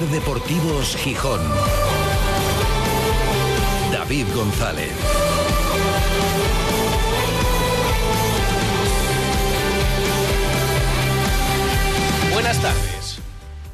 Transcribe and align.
Deportivos 0.00 0.94
Gijón. 0.96 1.40
David 3.90 4.26
González. 4.34 4.92
Buenas 12.30 12.60
tardes. 12.60 13.18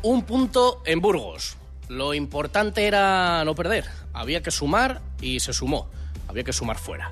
Un 0.03 0.22
punto 0.22 0.80
en 0.86 1.00
Burgos. 1.00 1.57
Lo 1.89 2.14
importante 2.14 2.86
era 2.86 3.45
no 3.45 3.57
perder. 3.57 3.86
Había 4.12 4.43
que 4.43 4.52
sumar 4.52 5.02
y 5.20 5.41
se 5.41 5.52
sumó. 5.52 5.91
Había 6.29 6.45
que 6.45 6.52
sumar 6.52 6.79
fuera. 6.79 7.11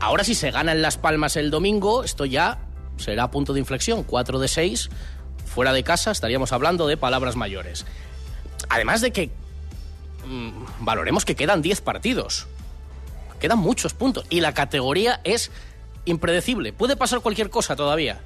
Ahora 0.00 0.24
si 0.24 0.34
se 0.34 0.50
gana 0.50 0.72
en 0.72 0.82
Las 0.82 0.98
Palmas 0.98 1.36
el 1.36 1.52
domingo, 1.52 2.02
esto 2.02 2.24
ya 2.24 2.58
será 2.96 3.30
punto 3.30 3.52
de 3.52 3.60
inflexión. 3.60 4.02
4 4.02 4.40
de 4.40 4.48
6. 4.48 4.90
Fuera 5.44 5.72
de 5.72 5.84
casa 5.84 6.10
estaríamos 6.10 6.52
hablando 6.52 6.88
de 6.88 6.96
palabras 6.96 7.36
mayores. 7.36 7.86
Además 8.68 9.00
de 9.00 9.12
que 9.12 9.30
mm, 10.26 10.50
valoremos 10.84 11.24
que 11.24 11.34
quedan 11.36 11.62
10 11.62 11.80
partidos. 11.80 12.46
Quedan 13.40 13.58
muchos 13.58 13.94
puntos. 13.94 14.24
Y 14.30 14.40
la 14.40 14.54
categoría 14.54 15.20
es 15.24 15.50
impredecible. 16.04 16.72
Puede 16.72 16.96
pasar 16.96 17.20
cualquier 17.20 17.50
cosa 17.50 17.76
todavía. 17.76 18.20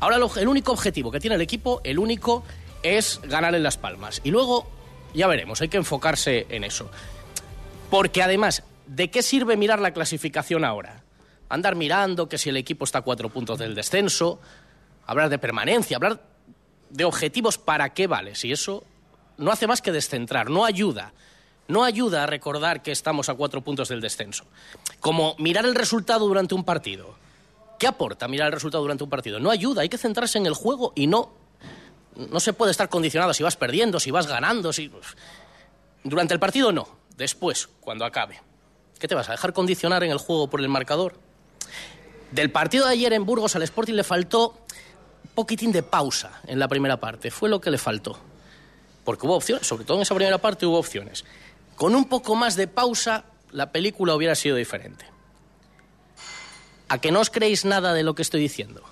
Ahora 0.00 0.18
lo- 0.18 0.34
el 0.36 0.48
único 0.48 0.72
objetivo 0.72 1.10
que 1.10 1.20
tiene 1.20 1.36
el 1.36 1.42
equipo, 1.42 1.80
el 1.84 1.98
único, 1.98 2.44
es 2.82 3.20
ganar 3.24 3.54
en 3.54 3.62
Las 3.62 3.78
Palmas. 3.78 4.20
Y 4.24 4.30
luego, 4.30 4.68
ya 5.14 5.26
veremos, 5.26 5.60
hay 5.60 5.68
que 5.68 5.76
enfocarse 5.78 6.46
en 6.50 6.64
eso. 6.64 6.90
Porque 7.90 8.22
además, 8.22 8.64
¿de 8.86 9.10
qué 9.10 9.22
sirve 9.22 9.56
mirar 9.56 9.78
la 9.80 9.92
clasificación 9.92 10.64
ahora? 10.64 11.02
Andar 11.48 11.76
mirando 11.76 12.28
que 12.28 12.36
si 12.38 12.48
el 12.50 12.56
equipo 12.56 12.84
está 12.84 12.98
a 12.98 13.02
cuatro 13.02 13.28
puntos 13.30 13.58
del 13.58 13.74
descenso, 13.74 14.40
hablar 15.06 15.28
de 15.28 15.38
permanencia, 15.38 15.96
hablar 15.96 16.20
de 16.90 17.04
objetivos, 17.04 17.56
¿para 17.58 17.94
qué 17.94 18.06
vale? 18.06 18.34
Si 18.34 18.50
eso 18.50 18.84
no 19.36 19.50
hace 19.50 19.66
más 19.66 19.82
que 19.82 19.92
descentrar, 19.92 20.50
no 20.50 20.64
ayuda. 20.64 21.12
No 21.66 21.82
ayuda 21.82 22.24
a 22.24 22.26
recordar 22.26 22.82
que 22.82 22.92
estamos 22.92 23.28
a 23.28 23.34
cuatro 23.34 23.62
puntos 23.62 23.88
del 23.88 24.00
descenso. 24.00 24.44
Como 25.00 25.34
mirar 25.38 25.64
el 25.64 25.74
resultado 25.74 26.26
durante 26.26 26.54
un 26.54 26.64
partido. 26.64 27.14
¿Qué 27.78 27.86
aporta 27.86 28.28
mirar 28.28 28.48
el 28.48 28.52
resultado 28.52 28.82
durante 28.82 29.04
un 29.04 29.10
partido? 29.10 29.40
No 29.40 29.50
ayuda, 29.50 29.82
hay 29.82 29.88
que 29.88 29.98
centrarse 29.98 30.38
en 30.38 30.46
el 30.46 30.54
juego 30.54 30.92
y 30.94 31.06
no. 31.06 31.32
No 32.16 32.38
se 32.38 32.52
puede 32.52 32.70
estar 32.70 32.88
condicionado 32.88 33.32
si 33.34 33.42
vas 33.42 33.56
perdiendo, 33.56 33.98
si 33.98 34.10
vas 34.10 34.26
ganando, 34.26 34.72
si. 34.72 34.90
Durante 36.04 36.34
el 36.34 36.40
partido 36.40 36.70
no, 36.70 36.86
después, 37.16 37.68
cuando 37.80 38.04
acabe. 38.04 38.40
¿Qué 38.98 39.08
te 39.08 39.14
vas 39.14 39.28
a 39.28 39.32
dejar 39.32 39.52
condicionar 39.52 40.04
en 40.04 40.10
el 40.10 40.18
juego 40.18 40.48
por 40.48 40.60
el 40.60 40.68
marcador? 40.68 41.18
Del 42.30 42.50
partido 42.50 42.86
de 42.86 42.92
ayer 42.92 43.12
en 43.12 43.24
Burgos 43.24 43.56
al 43.56 43.62
Sporting 43.62 43.94
le 43.94 44.04
faltó 44.04 44.50
un 45.24 45.30
poquitín 45.34 45.72
de 45.72 45.82
pausa 45.82 46.40
en 46.46 46.58
la 46.58 46.68
primera 46.68 46.98
parte, 47.00 47.30
fue 47.30 47.48
lo 47.48 47.60
que 47.60 47.70
le 47.70 47.78
faltó. 47.78 48.18
Porque 49.04 49.26
hubo 49.26 49.36
opciones, 49.36 49.66
sobre 49.66 49.84
todo 49.84 49.98
en 49.98 50.02
esa 50.02 50.14
primera 50.14 50.38
parte 50.38 50.66
hubo 50.66 50.78
opciones. 50.78 51.24
Con 51.76 51.94
un 51.94 52.06
poco 52.06 52.34
más 52.34 52.56
de 52.56 52.66
pausa, 52.66 53.24
la 53.50 53.70
película 53.70 54.14
hubiera 54.14 54.34
sido 54.34 54.56
diferente. 54.56 55.06
¿A 56.88 56.98
que 56.98 57.10
no 57.10 57.20
os 57.20 57.30
creéis 57.30 57.64
nada 57.64 57.92
de 57.92 58.02
lo 58.02 58.14
que 58.14 58.22
estoy 58.22 58.40
diciendo? 58.40 58.82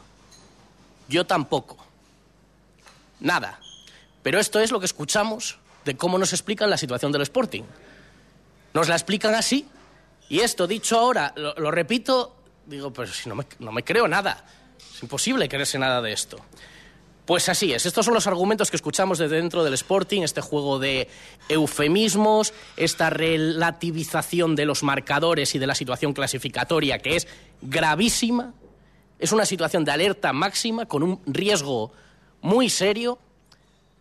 Yo 1.09 1.27
tampoco. 1.27 1.77
Nada. 3.21 3.61
Pero 4.23 4.39
esto 4.39 4.61
es 4.61 4.71
lo 4.71 4.81
que 4.81 4.87
escuchamos 4.87 5.59
de 5.85 5.97
cómo 5.97 6.19
nos 6.19 6.33
explican 6.33 6.71
la 6.71 6.77
situación 6.77 7.13
del 7.13 7.23
Sporting. 7.23 7.63
Nos 8.73 8.89
la 8.89 8.95
explican 8.95 9.35
así. 9.35 9.69
Y 10.29 10.41
esto, 10.41 10.67
dicho 10.67 10.99
ahora, 10.99 11.33
lo, 11.37 11.71
repito, 11.71 12.35
digo, 12.67 12.93
pero 12.93 13.13
si 13.13 13.29
no 13.29 13.35
me, 13.35 13.47
no 13.59 13.73
me 13.73 13.85
creo 13.85 14.09
nada. 14.09 14.45
Es 14.95 15.03
imposible 15.03 15.49
creerse 15.49 15.79
nada 15.79 16.01
de 16.01 16.13
esto. 16.13 16.39
Pues 17.25 17.49
así 17.49 17.73
es, 17.73 17.87
estos 17.87 18.05
son 18.05 18.15
los 18.15 18.27
argumentos 18.27 18.69
que 18.69 18.77
escuchamos 18.77 19.19
desde 19.19 19.37
dentro 19.37 19.63
del 19.63 19.75
Sporting, 19.75 20.23
este 20.23 20.41
juego 20.41 20.81
de 20.81 21.09
eufemismos, 21.49 22.53
esta 22.77 23.11
relativización 23.11 24.57
de 24.57 24.67
los 24.67 24.83
marcadores 24.83 25.55
y 25.55 25.61
de 25.61 25.69
la 25.69 25.77
situación 25.77 26.15
clasificatoria 26.15 26.99
que 26.99 27.15
es 27.15 27.29
gravísima, 27.61 28.55
es 29.21 29.31
una 29.31 29.47
situación 29.47 29.85
de 29.85 29.93
alerta 29.93 30.33
máxima 30.33 30.87
con 30.87 31.05
un 31.05 31.21
riesgo 31.27 31.93
muy 32.41 32.69
serio, 32.69 33.21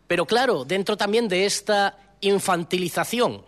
pero 0.07 0.25
claro, 0.25 0.65
dentro 0.65 0.97
también 0.97 1.27
de 1.27 1.45
esta 1.45 1.99
infantilización 2.21 3.45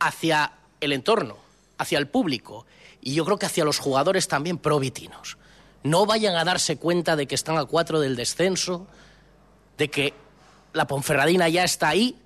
hacia 0.00 0.54
el 0.80 0.92
entorno, 0.92 1.36
hacia 1.78 1.98
el 1.98 2.08
público 2.08 2.66
y 3.00 3.14
yo 3.14 3.24
creo 3.24 3.38
que 3.38 3.46
hacia 3.46 3.64
los 3.64 3.78
jugadores 3.78 4.26
también 4.26 4.58
provitinos 4.58 5.38
no 5.82 6.06
vayan 6.06 6.36
a 6.36 6.44
darse 6.44 6.76
cuenta 6.76 7.16
de 7.16 7.26
que 7.26 7.34
están 7.34 7.58
a 7.58 7.64
cuatro 7.64 8.00
del 8.00 8.16
descenso, 8.16 8.86
de 9.78 9.88
que 9.88 10.14
la 10.72 10.86
Ponferradina 10.86 11.48
ya 11.48 11.64
está 11.64 11.88
ahí, 11.88 12.16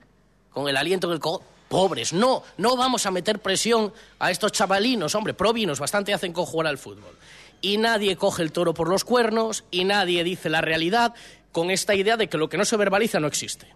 con 0.51 0.69
el 0.69 0.77
aliento 0.77 1.09
del 1.09 1.21
co 1.21 1.43
Pobres, 1.69 2.13
no, 2.13 2.43
no 2.59 2.77
vamos 2.77 3.05
a 3.07 3.11
meter 3.11 3.41
presión 3.41 3.93
a 4.21 4.31
estos 4.31 4.53
chavalinos, 4.53 5.15
hombre, 5.15 5.35
provinos, 5.35 5.81
bastante 5.81 6.15
hacen 6.15 6.33
con 6.33 6.47
jugar 6.47 6.69
al 6.69 6.79
fútbol. 6.79 7.17
Y 7.61 7.79
nadie 7.79 8.17
coge 8.17 8.43
el 8.43 8.53
toro 8.53 8.75
por 8.75 8.89
los 8.89 9.03
cuernos 9.03 9.65
y 9.71 9.85
nadie 9.85 10.23
dice 10.23 10.51
la 10.51 10.61
realidad 10.61 11.15
con 11.51 11.71
esta 11.71 11.95
idea 11.95 12.17
de 12.17 12.29
que 12.29 12.37
lo 12.37 12.49
que 12.49 12.59
no 12.59 12.65
se 12.65 12.77
verbaliza 12.77 13.19
no 13.19 13.27
existe. 13.27 13.67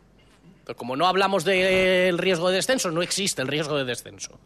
Pero 0.65 0.77
como 0.77 0.95
no 0.95 1.07
hablamos 1.07 1.45
del 1.45 2.19
riesgo 2.19 2.51
de 2.51 2.57
descenso, 2.57 2.91
no 2.91 3.03
existe 3.03 3.43
el 3.43 3.49
riesgo 3.49 3.77
de 3.77 3.85
descenso. 3.85 4.39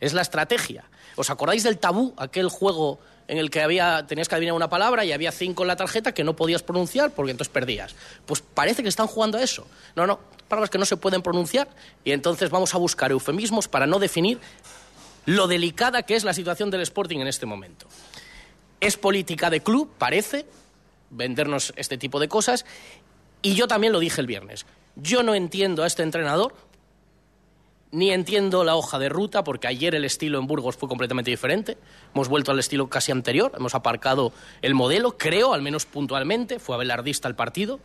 Es 0.00 0.14
la 0.14 0.22
estrategia. 0.22 0.84
¿Os 1.14 1.30
acordáis 1.30 1.62
del 1.62 1.78
tabú, 1.78 2.14
aquel 2.16 2.48
juego 2.48 2.98
en 3.28 3.38
el 3.38 3.50
que 3.50 3.60
había, 3.60 4.06
tenías 4.06 4.28
que 4.28 4.34
adivinar 4.34 4.54
una 4.54 4.70
palabra 4.70 5.04
y 5.04 5.12
había 5.12 5.30
cinco 5.30 5.62
en 5.62 5.68
la 5.68 5.76
tarjeta 5.76 6.12
que 6.12 6.24
no 6.24 6.34
podías 6.34 6.62
pronunciar 6.62 7.10
porque 7.12 7.30
entonces 7.30 7.52
perdías? 7.52 7.94
Pues 8.26 8.40
parece 8.40 8.82
que 8.82 8.88
están 8.88 9.06
jugando 9.06 9.38
a 9.38 9.42
eso. 9.42 9.66
No, 9.94 10.06
no, 10.06 10.18
palabras 10.48 10.70
que 10.70 10.78
no 10.78 10.86
se 10.86 10.96
pueden 10.96 11.22
pronunciar 11.22 11.68
y 12.04 12.12
entonces 12.12 12.50
vamos 12.50 12.74
a 12.74 12.78
buscar 12.78 13.10
eufemismos 13.12 13.68
para 13.68 13.86
no 13.86 13.98
definir 13.98 14.40
lo 15.26 15.46
delicada 15.46 16.02
que 16.02 16.16
es 16.16 16.24
la 16.24 16.32
situación 16.32 16.70
del 16.70 16.80
Sporting 16.80 17.18
en 17.18 17.28
este 17.28 17.44
momento. 17.44 17.86
Es 18.80 18.96
política 18.96 19.50
de 19.50 19.60
club, 19.60 19.90
parece, 19.98 20.46
vendernos 21.10 21.74
este 21.76 21.98
tipo 21.98 22.18
de 22.18 22.28
cosas 22.28 22.64
y 23.42 23.54
yo 23.54 23.68
también 23.68 23.92
lo 23.92 23.98
dije 23.98 24.20
el 24.22 24.26
viernes. 24.26 24.64
Yo 24.96 25.22
no 25.22 25.34
entiendo 25.34 25.84
a 25.84 25.86
este 25.86 26.02
entrenador, 26.02 26.54
ni 27.90 28.10
entiendo 28.10 28.64
la 28.64 28.76
hoja 28.76 28.98
de 28.98 29.08
ruta, 29.08 29.44
porque 29.44 29.66
ayer 29.66 29.94
el 29.94 30.04
estilo 30.04 30.38
en 30.38 30.46
Burgos 30.46 30.76
fue 30.76 30.88
completamente 30.88 31.30
diferente. 31.30 31.78
Hemos 32.14 32.28
vuelto 32.28 32.52
al 32.52 32.58
estilo 32.58 32.88
casi 32.88 33.12
anterior, 33.12 33.52
hemos 33.56 33.74
aparcado 33.74 34.32
el 34.62 34.74
modelo, 34.74 35.16
creo, 35.16 35.54
al 35.54 35.62
menos 35.62 35.86
puntualmente, 35.86 36.58
fue 36.58 36.74
abelardista 36.74 37.28
el 37.28 37.34
partido. 37.34 37.80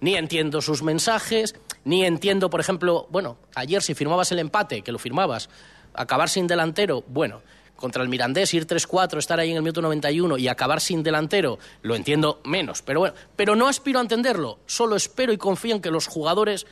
Ni 0.00 0.16
entiendo 0.16 0.62
sus 0.62 0.82
mensajes, 0.82 1.54
ni 1.84 2.04
entiendo, 2.04 2.50
por 2.50 2.60
ejemplo, 2.60 3.06
bueno, 3.10 3.36
ayer 3.54 3.82
si 3.82 3.94
firmabas 3.94 4.32
el 4.32 4.40
empate, 4.40 4.82
que 4.82 4.90
lo 4.90 4.98
firmabas, 4.98 5.48
acabar 5.94 6.28
sin 6.28 6.46
delantero, 6.46 7.04
bueno, 7.06 7.42
contra 7.76 8.02
el 8.02 8.08
Mirandés, 8.08 8.52
ir 8.54 8.66
3-4, 8.66 9.18
estar 9.18 9.38
ahí 9.38 9.50
en 9.50 9.56
el 9.56 9.62
minuto 9.62 9.82
91 9.82 10.38
y 10.38 10.48
acabar 10.48 10.80
sin 10.80 11.02
delantero, 11.02 11.58
lo 11.82 11.94
entiendo 11.94 12.40
menos. 12.44 12.82
Pero 12.82 13.00
bueno, 13.00 13.14
pero 13.36 13.54
no 13.54 13.68
aspiro 13.68 13.98
a 13.98 14.02
entenderlo, 14.02 14.58
solo 14.66 14.96
espero 14.96 15.32
y 15.32 15.36
confío 15.36 15.74
en 15.74 15.82
que 15.82 15.90
los 15.90 16.08
jugadores 16.08 16.66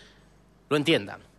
lo 0.69 0.77
entiendan 0.77 1.30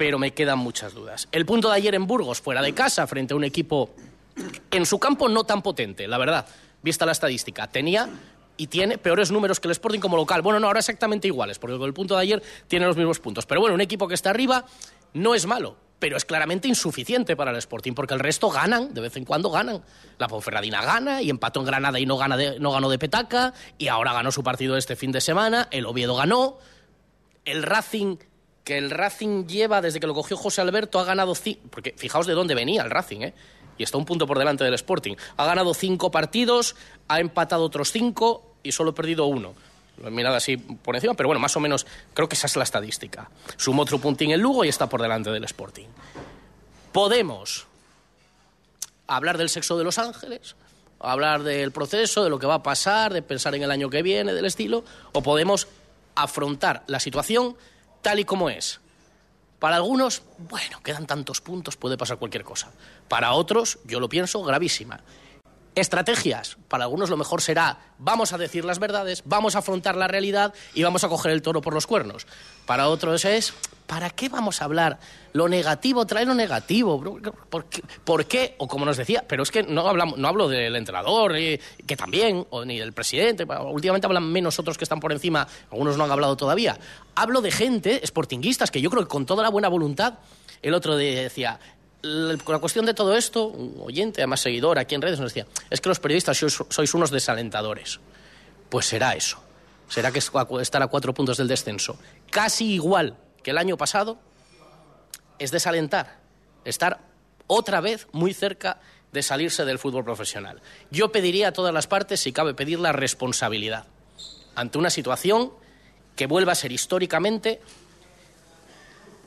pero 0.00 0.18
me 0.18 0.32
quedan 0.32 0.58
muchas 0.58 0.94
dudas. 0.94 1.28
El 1.30 1.44
punto 1.44 1.68
de 1.68 1.76
ayer 1.76 1.94
en 1.94 2.06
Burgos, 2.06 2.40
fuera 2.40 2.62
de 2.62 2.72
casa, 2.72 3.06
frente 3.06 3.34
a 3.34 3.36
un 3.36 3.44
equipo 3.44 3.90
en 4.70 4.86
su 4.86 4.98
campo 4.98 5.28
no 5.28 5.44
tan 5.44 5.60
potente, 5.60 6.08
la 6.08 6.16
verdad, 6.16 6.46
vista 6.80 7.04
la 7.04 7.12
estadística. 7.12 7.66
Tenía 7.66 8.08
y 8.56 8.68
tiene 8.68 8.96
peores 8.96 9.30
números 9.30 9.60
que 9.60 9.68
el 9.68 9.72
Sporting 9.72 10.00
como 10.00 10.16
local. 10.16 10.40
Bueno, 10.40 10.58
no, 10.58 10.68
ahora 10.68 10.78
exactamente 10.78 11.28
iguales, 11.28 11.58
porque 11.58 11.84
el 11.84 11.92
punto 11.92 12.16
de 12.16 12.22
ayer 12.22 12.42
tiene 12.66 12.86
los 12.86 12.96
mismos 12.96 13.20
puntos. 13.20 13.44
Pero 13.44 13.60
bueno, 13.60 13.74
un 13.74 13.82
equipo 13.82 14.08
que 14.08 14.14
está 14.14 14.30
arriba 14.30 14.64
no 15.12 15.34
es 15.34 15.44
malo, 15.44 15.76
pero 15.98 16.16
es 16.16 16.24
claramente 16.24 16.66
insuficiente 16.66 17.36
para 17.36 17.50
el 17.50 17.58
Sporting, 17.58 17.92
porque 17.92 18.14
el 18.14 18.20
resto 18.20 18.48
ganan, 18.48 18.94
de 18.94 19.02
vez 19.02 19.18
en 19.18 19.26
cuando 19.26 19.50
ganan. 19.50 19.82
La 20.16 20.28
Ponferradina 20.28 20.82
gana 20.82 21.20
y 21.20 21.28
empató 21.28 21.60
en 21.60 21.66
Granada 21.66 22.00
y 22.00 22.06
no, 22.06 22.16
gana 22.16 22.38
no 22.58 22.72
ganó 22.72 22.88
de 22.88 22.98
petaca, 22.98 23.52
y 23.76 23.88
ahora 23.88 24.14
ganó 24.14 24.32
su 24.32 24.42
partido 24.42 24.78
este 24.78 24.96
fin 24.96 25.12
de 25.12 25.20
semana, 25.20 25.68
el 25.70 25.84
Oviedo 25.84 26.16
ganó, 26.16 26.56
el 27.44 27.62
Racing 27.62 28.16
que 28.64 28.76
el 28.78 28.90
Racing 28.90 29.46
lleva 29.46 29.80
desde 29.80 30.00
que 30.00 30.06
lo 30.06 30.14
cogió 30.14 30.36
José 30.36 30.60
Alberto 30.60 30.98
ha 31.00 31.04
ganado 31.04 31.32
ci- 31.34 31.58
porque 31.70 31.94
fijaos 31.96 32.26
de 32.26 32.34
dónde 32.34 32.54
venía 32.54 32.82
el 32.82 32.90
Racing 32.90 33.20
¿eh? 33.22 33.34
y 33.78 33.82
está 33.82 33.96
un 33.98 34.04
punto 34.04 34.26
por 34.26 34.38
delante 34.38 34.64
del 34.64 34.74
Sporting. 34.74 35.16
Ha 35.36 35.44
ganado 35.46 35.72
cinco 35.74 36.10
partidos 36.10 36.76
ha 37.08 37.20
empatado 37.20 37.64
otros 37.64 37.90
cinco 37.90 38.54
y 38.62 38.72
solo 38.72 38.90
ha 38.90 38.94
perdido 38.94 39.24
uno. 39.26 39.54
Lo 40.00 40.08
he 40.08 40.10
mirado 40.10 40.36
así 40.36 40.56
por 40.56 40.94
encima 40.94 41.14
pero 41.14 41.28
bueno 41.28 41.40
más 41.40 41.56
o 41.56 41.60
menos 41.60 41.86
creo 42.14 42.28
que 42.28 42.34
esa 42.34 42.46
es 42.46 42.56
la 42.56 42.64
estadística. 42.64 43.30
Sumó 43.56 43.82
otro 43.82 43.98
puntín 43.98 44.30
el 44.30 44.40
Lugo 44.40 44.64
y 44.64 44.68
está 44.68 44.88
por 44.88 45.00
delante 45.02 45.30
del 45.30 45.44
Sporting. 45.44 45.86
Podemos 46.92 47.66
hablar 49.06 49.38
del 49.38 49.48
sexo 49.48 49.76
de 49.78 49.84
los 49.84 49.98
ángeles 49.98 50.54
hablar 51.02 51.42
del 51.44 51.72
proceso, 51.72 52.22
de 52.22 52.28
lo 52.28 52.38
que 52.38 52.46
va 52.46 52.56
a 52.56 52.62
pasar, 52.62 53.14
de 53.14 53.22
pensar 53.22 53.54
en 53.54 53.62
el 53.62 53.70
año 53.70 53.88
que 53.88 54.02
viene, 54.02 54.34
del 54.34 54.44
estilo, 54.44 54.84
o 55.12 55.22
podemos 55.22 55.66
afrontar 56.14 56.82
la 56.88 57.00
situación 57.00 57.56
tal 58.02 58.18
y 58.18 58.24
como 58.24 58.50
es. 58.50 58.80
Para 59.58 59.76
algunos, 59.76 60.22
bueno, 60.38 60.82
quedan 60.82 61.06
tantos 61.06 61.40
puntos, 61.40 61.76
puede 61.76 61.98
pasar 61.98 62.18
cualquier 62.18 62.44
cosa. 62.44 62.70
Para 63.08 63.32
otros, 63.32 63.78
yo 63.84 64.00
lo 64.00 64.08
pienso, 64.08 64.42
gravísima. 64.42 65.00
Estrategias. 65.80 66.56
Para 66.68 66.84
algunos 66.84 67.10
lo 67.10 67.16
mejor 67.16 67.42
será 67.42 67.78
vamos 67.98 68.32
a 68.32 68.38
decir 68.38 68.64
las 68.64 68.78
verdades, 68.78 69.22
vamos 69.24 69.56
a 69.56 69.60
afrontar 69.60 69.96
la 69.96 70.08
realidad 70.08 70.54
y 70.74 70.82
vamos 70.82 71.04
a 71.04 71.08
coger 71.08 71.32
el 71.32 71.42
toro 71.42 71.60
por 71.60 71.74
los 71.74 71.86
cuernos. 71.86 72.26
Para 72.66 72.88
otros 72.88 73.24
es 73.24 73.54
¿para 73.90 74.08
qué 74.10 74.28
vamos 74.28 74.62
a 74.62 74.66
hablar 74.66 75.00
lo 75.32 75.48
negativo? 75.48 76.06
Trae 76.06 76.24
lo 76.24 76.34
negativo. 76.34 77.02
¿Por 78.04 78.24
qué? 78.26 78.54
O 78.58 78.68
como 78.68 78.84
nos 78.84 78.96
decía, 78.96 79.24
pero 79.26 79.42
es 79.42 79.50
que 79.50 79.64
no, 79.64 79.88
hablamos, 79.88 80.16
no 80.16 80.28
hablo 80.28 80.48
del 80.48 80.76
entrenador, 80.76 81.34
eh, 81.34 81.58
que 81.88 81.96
también, 81.96 82.46
o 82.50 82.64
ni 82.64 82.78
del 82.78 82.92
presidente. 82.92 83.44
Últimamente 83.44 84.06
hablan 84.06 84.30
menos 84.30 84.60
otros 84.60 84.78
que 84.78 84.84
están 84.84 85.00
por 85.00 85.10
encima, 85.10 85.44
algunos 85.72 85.96
no 85.96 86.04
han 86.04 86.12
hablado 86.12 86.36
todavía. 86.36 86.78
Hablo 87.16 87.40
de 87.40 87.50
gente, 87.50 88.00
sportinguistas, 88.06 88.70
que 88.70 88.80
yo 88.80 88.90
creo 88.90 89.02
que 89.02 89.08
con 89.08 89.26
toda 89.26 89.42
la 89.42 89.50
buena 89.50 89.66
voluntad, 89.66 90.14
el 90.62 90.74
otro 90.74 90.96
decía, 90.96 91.58
la 92.02 92.58
cuestión 92.58 92.86
de 92.86 92.94
todo 92.94 93.16
esto, 93.16 93.46
un 93.46 93.80
oyente, 93.82 94.22
además 94.22 94.40
seguidor 94.40 94.78
aquí 94.78 94.94
en 94.94 95.02
redes, 95.02 95.20
nos 95.20 95.34
decía, 95.34 95.46
es 95.68 95.80
que 95.80 95.88
los 95.88 96.00
periodistas 96.00 96.38
sois, 96.38 96.94
unos 96.94 97.10
desalentadores. 97.10 98.00
Pues 98.68 98.86
será 98.86 99.14
eso. 99.14 99.42
Será 99.88 100.12
que 100.12 100.20
estar 100.20 100.82
a 100.82 100.86
cuatro 100.86 101.12
puntos 101.12 101.36
del 101.36 101.48
descenso. 101.48 101.98
Casi 102.30 102.72
igual 102.72 103.16
que 103.42 103.50
el 103.50 103.58
año 103.58 103.76
pasado 103.76 104.18
es 105.38 105.50
desalentar, 105.50 106.20
estar 106.64 107.00
otra 107.46 107.80
vez 107.80 108.06
muy 108.12 108.32
cerca 108.32 108.80
de 109.12 109.22
salirse 109.22 109.64
del 109.64 109.78
fútbol 109.78 110.04
profesional. 110.04 110.62
Yo 110.90 111.10
pediría 111.10 111.48
a 111.48 111.52
todas 111.52 111.74
las 111.74 111.88
partes, 111.88 112.20
si 112.20 112.32
cabe 112.32 112.54
pedir, 112.54 112.78
la 112.78 112.92
responsabilidad 112.92 113.86
ante 114.54 114.78
una 114.78 114.90
situación 114.90 115.52
que 116.16 116.26
vuelva 116.26 116.52
a 116.52 116.54
ser 116.54 116.70
históricamente 116.70 117.60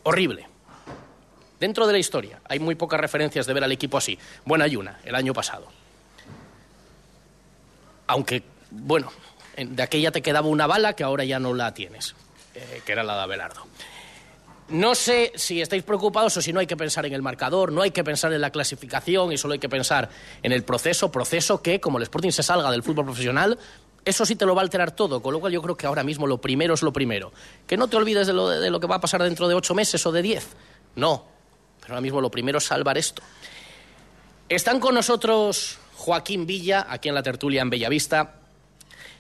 horrible 0.04 0.48
Dentro 1.64 1.88
de 1.88 1.94
la 1.94 2.00
historia 2.00 2.42
hay 2.50 2.60
muy 2.60 2.76
pocas 2.76 3.00
referencias 3.00 3.46
de 3.46 3.54
ver 3.54 3.64
al 3.64 3.72
equipo 3.72 3.98
así. 3.98 4.20
Bueno, 4.44 4.66
hay 4.66 4.76
una, 4.76 5.00
el 5.06 5.16
año 5.16 5.34
pasado. 5.34 5.66
Aunque, 8.06 8.44
bueno, 8.70 9.10
de 9.56 9.82
aquella 9.82 10.12
te 10.12 10.22
quedaba 10.22 10.50
una 10.50 10.68
bala 10.68 10.92
que 10.92 11.06
ahora 11.06 11.24
ya 11.24 11.40
no 11.40 11.54
la 11.54 11.74
tienes, 11.74 12.16
eh, 12.54 12.82
que 12.86 12.92
era 12.92 13.02
la 13.02 13.16
de 13.16 13.22
Abelardo. 13.22 13.66
No 14.68 14.94
sé 14.94 15.32
si 15.36 15.62
estáis 15.62 15.84
preocupados 15.84 16.36
o 16.36 16.42
si 16.42 16.52
no 16.52 16.60
hay 16.60 16.68
que 16.68 16.76
pensar 16.76 17.06
en 17.06 17.14
el 17.14 17.22
marcador, 17.22 17.72
no 17.72 17.82
hay 17.82 17.92
que 17.92 18.04
pensar 18.04 18.34
en 18.34 18.42
la 18.42 18.50
clasificación 18.50 19.32
y 19.32 19.38
solo 19.38 19.54
hay 19.54 19.60
que 19.60 19.70
pensar 19.70 20.10
en 20.42 20.52
el 20.52 20.66
proceso, 20.66 21.14
proceso 21.14 21.62
que, 21.62 21.80
como 21.80 21.98
el 21.98 22.04
Sporting 22.04 22.32
se 22.32 22.44
salga 22.44 22.72
del 22.72 22.84
fútbol 22.84 23.06
profesional, 23.06 23.58
eso 24.04 24.26
sí 24.26 24.36
te 24.36 24.46
lo 24.46 24.54
va 24.54 24.64
a 24.64 24.66
alterar 24.66 24.92
todo, 24.92 25.22
con 25.22 25.32
lo 25.32 25.40
cual 25.40 25.54
yo 25.54 25.62
creo 25.62 25.78
que 25.78 25.88
ahora 25.88 26.04
mismo 26.04 26.28
lo 26.28 26.42
primero 26.42 26.74
es 26.74 26.82
lo 26.82 26.92
primero. 26.92 27.32
Que 27.66 27.78
no 27.78 27.88
te 27.88 27.96
olvides 27.96 28.28
de 28.28 28.34
lo, 28.34 28.50
de 28.50 28.70
lo 28.70 28.82
que 28.82 28.88
va 28.88 28.96
a 28.96 29.00
pasar 29.00 29.24
dentro 29.24 29.48
de 29.48 29.56
ocho 29.56 29.74
meses 29.74 30.06
o 30.06 30.12
de 30.12 30.22
diez. 30.22 30.46
No, 30.98 31.33
pero 31.84 31.96
ahora 31.96 32.02
mismo 32.02 32.22
lo 32.22 32.32
primero 32.32 32.58
es 32.58 32.64
salvar 32.64 32.98
esto. 32.98 33.22
Están 34.48 34.80
con 34.80 34.96
nosotros 34.96 35.78
Joaquín 35.96 36.46
Villa, 36.46 36.88
aquí 36.90 37.10
en 37.10 37.16
la 37.16 37.24
tertulia 37.24 37.62
en 37.62 37.70
Bellavista, 37.70 38.36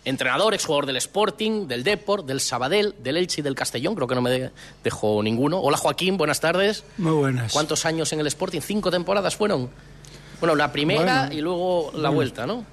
entrenador, 0.05 0.53
exjugador 0.53 0.85
del 0.85 0.97
Sporting, 0.97 1.67
del 1.67 1.83
Deport, 1.83 2.25
del 2.25 2.39
Sabadell, 2.39 2.95
del 3.03 3.17
Elche 3.17 3.41
y 3.41 3.43
del 3.43 3.55
Castellón, 3.55 3.95
creo 3.95 4.07
que 4.07 4.15
no 4.15 4.21
me 4.21 4.51
dejó 4.83 5.21
ninguno. 5.21 5.59
Hola 5.59 5.77
Joaquín, 5.77 6.17
buenas 6.17 6.39
tardes. 6.39 6.83
Muy 6.97 7.13
buenas. 7.13 7.51
¿Cuántos 7.51 7.85
años 7.85 8.11
en 8.13 8.21
el 8.21 8.27
Sporting? 8.27 8.61
¿Cinco 8.61 8.91
temporadas 8.91 9.35
fueron? 9.35 9.69
Bueno, 10.39 10.55
la 10.55 10.71
primera 10.71 11.29
y 11.31 11.41
luego 11.41 11.91
la 11.95 12.09
vuelta, 12.09 12.45
¿no? 12.45 12.65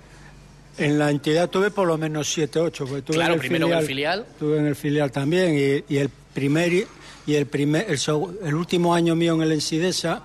En 0.79 0.99
la 0.99 1.11
entidad 1.11 1.51
tuve 1.51 1.71
por 1.71 1.87
lo 1.87 1.99
menos 1.99 2.33
siete, 2.33 2.59
ocho. 2.59 2.87
claro, 3.07 3.37
primero 3.39 3.67
en 3.67 3.73
el 3.75 3.87
filial. 3.87 4.27
Tuve 4.39 4.59
en 4.59 4.67
el 4.67 4.77
filial 4.77 5.11
también 5.11 5.57
y, 5.57 5.95
y 5.95 5.99
el 5.99 6.09
primer 6.09 6.87
y 7.31 7.37
el, 7.37 7.47
primer, 7.47 7.87
el, 7.89 8.55
último 8.57 8.93
año 8.93 9.15
mío 9.15 9.35
en 9.35 9.43
el 9.43 9.53
Ensidesa 9.53 10.23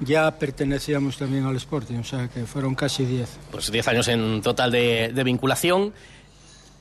ya 0.00 0.28
pertenecíamos 0.36 1.16
también 1.16 1.44
al 1.44 1.54
Sporting, 1.54 1.98
o 1.98 2.04
sea 2.04 2.28
que 2.28 2.46
fueron 2.46 2.74
casi 2.74 3.04
diez. 3.04 3.38
Pues 3.52 3.70
diez 3.70 3.86
años 3.86 4.08
en 4.08 4.42
total 4.42 4.72
de, 4.72 5.22
vinculación. 5.24 5.92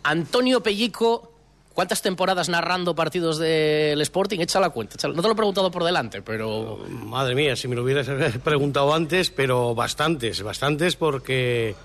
Antonio 0.01 0.63
Pellico, 0.63 1.31
¿cuántas 1.75 2.01
temporadas 2.01 2.49
narrando 2.49 2.95
partidos 2.95 3.37
del 3.37 4.01
Sporting? 4.01 4.39
Echa 4.39 4.59
la 4.59 4.71
cuenta. 4.71 4.95
No 5.07 5.21
te 5.21 5.27
lo 5.27 5.33
he 5.33 5.37
preguntado 5.37 5.69
por 5.69 5.83
delante, 5.83 6.23
pero... 6.23 6.83
Madre 6.89 7.35
mía, 7.35 7.55
si 7.55 7.67
me 7.67 7.75
lo 7.75 7.83
hubieras 7.83 8.07
preguntado 8.43 8.95
antes, 8.95 9.29
pero 9.29 9.75
bastantes, 9.75 10.41
bastantes 10.41 10.95
porque 10.95 11.75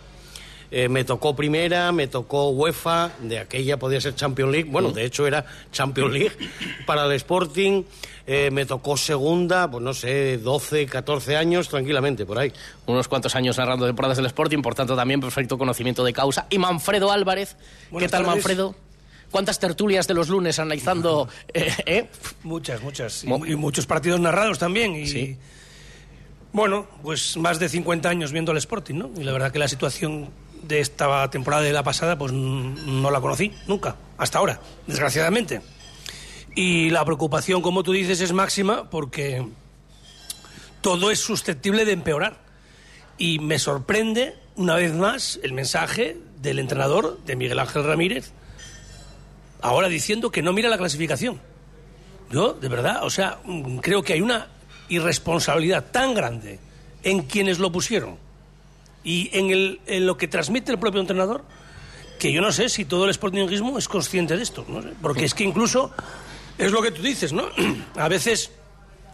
eh, 0.70 0.88
me 0.88 1.04
tocó 1.04 1.36
primera, 1.36 1.92
me 1.92 2.08
tocó 2.08 2.50
UEFA, 2.50 3.12
de 3.20 3.38
aquella 3.38 3.78
podía 3.78 4.00
ser 4.00 4.14
Champions 4.14 4.52
League, 4.52 4.70
bueno, 4.70 4.90
de 4.90 5.04
hecho 5.04 5.26
era 5.26 5.44
Champions 5.72 6.12
League 6.12 6.32
para 6.86 7.04
el 7.04 7.12
Sporting, 7.12 7.84
eh, 8.26 8.50
me 8.50 8.66
tocó 8.66 8.96
segunda, 8.96 9.70
pues 9.70 9.82
no 9.82 9.94
sé, 9.94 10.38
12, 10.38 10.86
14 10.86 11.36
años 11.36 11.68
tranquilamente, 11.68 12.26
por 12.26 12.38
ahí. 12.38 12.52
Unos 12.86 13.06
cuantos 13.06 13.36
años 13.36 13.56
narrando 13.56 13.86
temporadas 13.86 14.16
del 14.16 14.26
Sporting, 14.26 14.62
por 14.62 14.74
tanto 14.74 14.96
también 14.96 15.20
perfecto 15.20 15.56
conocimiento 15.56 16.02
de 16.02 16.12
causa. 16.12 16.46
Y 16.50 16.58
Manfredo 16.58 17.12
Álvarez, 17.12 17.56
¿qué 17.96 18.08
tal 18.08 18.26
Manfredo? 18.26 18.74
¿Cuántas 19.30 19.58
tertulias 19.58 20.06
de 20.06 20.14
los 20.14 20.28
lunes 20.28 20.58
analizando? 20.58 21.28
Eh, 21.54 22.08
muchas, 22.42 22.82
muchas. 22.82 23.24
Y, 23.24 23.28
muchos 23.28 23.86
partidos 23.86 24.18
narrados 24.20 24.58
también. 24.58 24.96
Y, 24.96 25.06
¿Sí? 25.06 25.36
Bueno, 26.52 26.86
pues 27.02 27.36
más 27.36 27.58
de 27.58 27.68
50 27.68 28.08
años 28.08 28.32
viendo 28.32 28.50
el 28.52 28.58
Sporting, 28.58 28.94
¿no? 28.94 29.10
Y 29.16 29.24
la 29.24 29.32
verdad 29.32 29.52
que 29.52 29.58
la 29.58 29.68
situación 29.68 30.30
de 30.66 30.80
esta 30.80 31.28
temporada 31.30 31.62
de 31.62 31.72
la 31.72 31.82
pasada, 31.82 32.18
pues 32.18 32.32
no 32.32 33.10
la 33.10 33.20
conocí 33.20 33.52
nunca, 33.66 33.96
hasta 34.18 34.38
ahora, 34.38 34.60
desgraciadamente. 34.86 35.60
Y 36.54 36.90
la 36.90 37.04
preocupación, 37.04 37.62
como 37.62 37.82
tú 37.82 37.92
dices, 37.92 38.20
es 38.20 38.32
máxima 38.32 38.88
porque 38.88 39.46
todo 40.80 41.10
es 41.10 41.20
susceptible 41.20 41.84
de 41.84 41.92
empeorar. 41.92 42.38
Y 43.18 43.38
me 43.38 43.58
sorprende, 43.58 44.36
una 44.56 44.74
vez 44.74 44.92
más, 44.94 45.38
el 45.42 45.52
mensaje 45.52 46.16
del 46.40 46.58
entrenador, 46.58 47.18
de 47.24 47.36
Miguel 47.36 47.58
Ángel 47.58 47.84
Ramírez, 47.84 48.32
ahora 49.60 49.88
diciendo 49.88 50.30
que 50.30 50.42
no 50.42 50.52
mira 50.52 50.68
la 50.68 50.78
clasificación. 50.78 51.40
Yo, 52.30 52.54
de 52.54 52.68
verdad, 52.68 53.04
o 53.04 53.10
sea, 53.10 53.38
creo 53.82 54.02
que 54.02 54.14
hay 54.14 54.20
una 54.20 54.48
irresponsabilidad 54.88 55.90
tan 55.90 56.14
grande 56.14 56.58
en 57.02 57.22
quienes 57.22 57.58
lo 57.58 57.70
pusieron 57.70 58.25
y 59.06 59.30
en, 59.32 59.50
el, 59.50 59.80
en 59.86 60.04
lo 60.04 60.16
que 60.16 60.26
transmite 60.26 60.72
el 60.72 60.80
propio 60.80 61.00
entrenador, 61.00 61.44
que 62.18 62.32
yo 62.32 62.40
no 62.40 62.50
sé 62.50 62.68
si 62.68 62.84
todo 62.84 63.04
el 63.06 63.14
sportingismo 63.14 63.78
es 63.78 63.86
consciente 63.86 64.36
de 64.36 64.42
esto, 64.42 64.66
¿no? 64.68 64.82
porque 65.00 65.24
es 65.24 65.32
que 65.32 65.44
incluso 65.44 65.92
es 66.58 66.72
lo 66.72 66.82
que 66.82 66.90
tú 66.90 67.02
dices, 67.02 67.32
¿no? 67.32 67.48
A 67.94 68.08
veces 68.08 68.50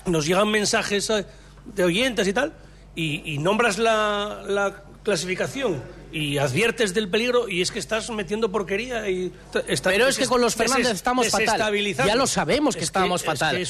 nos 0.06 0.24
llegan 0.24 0.48
mensajes 0.48 1.10
eh, 1.10 1.26
de 1.66 1.84
oyentes 1.84 2.26
y 2.26 2.32
tal, 2.32 2.54
y, 2.94 3.38
nombras 3.38 3.78
la, 3.78 4.42
la, 4.46 4.82
clasificación 5.02 5.82
y 6.12 6.38
adviertes 6.38 6.94
del 6.94 7.08
peligro 7.08 7.48
y 7.48 7.60
es 7.60 7.72
que 7.72 7.78
estás 7.80 8.08
metiendo 8.10 8.52
porquería 8.52 9.08
y 9.08 9.32
pero 9.82 10.06
es 10.06 10.18
que 10.18 10.26
con 10.26 10.40
los 10.40 10.54
Fernández 10.54 10.92
estamos 10.92 11.28
fatal 11.28 11.72
ya 11.96 12.14
lo 12.14 12.28
sabemos 12.28 12.76
que 12.76 12.84
estábamos 12.84 13.24
fatal 13.24 13.60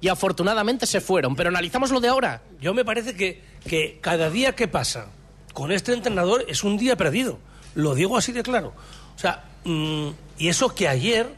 y, 0.00 0.08
afortunadamente 0.08 0.86
se 0.86 1.00
fueron 1.00 1.34
pero 1.34 1.48
analizamos 1.48 1.90
lo 1.90 1.98
de 1.98 2.08
ahora 2.08 2.42
yo 2.60 2.74
me 2.74 2.84
parece 2.84 3.16
que, 3.16 3.42
que 3.66 3.98
cada 4.00 4.30
día 4.30 4.54
que 4.54 4.68
pasa 4.68 5.08
con 5.52 5.72
este 5.72 5.92
entrenador 5.92 6.44
es 6.48 6.64
un 6.64 6.76
día 6.76 6.96
perdido. 6.96 7.38
Lo 7.74 7.94
digo 7.94 8.16
así 8.16 8.32
de 8.32 8.42
claro. 8.42 8.72
O 9.16 9.18
sea, 9.18 9.44
mm, 9.64 10.08
y 10.38 10.48
eso 10.48 10.74
que 10.74 10.88
ayer, 10.88 11.28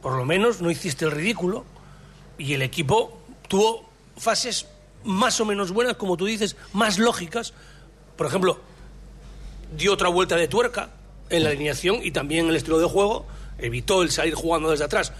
por 0.00 0.16
lo 0.16 0.24
menos, 0.24 0.60
no 0.60 0.70
hiciste 0.70 1.04
el 1.04 1.10
ridículo 1.10 1.64
y 2.38 2.54
el 2.54 2.62
equipo 2.62 3.18
tuvo 3.48 3.88
fases 4.16 4.66
más 5.04 5.40
o 5.40 5.44
menos 5.44 5.72
buenas, 5.72 5.96
como 5.96 6.16
tú 6.16 6.26
dices, 6.26 6.56
más 6.72 6.98
lógicas. 6.98 7.52
Por 8.16 8.26
ejemplo, 8.26 8.60
dio 9.76 9.92
otra 9.92 10.08
vuelta 10.08 10.36
de 10.36 10.48
tuerca 10.48 10.90
en 11.30 11.44
la 11.44 11.50
alineación 11.50 12.00
y 12.02 12.10
también 12.10 12.44
en 12.44 12.50
el 12.50 12.56
estilo 12.56 12.78
de 12.78 12.86
juego, 12.86 13.26
evitó 13.58 14.02
el 14.02 14.10
salir 14.10 14.34
jugando 14.34 14.70
desde 14.70 14.84
atrás. 14.84 15.12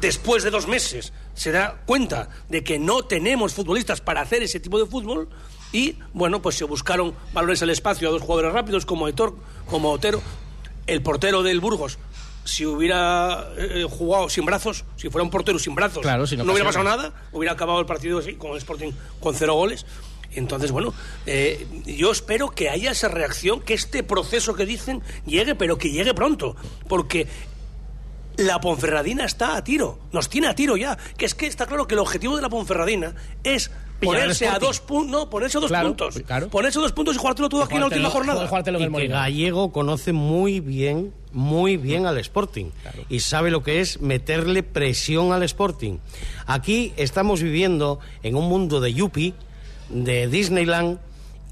Después 0.00 0.42
de 0.42 0.50
dos 0.50 0.68
meses 0.68 1.12
se 1.34 1.52
da 1.52 1.82
cuenta 1.86 2.28
de 2.48 2.62
que 2.62 2.78
no 2.78 3.04
tenemos 3.04 3.54
futbolistas 3.54 4.00
para 4.00 4.20
hacer 4.20 4.42
ese 4.42 4.60
tipo 4.60 4.78
de 4.78 4.86
fútbol 4.86 5.28
y 5.76 5.98
bueno, 6.14 6.40
pues 6.40 6.56
se 6.56 6.64
buscaron 6.64 7.12
valores 7.34 7.60
al 7.60 7.68
espacio 7.68 8.08
a 8.08 8.10
dos 8.10 8.22
jugadores 8.22 8.54
rápidos 8.54 8.86
como 8.86 9.08
Etor, 9.08 9.36
como 9.66 9.90
Otero. 9.90 10.22
El 10.86 11.02
portero 11.02 11.42
del 11.42 11.60
Burgos, 11.60 11.98
si 12.44 12.64
hubiera 12.64 13.46
eh, 13.58 13.84
jugado 13.86 14.30
sin 14.30 14.46
brazos, 14.46 14.86
si 14.96 15.10
fuera 15.10 15.22
un 15.22 15.28
portero 15.28 15.58
sin 15.58 15.74
brazos, 15.74 16.02
no, 16.02 16.52
hubiera 16.52 16.64
pasado 16.64 16.82
nada, 16.82 17.12
hubiera 17.30 17.52
acabado 17.52 17.78
el 17.78 17.84
partido 17.84 18.20
así, 18.20 18.36
con 18.36 18.52
el 18.52 18.56
Sporting 18.56 18.92
con 19.20 19.34
cero 19.34 19.52
goles. 19.52 19.84
Entonces, 20.32 20.70
bueno, 20.70 20.94
eh, 21.26 21.66
yo 21.84 22.10
espero 22.10 22.48
que 22.48 22.70
haya 22.70 22.92
esa 22.92 23.08
reacción, 23.08 23.60
que 23.60 23.74
este 23.74 24.02
proceso 24.02 24.54
que 24.54 24.64
dicen 24.64 25.02
llegue, 25.26 25.56
pero 25.56 25.76
que 25.76 25.90
llegue 25.90 26.14
pronto, 26.14 26.56
porque 26.88 27.26
la 28.38 28.60
Ponferradina 28.60 29.26
está 29.26 29.58
a 29.58 29.64
tiro, 29.64 29.98
nos 30.12 30.30
tiene 30.30 30.46
a 30.46 30.54
tiro 30.54 30.78
ya, 30.78 30.96
que 31.18 31.26
es 31.26 31.34
que 31.34 31.46
está 31.46 31.66
claro 31.66 31.86
que 31.86 31.94
el 31.94 32.00
objetivo 32.00 32.36
de 32.36 32.42
la 32.42 32.48
Ponferradina 32.48 33.14
es 33.44 33.70
ponerse 34.00 34.48
a 34.48 34.58
dos 34.58 34.80
puntos, 34.80 35.10
no, 35.10 35.30
ponerse 35.30 35.58
a 35.58 35.60
dos 35.60 35.72
puntos. 35.72 36.22
Ponerse 36.50 36.78
a 36.78 36.82
dos 36.82 36.92
puntos 36.92 37.14
y 37.14 37.18
jugártelo 37.18 37.48
todo 37.48 37.62
aquí 37.62 37.74
en 37.74 37.80
la 37.80 37.86
última 37.86 38.10
jornada. 38.10 38.48
Y 38.78 38.88
que 38.88 39.08
Gallego 39.08 39.72
conoce 39.72 40.12
muy 40.12 40.60
bien, 40.60 41.12
muy 41.32 41.76
bien 41.76 42.06
al 42.06 42.18
Sporting. 42.18 42.66
Y 43.08 43.20
sabe 43.20 43.50
lo 43.50 43.62
que 43.62 43.80
es 43.80 44.00
meterle 44.00 44.62
presión 44.62 45.32
al 45.32 45.42
Sporting. 45.42 45.98
Aquí 46.46 46.92
estamos 46.96 47.42
viviendo 47.42 48.00
en 48.22 48.36
un 48.36 48.48
mundo 48.48 48.80
de 48.80 48.92
Yuppie, 48.92 49.34
de 49.88 50.28
Disneyland, 50.28 50.98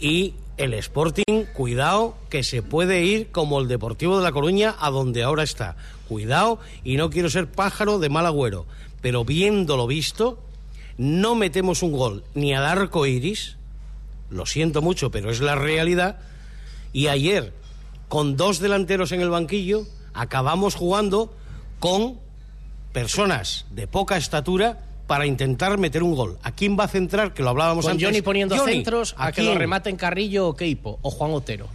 y 0.01 0.35
el 0.57 0.75
Sporting, 0.75 1.45
cuidado, 1.53 2.15
que 2.29 2.43
se 2.43 2.63
puede 2.63 3.03
ir 3.03 3.31
como 3.31 3.61
el 3.61 3.69
Deportivo 3.69 4.19
de 4.19 4.25
La 4.25 4.33
Coruña 4.33 4.75
a 4.79 4.91
donde 4.91 5.23
ahora 5.23 5.43
está. 5.43 5.77
Cuidado, 6.09 6.61
y 6.85 6.97
no 6.97 7.11
quiero 7.11 7.31
ser 7.31 7.51
pájaro 7.51 7.99
de 7.99 8.09
mal 8.09 8.27
agüero, 8.27 8.67
pero 9.01 9.25
viéndolo 9.25 9.87
visto, 9.87 10.39
no 10.99 11.35
metemos 11.35 11.83
un 11.83 11.93
gol 11.93 12.25
ni 12.35 12.55
al 12.55 12.65
arco 12.65 13.07
iris, 13.07 13.57
lo 14.31 14.47
siento 14.47 14.83
mucho, 14.83 15.11
pero 15.11 15.31
es 15.31 15.41
la 15.41 15.55
realidad, 15.55 16.19
y 16.93 17.09
ayer, 17.09 17.53
con 18.09 18.37
dos 18.37 18.61
delanteros 18.61 19.13
en 19.13 19.21
el 19.21 19.31
banquillo, 19.31 19.87
acabamos 20.13 20.75
jugando 20.75 21.33
con 21.79 22.19
personas 22.93 23.67
de 23.71 23.87
poca 23.87 24.17
estatura 24.17 24.81
para 25.07 25.27
intentar 25.27 25.77
meter 25.79 26.03
un 26.03 26.15
gol. 26.15 26.39
¿A 26.43 26.53
quién 26.53 26.79
va 26.79 26.85
a 26.85 26.89
centrar? 26.89 27.35
Que 27.35 27.43
lo 27.43 27.51
hablábamos 27.51 27.85
Con 27.85 27.93
antes. 27.93 28.07
Johnny 28.07 28.23
poniendo 28.23 28.57
Johnny, 28.57 28.73
centros 28.75 29.15
a, 29.19 29.33
que 29.33 29.43
lo 29.43 29.55
rematen 29.55 29.97
Carrillo 29.97 30.49
o 30.49 30.57
Keipo 30.57 30.99
o 31.03 31.11
Juan 31.11 31.33
Otero. 31.33 31.69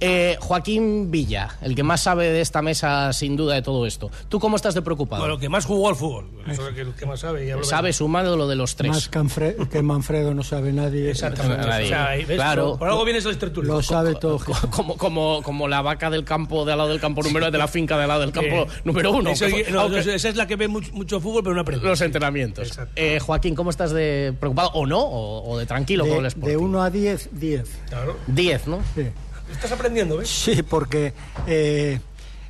Eh, 0.00 0.36
Joaquín 0.40 1.10
Villa, 1.10 1.56
el 1.62 1.74
que 1.74 1.82
más 1.82 2.02
sabe 2.02 2.30
de 2.30 2.40
esta 2.40 2.60
mesa 2.62 3.12
sin 3.12 3.36
duda 3.36 3.54
de 3.54 3.62
todo 3.62 3.86
esto. 3.86 4.10
¿Tú 4.28 4.38
cómo 4.38 4.56
estás 4.56 4.74
de 4.74 4.82
preocupado? 4.82 5.22
Bueno, 5.22 5.34
el 5.36 5.40
que 5.40 5.48
más 5.48 5.64
jugó 5.64 5.88
al 5.88 5.96
fútbol. 5.96 6.26
Eso 6.46 6.68
es 6.68 6.74
que 6.74 6.82
el 6.82 6.92
que 6.94 7.06
más 7.06 7.20
sabe. 7.20 7.46
ya 7.46 7.56
sabe 7.64 7.92
sumando 7.92 8.36
lo 8.36 8.46
de 8.46 8.56
los 8.56 8.76
tres. 8.76 8.90
Más 8.90 9.08
que, 9.08 9.18
Anfre- 9.18 9.68
que 9.68 9.82
Manfredo 9.82 10.34
no 10.34 10.42
sabe 10.42 10.72
nadie. 10.72 11.10
Exactamente. 11.10 11.66
Nadie. 11.66 11.86
O 11.86 11.88
sea, 11.88 12.16
Claro. 12.36 12.76
Por, 12.78 12.88
algo 12.88 13.04
vienes 13.04 13.24
al 13.26 13.38
tertulio. 13.38 13.72
Lo 13.72 13.82
sabe 13.82 14.14
todo. 14.16 14.38
Co- 14.38 14.52
como, 14.70 14.96
como, 14.96 15.42
como 15.42 15.66
la 15.68 15.80
vaca 15.82 16.10
del 16.10 16.24
campo 16.24 16.64
de 16.64 16.72
al 16.72 16.78
lado 16.78 16.90
del 16.90 17.00
campo 17.00 17.22
número 17.22 17.50
de 17.50 17.58
la 17.58 17.66
finca 17.68 17.96
de 17.96 18.02
al 18.02 18.08
lado 18.08 18.20
del 18.20 18.32
campo 18.32 18.66
número 18.84 19.12
uno. 19.12 19.30
eso- 19.30 19.46
que 19.46 19.64
fue- 19.64 19.72
no, 19.72 19.80
aunque- 19.80 20.00
esa 20.14 20.28
es 20.28 20.36
la 20.36 20.46
que 20.46 20.56
ve 20.56 20.68
mucho, 20.68 20.92
mucho 20.92 21.20
fútbol, 21.20 21.42
pero 21.42 21.54
no 21.54 21.62
aprende. 21.62 21.86
los 21.86 22.00
entrenamientos. 22.00 22.68
Exacto. 22.68 22.92
Eh, 22.96 23.18
Joaquín, 23.18 23.54
¿cómo 23.54 23.70
estás 23.70 23.92
de 23.92 24.34
preocupado? 24.38 24.70
¿O 24.74 24.86
no? 24.86 25.00
¿O, 25.00 25.50
o 25.52 25.58
de 25.58 25.66
tranquilo 25.66 26.04
con 26.06 26.16
el 26.18 26.22
De, 26.22 26.28
Sporting? 26.28 26.50
de 26.50 26.56
1 26.58 26.82
a 26.82 26.90
10, 26.90 27.28
10. 27.32 27.68
Claro. 27.88 28.16
10, 28.26 28.66
¿no? 28.66 28.78
Sí. 28.94 29.06
Estás 29.50 29.72
aprendiendo, 29.72 30.18
¿ves? 30.18 30.28
Sí, 30.28 30.62
porque 30.62 31.12
eh, 31.46 32.00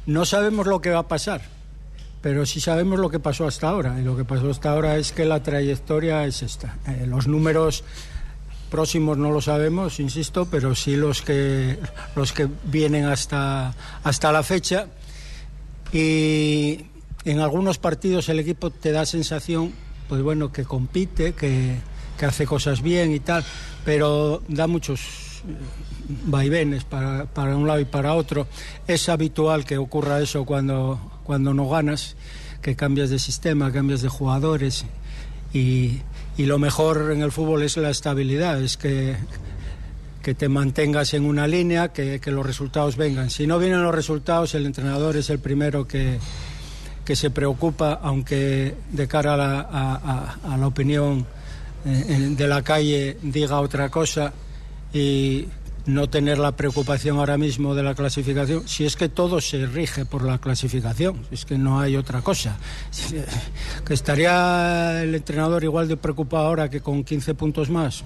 no 0.06 0.24
sabemos 0.24 0.66
lo 0.66 0.80
que 0.80 0.90
va 0.90 1.00
a 1.00 1.08
pasar, 1.08 1.42
pero 2.22 2.46
sí 2.46 2.60
sabemos 2.60 2.98
lo 2.98 3.10
que 3.10 3.20
pasó 3.20 3.46
hasta 3.46 3.68
ahora. 3.68 4.00
Y 4.00 4.04
lo 4.04 4.16
que 4.16 4.24
pasó 4.24 4.50
hasta 4.50 4.70
ahora 4.70 4.96
es 4.96 5.12
que 5.12 5.24
la 5.24 5.42
trayectoria 5.42 6.24
es 6.24 6.42
esta. 6.42 6.76
Eh, 6.86 7.06
los 7.06 7.26
números 7.26 7.84
próximos 8.70 9.16
no 9.16 9.30
lo 9.30 9.40
sabemos, 9.40 10.00
insisto, 10.00 10.46
pero 10.46 10.74
sí 10.74 10.96
los 10.96 11.22
que, 11.22 11.78
los 12.14 12.32
que 12.32 12.48
vienen 12.64 13.04
hasta, 13.04 13.74
hasta 14.02 14.32
la 14.32 14.42
fecha. 14.42 14.88
Y 15.92 16.86
en 17.24 17.40
algunos 17.40 17.78
partidos 17.78 18.28
el 18.28 18.40
equipo 18.40 18.70
te 18.70 18.92
da 18.92 19.06
sensación, 19.06 19.72
pues 20.08 20.22
bueno, 20.22 20.52
que 20.52 20.64
compite, 20.64 21.34
que, 21.34 21.76
que 22.18 22.26
hace 22.26 22.46
cosas 22.46 22.82
bien 22.82 23.12
y 23.12 23.20
tal, 23.20 23.44
pero 23.84 24.42
da 24.48 24.66
muchos 24.66 25.42
vaivenes 26.26 26.84
para, 26.84 27.26
para 27.26 27.56
un 27.56 27.66
lado 27.66 27.80
y 27.80 27.84
para 27.84 28.14
otro. 28.14 28.46
Es 28.86 29.08
habitual 29.08 29.64
que 29.64 29.78
ocurra 29.78 30.20
eso 30.20 30.44
cuando, 30.44 31.20
cuando 31.24 31.52
no 31.54 31.68
ganas, 31.68 32.16
que 32.62 32.76
cambias 32.76 33.10
de 33.10 33.18
sistema, 33.18 33.72
cambias 33.72 34.02
de 34.02 34.08
jugadores 34.08 34.84
y, 35.52 36.00
y 36.36 36.44
lo 36.46 36.58
mejor 36.58 37.10
en 37.12 37.22
el 37.22 37.32
fútbol 37.32 37.62
es 37.62 37.76
la 37.76 37.90
estabilidad, 37.90 38.60
es 38.62 38.76
que, 38.76 39.16
que 40.22 40.34
te 40.34 40.48
mantengas 40.48 41.14
en 41.14 41.24
una 41.24 41.46
línea, 41.46 41.92
que, 41.92 42.20
que 42.20 42.30
los 42.30 42.44
resultados 42.44 42.96
vengan. 42.96 43.30
Si 43.30 43.46
no 43.46 43.58
vienen 43.58 43.82
los 43.82 43.94
resultados, 43.94 44.54
el 44.54 44.66
entrenador 44.66 45.16
es 45.16 45.30
el 45.30 45.38
primero 45.38 45.86
que, 45.86 46.18
que 47.04 47.14
se 47.14 47.30
preocupa, 47.30 48.00
aunque 48.02 48.74
de 48.90 49.06
cara 49.06 49.34
a 49.34 49.36
la, 49.36 49.60
a- 50.52 50.56
la 50.56 50.66
opinión 50.66 51.24
eh, 51.84 52.34
de 52.36 52.48
la 52.48 52.62
calle 52.62 53.16
diga 53.22 53.60
otra 53.60 53.88
cosa 53.88 54.32
y 54.92 55.46
no 55.86 56.10
tener 56.10 56.38
la 56.38 56.56
preocupación 56.56 57.18
ahora 57.18 57.38
mismo 57.38 57.74
de 57.74 57.82
la 57.82 57.94
clasificación, 57.94 58.66
si 58.68 58.84
es 58.84 58.96
que 58.96 59.08
todo 59.08 59.40
se 59.40 59.66
rige 59.66 60.04
por 60.04 60.24
la 60.24 60.38
clasificación, 60.38 61.24
es 61.30 61.44
que 61.44 61.56
no 61.56 61.80
hay 61.80 61.96
otra 61.96 62.22
cosa. 62.22 62.58
Que 63.84 63.94
estaría 63.94 65.02
el 65.02 65.14
entrenador 65.14 65.62
igual 65.62 65.88
de 65.88 65.96
preocupado 65.96 66.46
ahora 66.46 66.68
que 66.68 66.80
con 66.80 67.04
15 67.04 67.34
puntos 67.34 67.70
más. 67.70 68.04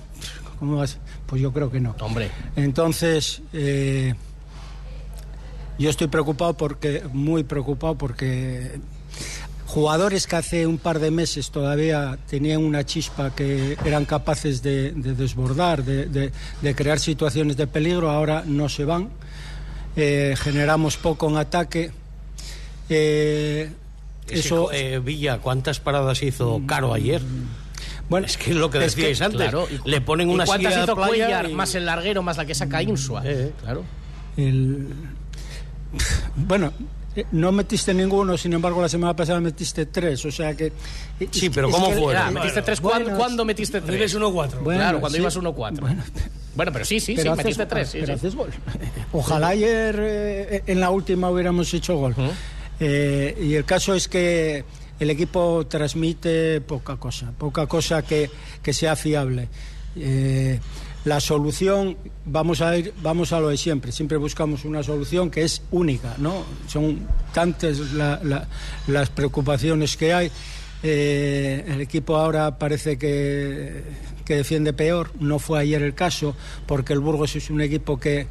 ¿Cómo 0.59 0.77
vas? 0.77 0.99
Pues 1.27 1.41
yo 1.41 1.53
creo 1.53 1.71
que 1.71 1.81
no. 1.81 1.97
Hombre. 2.01 2.31
Entonces, 2.55 3.41
eh, 3.55 4.15
yo 5.79 5.89
estoy 5.89 6.09
preocupado 6.09 6.55
porque, 6.55 7.03
muy 7.13 7.45
preocupado 7.45 7.97
porque 7.97 8.79
jugadores 9.71 10.27
que 10.27 10.37
hace 10.37 10.67
un 10.67 10.79
par 10.79 10.99
de 10.99 11.11
meses 11.11 11.51
todavía 11.51 12.19
tenían 12.29 12.65
una 12.65 12.85
chispa 12.85 13.35
que 13.35 13.77
eran 13.85 14.05
capaces 14.05 14.63
de, 14.63 14.91
de 14.93 15.15
desbordar, 15.15 15.85
de, 15.85 16.07
de- 16.07 16.33
de 16.61 16.75
crear 16.75 16.99
situaciones 16.99 17.57
de 17.57 17.67
peligro, 17.67 18.11
ahora 18.11 18.43
no 18.47 18.69
se 18.69 18.85
van. 18.85 19.09
Eh, 19.97 20.35
generamos 20.37 20.97
poco 20.97 21.29
en 21.31 21.37
ataque. 21.37 21.93
Eh, 22.89 23.71
eso, 24.29 24.71
eh, 24.73 24.99
Villa, 24.99 25.39
¿cuántas 25.39 25.81
paradas 25.81 26.23
hizo 26.23 26.61
Caro 26.67 26.93
ayer? 26.93 27.23
bueno, 28.09 28.27
Es 28.27 28.37
que 28.37 28.51
es 28.51 28.57
lo 28.57 28.71
que 28.71 28.85
es 28.85 28.95
que, 28.97 29.03
decíais 29.03 29.21
antes. 29.23 29.41
Claro, 29.41 29.69
y- 29.85 29.89
Le 29.89 30.01
ponen 30.01 30.31
¿Y 30.31 30.35
una 30.35 30.45
cuántas 30.47 30.73
silla 30.73 30.85
de 30.85 30.93
hizo 30.93 30.97
playa 30.97 31.09
Cuellar 31.27 31.51
y- 31.51 31.55
más 31.55 31.75
el 31.77 31.87
larguero 31.87 32.23
más 32.23 32.37
la 32.37 32.45
que 32.45 32.55
saca 32.55 32.83
Insua? 32.83 33.23
Eh, 33.25 33.53
Claro. 33.63 33.85
El... 34.37 34.89
Bueno, 36.37 36.73
no 37.33 37.53
metiste 37.53 37.93
ninguno, 37.95 38.37
sin 38.37 38.53
embargo 38.53 38.81
la 38.83 38.89
semana 38.89 39.15
pasada 39.15 39.41
metiste 39.41 39.87
tres, 39.87 40.25
o 40.25 40.31
sea 40.31 40.55
que... 40.55 40.73
Sí, 41.31 41.51
pero 41.51 41.71
¿cómo 41.71 41.91
fue? 41.93 42.17
Ah, 42.17 42.25
Bueno, 42.27 42.41
metiste 42.41 42.63
tres. 42.63 42.81
bueno, 42.81 43.17
¿Cuándo, 43.17 43.45
metiste 43.45 43.81
Cuando 43.81 43.97
ibas 43.97 44.11
tres? 44.13 44.21
1-4. 44.23 44.61
Bueno, 44.63 44.81
claro, 44.81 45.01
cuando 45.01 45.17
sí. 45.17 45.23
ibas 45.23 45.37
1-4. 45.39 45.97
Bueno, 46.55 46.73
pero 46.73 46.85
sí, 46.85 46.99
sí, 47.01 47.07
sí, 47.07 47.15
pero 47.17 47.33
haces- 47.33 47.37
metiste 47.45 47.67
tres. 47.67 47.89
sí, 47.91 47.99
pero 48.01 48.07
sí. 48.07 48.13
haces 48.13 48.35
gol. 48.35 48.51
Ojalá 49.13 49.49
ayer 49.49 49.97
eh, 50.01 50.63
en 50.67 50.81
la 50.81 50.91
última 50.91 51.31
hubiéramos 51.31 51.73
hecho 51.75 51.97
gol. 51.97 52.15
Eh, 52.81 53.39
y 53.43 53.55
el 53.55 53.65
caso 53.65 53.95
es 53.95 54.09
que 54.09 54.65
el 54.99 55.11
equipo 55.11 55.67
transmite 55.69 56.61
poca 56.61 56.97
cosa, 56.97 57.33
poca 57.39 57.67
cosa 57.67 58.03
que, 58.03 58.31
que 58.63 58.73
sea 58.73 58.97
fiable. 58.97 59.49
Eh, 59.97 60.59
la 61.05 61.19
solución, 61.21 61.97
vamos 62.27 62.61
a 62.61 62.77
ir, 62.77 62.93
vamos 63.03 63.33
a 63.33 63.41
lo 63.41 63.49
de 63.49 63.57
siempre, 63.57 63.91
siempre 63.93 64.19
buscamos 64.19 64.65
una 64.65 64.83
solución 64.83 65.31
que 65.31 65.43
es 65.43 65.63
única, 65.71 66.15
¿no? 66.19 66.45
Son 66.69 67.07
tantas 67.33 67.79
la- 67.95 68.21
la- 68.23 68.47
las 68.87 69.09
preocupaciones 69.11 69.97
que 69.97 70.13
hay. 70.13 70.31
Eh, 70.83 71.65
el 71.69 71.81
equipo 71.81 72.17
ahora 72.17 72.59
parece 72.59 72.97
que, 72.99 73.83
que 74.25 74.37
defiende 74.37 74.73
peor, 74.73 75.11
no 75.21 75.39
fue 75.39 75.61
ayer 75.61 75.83
el 75.83 75.95
caso, 75.95 76.35
porque 76.67 76.93
el 76.95 77.01
Burgos 77.01 77.37
es 77.37 77.51
un 77.51 77.61
equipo 77.61 77.99
que 78.01 78.27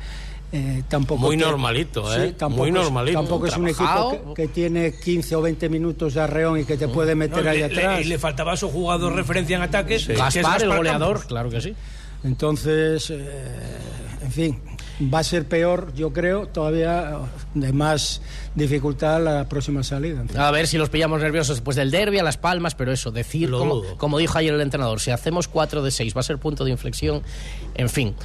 eh, 0.52 0.82
tampoco... 0.90 1.22
Muy 1.22 1.38
normalito, 1.38 2.12
¿eh? 2.16 2.34
tampoco 2.36 2.64
Muy 2.64 2.70
es- 2.70 2.76
normalito. 2.84 3.20
Tampoco 3.20 3.46
es 3.46 3.56
un 3.56 3.68
equipo 3.68 4.34
que, 4.34 4.42
que 4.44 4.48
tiene 4.48 4.94
15 5.00 5.36
o 5.36 5.42
20 5.44 5.70
minutos 5.70 6.16
de 6.16 6.22
arreón 6.22 6.60
y 6.60 6.66
que 6.66 6.76
te 6.76 6.88
puede 6.88 7.14
meter 7.14 7.44
No, 7.44 7.52
ahí 7.52 7.60
le, 7.60 7.66
atrás. 7.66 8.00
le- 8.00 8.06
y 8.06 8.10
le 8.10 8.18
faltaba 8.18 8.58
su 8.58 8.68
jugador 8.70 9.14
referencia 9.16 9.56
en 9.58 9.62
ataques. 9.62 10.08
que 10.08 10.14
es 10.14 10.18
Gaspar, 10.20 10.64
el 10.64 10.70
goleador, 10.76 11.08
Campos. 11.18 11.26
claro 11.28 11.50
que 11.52 11.62
sí. 11.62 11.76
Entonces, 12.24 13.10
eh, 13.10 13.78
en 14.22 14.32
fin, 14.32 14.62
va 15.14 15.20
a 15.20 15.24
ser 15.24 15.48
peor, 15.48 15.94
yo 15.96 16.12
creo, 16.12 16.48
todavía 16.48 17.20
de 17.54 17.72
más 17.72 18.22
dificultad 18.56 19.24
la 19.24 19.48
próxima 19.48 19.84
salida. 19.84 20.26
A 20.38 20.52
ver 20.52 20.68
si 20.68 20.78
los 20.78 20.90
pillamos 20.90 21.22
nerviosos 21.22 21.58
después 21.58 21.78
del 21.78 21.92
derby 21.92 22.20
a 22.20 22.24
Las 22.24 22.38
Palmas, 22.38 22.76
pero 22.76 22.92
eso, 22.92 23.12
decir, 23.12 23.50
Lo 23.50 23.60
como, 23.60 23.84
como 23.98 24.18
dijo 24.18 24.38
ayer 24.38 24.54
el 24.54 24.62
entrenador, 24.62 25.00
si 25.00 25.12
hacemos 25.12 25.48
4 25.48 25.82
de 25.82 25.92
6 25.92 26.16
va 26.16 26.20
a 26.20 26.24
ser 26.24 26.38
punto 26.38 26.66
de 26.66 26.72
inflexión. 26.72 27.24
En 27.76 27.90
fin, 27.90 28.16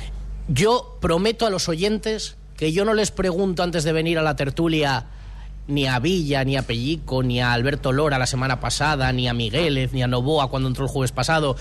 yo 0.48 0.98
prometo 1.00 1.46
a 1.46 1.50
los 1.50 1.68
oyentes 1.68 2.36
que 2.56 2.72
yo 2.72 2.84
no 2.84 2.94
les 2.94 3.10
pregunto 3.10 3.62
antes 3.62 3.84
de 3.84 3.92
venir 3.92 4.18
a 4.18 4.22
la 4.22 4.36
tertulia 4.36 5.06
ni 5.66 5.86
a 5.86 5.98
Villa, 5.98 6.44
ni 6.44 6.56
a 6.56 6.62
Pellico, 6.62 7.22
ni 7.22 7.40
a 7.40 7.52
Alberto 7.52 7.92
Lora 7.92 8.18
la 8.18 8.26
semana 8.26 8.60
pasada, 8.60 9.12
ni 9.12 9.28
a 9.28 9.34
Migueles, 9.34 9.92
ni 9.92 10.02
a 10.02 10.06
Novoa 10.06 10.50
cuando 10.50 10.68
entró 10.68 10.84
el 10.84 10.90
jueves 10.90 11.12
pasado. 11.12 11.56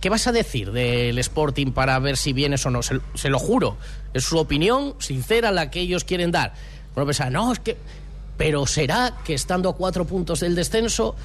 ¿Qué 0.00 0.08
vas 0.10 0.26
a 0.26 0.32
decir 0.32 0.72
del 0.72 1.18
Sporting 1.18 1.72
para 1.72 1.98
ver 1.98 2.16
si 2.16 2.32
vienes 2.32 2.64
o 2.66 2.70
no? 2.70 2.82
Se, 2.82 3.00
se 3.14 3.28
lo 3.30 3.38
juro. 3.38 3.76
Es 4.14 4.24
su 4.24 4.38
opinión 4.38 4.94
sincera 4.98 5.50
la 5.52 5.70
que 5.70 5.80
ellos 5.80 6.04
quieren 6.04 6.30
dar. 6.30 6.52
Bueno, 6.94 7.06
pensar, 7.06 7.32
no, 7.32 7.52
es 7.52 7.58
que. 7.58 7.76
Pero 8.36 8.66
será 8.66 9.14
que 9.24 9.32
estando 9.34 9.70
a 9.70 9.74
cuatro 9.76 10.04
puntos 10.06 10.40
del 10.40 10.54
descenso 10.54 11.16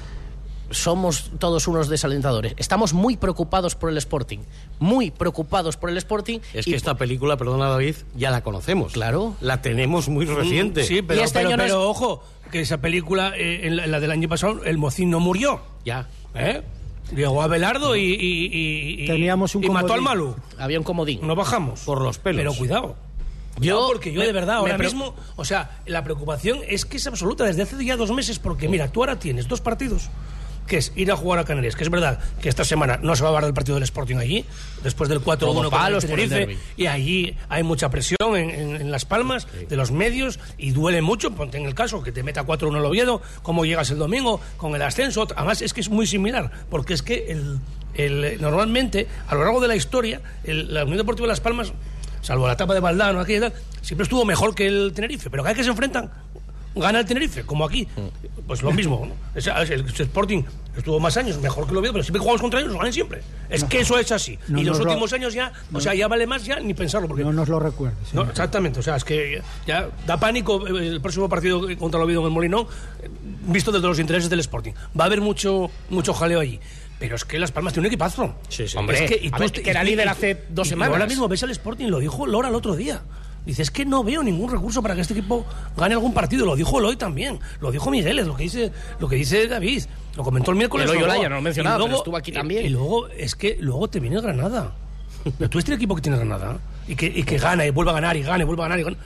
somos 0.70 1.30
todos 1.38 1.68
unos 1.68 1.88
desalentadores. 1.90 2.54
Estamos 2.56 2.94
muy 2.94 3.18
preocupados 3.18 3.74
por 3.74 3.90
el 3.90 3.98
Sporting. 3.98 4.38
Muy 4.78 5.10
preocupados 5.10 5.76
por 5.76 5.90
el 5.90 5.98
Sporting. 5.98 6.38
Es 6.54 6.66
y- 6.66 6.70
que 6.70 6.76
esta 6.76 6.94
película, 6.96 7.36
perdona 7.36 7.68
David, 7.68 7.96
ya 8.16 8.30
la 8.30 8.42
conocemos. 8.42 8.92
Claro. 8.94 9.36
La 9.42 9.60
tenemos 9.60 10.08
muy 10.08 10.24
reciente. 10.24 10.84
Sí, 10.84 11.02
pero, 11.02 11.20
Y 11.20 11.24
este 11.24 11.40
pero, 11.40 11.48
año 11.50 11.56
no 11.58 11.62
pero 11.64 11.76
es- 11.76 11.86
ojo, 11.88 12.24
que 12.50 12.60
esa 12.62 12.78
película, 12.78 13.34
eh, 13.36 13.66
en 13.66 13.76
la, 13.76 13.84
en 13.84 13.90
la 13.90 14.00
del 14.00 14.10
año 14.12 14.28
pasado, 14.30 14.64
el 14.64 14.78
mocín 14.78 15.10
no 15.10 15.20
murió. 15.20 15.60
Ya. 15.84 16.08
¿eh? 16.34 16.62
Llegó 17.14 17.42
a 17.42 17.46
Belardo 17.46 17.96
y, 17.96 18.00
y- 18.00 18.14
y- 18.14 19.02
y- 19.04 19.06
Teníamos 19.06 19.54
un 19.54 19.64
y 19.64 19.68
mató 19.68 19.92
al. 19.94 20.00
Malu. 20.02 20.34
Había 20.58 20.78
un 20.78 20.84
comodín. 20.84 21.20
No 21.26 21.34
bajamos. 21.34 21.80
Por 21.80 22.00
los 22.00 22.18
pelos. 22.18 22.40
Pero 22.40 22.54
cuidado. 22.54 22.96
Yo- 23.58 23.62
Yo, 23.80 23.86
porque 23.88 24.12
yo 24.12 24.20
me- 24.20 24.26
de 24.26 24.32
verdad 24.32 24.56
ahora 24.56 24.78
mismo, 24.78 25.14
o 25.36 25.44
sea, 25.44 25.78
la 25.86 26.02
preocupación 26.02 26.60
es 26.68 26.86
que 26.86 26.96
es 26.96 27.06
absoluta 27.06 27.44
desde 27.44 27.62
hace 27.62 27.84
ya 27.84 27.96
dos 27.98 28.10
meses, 28.10 28.38
porque 28.38 28.66
mira, 28.68 28.88
tú 28.90 29.00
ahora 29.00 29.18
tienes 29.18 29.46
dos 29.46 29.60
partidos 29.60 30.08
que 30.66 30.76
es 30.78 30.92
ir 30.96 31.10
a 31.12 31.16
jugar 31.16 31.38
a 31.40 31.44
Canarias, 31.44 31.76
que 31.76 31.82
es 31.84 31.90
verdad 31.90 32.18
que 32.40 32.48
esta 32.48 32.64
semana 32.64 32.98
no 33.02 33.14
se 33.16 33.22
va 33.22 33.28
a 33.28 33.30
hablar 33.30 33.44
del 33.44 33.54
partido 33.54 33.74
del 33.74 33.82
Sporting 33.84 34.16
allí, 34.16 34.44
después 34.82 35.08
del 35.08 35.20
4-1 35.20 35.38
Como 35.40 35.54
con 35.54 35.64
el 35.64 35.70
palos 35.70 36.04
Tenerife, 36.06 36.58
y 36.76 36.86
allí 36.86 37.36
hay 37.48 37.62
mucha 37.62 37.90
presión 37.90 38.36
en, 38.36 38.50
en- 38.50 38.76
en 38.76 38.90
Las 38.90 39.04
Palmas 39.04 39.46
de 39.68 39.76
los 39.76 39.90
medios 39.90 40.38
y 40.58 40.70
duele 40.70 41.02
mucho, 41.02 41.32
ponte 41.32 41.58
en 41.58 41.66
el 41.66 41.74
caso 41.74 42.02
que 42.02 42.12
te 42.12 42.22
meta 42.22 42.44
4-1 42.46 42.78
el 42.78 42.84
Oviedo, 42.84 43.22
cómo 43.42 43.64
llegas 43.64 43.90
el 43.90 43.98
domingo 43.98 44.40
con 44.56 44.74
el 44.74 44.82
ascenso, 44.82 45.26
además 45.36 45.62
es 45.62 45.72
que 45.74 45.80
es 45.80 45.88
muy 45.90 46.06
similar, 46.06 46.50
porque 46.70 46.94
es 46.94 47.02
que 47.02 47.32
el, 47.32 47.58
el- 47.94 48.40
normalmente 48.40 49.08
a 49.28 49.34
lo 49.34 49.44
largo 49.44 49.60
de 49.60 49.68
la 49.68 49.76
historia 49.76 50.20
el- 50.44 50.72
la 50.72 50.82
Unión 50.84 50.98
Deportiva 50.98 51.26
de 51.26 51.32
Las 51.32 51.40
Palmas, 51.40 51.72
salvo 52.22 52.46
la 52.46 52.52
etapa 52.54 52.72
de 52.74 52.80
Valdano, 52.80 53.20
aquella 53.20 53.52
siempre 53.82 54.04
estuvo 54.04 54.24
mejor 54.24 54.54
que 54.54 54.66
el 54.66 54.92
Tenerife, 54.94 55.28
pero 55.28 55.42
cada 55.42 55.52
vez 55.54 55.58
que 55.58 55.64
se 55.64 55.70
enfrentan 55.70 56.10
gana 56.74 57.00
el 57.00 57.06
Tenerife, 57.06 57.42
como 57.44 57.64
aquí. 57.64 57.86
Pues 58.46 58.62
lo 58.62 58.72
mismo. 58.72 59.06
¿no? 59.06 59.14
Es- 59.38 59.46
el 59.70 59.84
Sporting 59.86 60.42
estuvo 60.76 60.98
más 60.98 61.16
años 61.16 61.38
mejor 61.40 61.66
que 61.66 61.72
el 61.72 61.76
Oviedo, 61.78 61.92
pero 61.92 62.02
siempre 62.04 62.20
jugamos 62.20 62.40
contra 62.40 62.60
ellos, 62.60 62.72
ganan 62.74 62.92
siempre. 62.92 63.22
Es 63.50 63.64
que 63.64 63.80
eso 63.80 63.98
es 63.98 64.10
así. 64.12 64.38
No 64.48 64.60
y 64.60 64.64
los 64.64 64.78
nos 64.78 64.84
lo- 64.86 64.90
últimos 64.92 65.12
años 65.12 65.34
ya, 65.34 65.52
o 65.72 65.80
sea, 65.80 65.94
ya 65.94 66.08
vale 66.08 66.26
más 66.26 66.44
ya 66.44 66.58
ni 66.60 66.74
pensarlo. 66.74 67.08
Porque, 67.08 67.24
No 67.24 67.32
nos 67.32 67.48
lo 67.48 67.58
recuerdes. 67.60 68.12
no, 68.14 68.22
exactamente, 68.22 68.80
o 68.80 68.82
sea, 68.82 68.96
es 68.96 69.04
que 69.04 69.42
ya 69.66 69.88
da 70.06 70.16
pánico 70.18 70.66
eh, 70.66 70.88
el 70.88 71.00
próximo 71.00 71.28
partido 71.28 71.60
contra 71.78 71.98
el 72.00 72.04
Oviedo 72.04 72.20
en 72.20 72.26
el 72.26 72.32
Molinón, 72.32 72.66
eh, 73.02 73.08
visto 73.46 73.70
desde 73.70 73.86
los 73.86 73.98
intereses 73.98 74.30
del 74.30 74.40
Sporting. 74.40 74.72
Va 74.98 75.04
a 75.04 75.06
haber 75.06 75.20
mucho, 75.20 75.70
mucho 75.90 76.14
jaleo 76.14 76.40
allí. 76.40 76.58
Pero 76.98 77.16
es 77.16 77.24
que 77.24 77.36
Las 77.38 77.50
Palmas 77.50 77.72
tiene 77.72 77.88
un 77.88 77.92
equipazo. 77.92 78.34
Sí, 78.48 78.68
sí. 78.68 78.76
Hombre, 78.78 79.04
Es 79.04 79.10
que, 79.10 79.26
y 79.26 79.28
tú 79.30 79.38
ver, 79.40 79.50
que 79.50 79.68
era 79.68 79.82
líder 79.82 80.08
hace 80.08 80.44
dos 80.50 80.68
y 80.68 80.70
semanas. 80.70 80.92
Ahora 80.92 81.06
mismo 81.08 81.26
ves 81.26 81.42
al 81.42 81.50
Sporting, 81.50 81.86
lo 81.88 81.98
dijo 81.98 82.26
Lora 82.28 82.48
el 82.48 82.54
otro 82.54 82.76
día. 82.76 83.02
Dice, 83.44 83.62
es 83.62 83.70
que 83.72 83.84
no 83.84 84.04
veo 84.04 84.22
ningún 84.22 84.50
recurso 84.50 84.82
para 84.82 84.94
que 84.94 85.00
este 85.00 85.14
equipo 85.14 85.44
gane 85.76 85.94
algún 85.94 86.14
partido. 86.14 86.46
Lo 86.46 86.54
dijo 86.54 86.78
Eloy 86.78 86.96
también. 86.96 87.40
Lo 87.60 87.72
dijo 87.72 87.90
Miguel, 87.90 88.20
es 88.20 88.26
lo 88.26 88.36
que 88.36 88.44
dice, 88.44 88.70
lo 89.00 89.08
que 89.08 89.16
dice 89.16 89.48
David. 89.48 89.84
Lo 90.16 90.22
comentó 90.22 90.52
el 90.52 90.58
miércoles. 90.58 90.88
Eloy 90.88 91.02
Olaya, 91.02 91.28
no 91.28 91.40
lo 91.40 91.50
y 91.50 91.54
luego- 91.54 91.84
pero 91.86 91.96
estuvo 91.96 92.16
aquí 92.16 92.30
también. 92.30 92.64
Y, 92.64 92.68
luego, 92.68 93.08
es 93.08 93.34
que 93.34 93.56
luego 93.60 93.88
te 93.88 93.98
viene 93.98 94.16
el 94.16 94.22
Granada. 94.22 94.72
Pero 95.38 95.50
tú 95.50 95.58
este 95.58 95.74
equipo 95.74 95.94
que 95.96 96.02
tiene 96.02 96.18
Granada 96.18 96.58
y 96.86 96.94
que, 96.94 97.06
y 97.06 97.22
que 97.24 97.38
gana 97.38 97.66
y 97.66 97.70
vuelve 97.70 97.90
a 97.90 97.94
ganar 97.94 98.16
y 98.16 98.22
gana 98.22 98.42
y 98.42 98.46
vuelve 98.46 98.62
a 98.62 98.66
ganar 98.66 98.78
y 98.80 98.82
gana. 98.84 98.96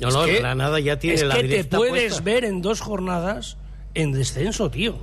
No, 0.00 0.08
Es 0.08 0.14
no, 0.14 0.24
que- 0.24 0.38
Granada 0.38 0.80
ya 0.80 0.98
tiene 0.98 1.16
es 1.16 1.22
la 1.22 1.34
que 1.34 1.42
te 1.42 1.48
directa 1.48 1.76
puedes 1.76 2.04
puesta. 2.12 2.22
ver 2.24 2.44
en 2.44 2.62
dos 2.62 2.80
jornadas 2.80 3.56
en 3.94 4.12
descenso, 4.12 4.70
tío. 4.70 4.96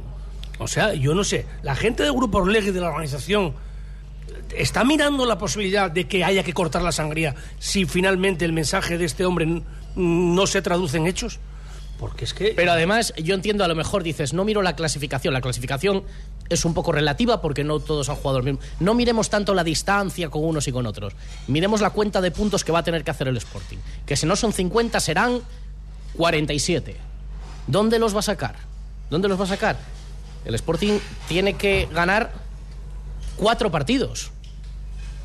O 0.60 0.68
sea, 0.68 0.94
yo 0.94 1.14
no 1.16 1.24
sé. 1.24 1.46
La 1.64 1.76
gente 1.76 2.04
del 2.04 2.14
Grupo 2.14 2.40
Orlegui 2.40 2.72
de 2.72 2.82
la 2.82 2.90
organización 2.90 3.54
está 4.56 4.84
mirando 4.84 5.26
la 5.26 5.38
posibilidad 5.38 5.90
de 5.90 6.08
que 6.08 6.24
haya 6.24 6.44
que 6.44 6.54
cortar 6.54 6.82
la 6.82 6.92
sangría 6.92 7.36
si 7.60 7.86
finalmente 7.86 8.46
el 8.46 8.54
mensaje 8.54 8.98
de 8.98 9.06
este 9.06 9.26
hombre 9.26 9.64
no 9.96 10.48
se 10.48 10.62
traduce 10.62 10.98
en 10.98 11.08
hechos. 11.08 11.40
Porque 12.00 12.26
es 12.26 12.34
que. 12.34 12.54
Pero 12.56 12.72
además, 12.72 13.14
yo 13.16 13.36
entiendo, 13.36 13.64
a 13.64 13.68
lo 13.68 13.76
mejor 13.76 14.02
dices, 14.02 14.34
no 14.34 14.44
miro 14.44 14.64
la 14.64 14.76
clasificación. 14.76 15.36
La 15.36 15.42
clasificación 15.42 16.04
es 16.50 16.66
un 16.66 16.74
poco 16.74 16.92
relativa 16.92 17.42
porque 17.42 17.64
no 17.64 17.80
todos 17.80 18.10
han 18.10 18.16
jugado 18.16 18.40
el 18.40 18.44
mismo. 18.44 18.60
No 18.80 18.96
miremos 18.96 19.30
tanto 19.30 19.54
la 19.54 19.64
distancia 19.64 20.30
con 20.30 20.44
unos 20.44 20.68
y 20.68 20.72
con 20.72 20.88
otros. 20.88 21.14
Miremos 21.48 21.80
la 21.80 21.92
cuenta 21.92 22.20
de 22.20 22.32
puntos 22.32 22.64
que 22.64 22.72
va 22.72 22.80
a 22.80 22.84
tener 22.84 23.04
que 23.04 23.12
hacer 23.12 23.28
el 23.28 23.38
Sporting. 23.38 23.78
Que 24.06 24.16
si 24.16 24.26
no 24.26 24.36
son 24.36 24.52
50, 24.52 25.00
serán 25.00 25.42
47. 26.18 26.98
¿Dónde 27.68 28.00
los 28.00 28.16
va 28.16 28.20
a 28.20 28.24
sacar? 28.24 28.56
¿Dónde 29.12 29.28
los 29.28 29.40
va 29.40 29.44
a 29.44 29.48
sacar? 29.48 29.78
El 30.44 30.56
Sporting 30.56 30.98
tiene 31.28 31.54
que 31.54 31.88
ganar 31.94 32.34
cuatro 33.38 33.70
partidos. 33.70 34.32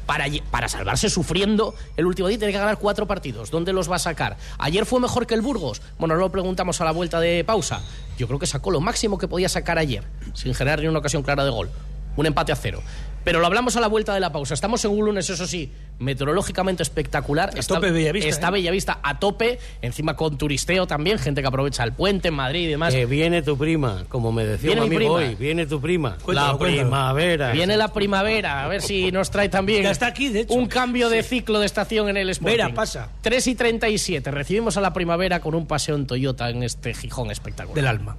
Para, 0.06 0.26
para 0.50 0.68
salvarse 0.68 1.10
sufriendo 1.10 1.75
el 1.96 2.06
último 2.06 2.28
día 2.28 2.38
tiene 2.38 2.52
que 2.52 2.58
ganar 2.58 2.78
cuatro 2.78 3.06
partidos. 3.06 3.50
¿Dónde 3.50 3.72
los 3.72 3.90
va 3.90 3.96
a 3.96 3.98
sacar? 3.98 4.36
¿Ayer 4.58 4.86
fue 4.86 5.00
mejor 5.00 5.26
que 5.26 5.34
el 5.34 5.40
Burgos? 5.40 5.82
Bueno, 5.98 6.14
no 6.14 6.20
lo 6.20 6.30
preguntamos 6.30 6.80
a 6.80 6.84
la 6.84 6.92
vuelta 6.92 7.20
de 7.20 7.44
pausa. 7.44 7.80
Yo 8.16 8.26
creo 8.26 8.38
que 8.38 8.46
sacó 8.46 8.70
lo 8.70 8.80
máximo 8.80 9.18
que 9.18 9.28
podía 9.28 9.48
sacar 9.48 9.78
ayer, 9.78 10.04
sin 10.32 10.54
generar 10.54 10.80
ni 10.80 10.86
una 10.86 11.00
ocasión 11.00 11.22
clara 11.22 11.44
de 11.44 11.50
gol. 11.50 11.70
Un 12.16 12.26
empate 12.26 12.52
a 12.52 12.56
cero. 12.56 12.82
Pero 13.26 13.40
lo 13.40 13.47
hablamos 13.49 13.75
a 13.76 13.80
la 13.80 13.88
vuelta 13.88 14.14
de 14.14 14.21
la 14.21 14.30
pausa. 14.30 14.54
Estamos 14.54 14.85
en 14.85 14.92
un 14.92 15.04
lunes, 15.04 15.28
eso 15.28 15.49
sí, 15.49 15.73
meteorológicamente 15.99 16.85
espectacular. 16.85 17.50
A 17.59 17.61
tope 17.61 17.90
Bellavista, 17.90 18.28
Está 18.28 18.49
¿eh? 18.49 18.52
Bellavista 18.52 19.00
a 19.02 19.18
tope, 19.18 19.59
encima 19.83 20.14
con 20.14 20.38
turisteo 20.38 20.87
también, 20.87 21.18
gente 21.18 21.40
que 21.40 21.49
aprovecha 21.49 21.83
el 21.83 21.92
puente 21.92 22.28
en 22.28 22.35
Madrid 22.35 22.68
y 22.68 22.71
demás. 22.71 22.95
Que 22.95 23.04
viene 23.04 23.42
tu 23.42 23.59
prima, 23.59 24.04
como 24.09 24.30
me 24.30 24.47
decía 24.47 24.71
un 24.75 24.78
mi 24.88 24.95
amigo 24.97 25.16
prima. 25.16 25.30
hoy. 25.30 25.35
Viene 25.35 25.66
tu 25.66 25.80
prima. 25.80 26.18
Cuéntalo, 26.23 26.52
la 26.52 26.58
cuéntalo. 26.58 26.82
primavera. 26.82 27.50
Viene 27.50 27.76
la 27.76 27.93
primavera, 27.93 28.62
a 28.65 28.69
ver 28.69 28.80
si 28.80 29.10
nos 29.10 29.28
trae 29.32 29.49
también 29.49 29.82
Ya 29.82 29.91
está 29.91 30.06
aquí, 30.06 30.28
de 30.28 30.43
hecho. 30.43 30.54
un 30.54 30.69
cambio 30.69 31.08
de 31.08 31.25
ciclo 31.25 31.58
de 31.58 31.67
estación 31.67 32.08
en 32.08 32.19
el 32.19 32.30
Sporting. 32.30 32.56
Vera, 32.58 32.75
pasa. 32.75 33.08
3 33.23 33.45
y 33.49 33.54
37, 33.56 34.30
recibimos 34.30 34.76
a 34.76 34.80
la 34.80 34.93
primavera 34.93 35.41
con 35.41 35.56
un 35.56 35.67
paseo 35.67 35.97
en 35.97 36.06
Toyota 36.06 36.49
en 36.49 36.62
este 36.62 36.95
Gijón 36.95 37.32
espectacular. 37.32 37.75
Del 37.75 37.89
alma. 37.89 38.17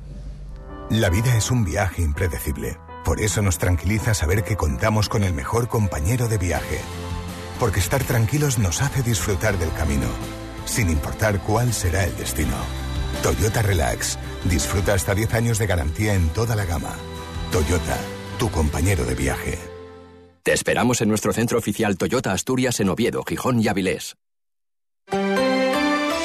La 0.89 1.09
vida 1.09 1.37
es 1.37 1.49
un 1.49 1.63
viaje 1.63 2.01
impredecible. 2.01 2.75
Por 3.07 3.21
eso 3.21 3.41
nos 3.41 3.57
tranquiliza 3.57 4.13
saber 4.13 4.43
que 4.43 4.57
contamos 4.57 5.07
con 5.07 5.23
el 5.23 5.33
mejor 5.33 5.69
compañero 5.69 6.27
de 6.27 6.37
viaje. 6.37 6.81
Porque 7.57 7.79
estar 7.79 8.03
tranquilos 8.03 8.59
nos 8.59 8.81
hace 8.81 9.01
disfrutar 9.01 9.57
del 9.57 9.71
camino, 9.71 10.07
sin 10.65 10.89
importar 10.89 11.39
cuál 11.39 11.73
será 11.73 12.03
el 12.03 12.13
destino. 12.17 12.57
Toyota 13.23 13.61
Relax. 13.61 14.19
Disfruta 14.43 14.93
hasta 14.93 15.15
10 15.15 15.33
años 15.35 15.57
de 15.57 15.67
garantía 15.67 16.15
en 16.15 16.27
toda 16.33 16.57
la 16.57 16.65
gama. 16.65 16.97
Toyota, 17.49 17.97
tu 18.37 18.51
compañero 18.51 19.05
de 19.05 19.15
viaje. 19.15 19.57
Te 20.43 20.51
esperamos 20.51 20.99
en 20.99 21.07
nuestro 21.07 21.31
centro 21.31 21.57
oficial 21.59 21.97
Toyota 21.97 22.33
Asturias 22.33 22.81
en 22.81 22.89
Oviedo, 22.89 23.23
Gijón 23.23 23.61
y 23.61 23.69
Avilés. 23.69 24.17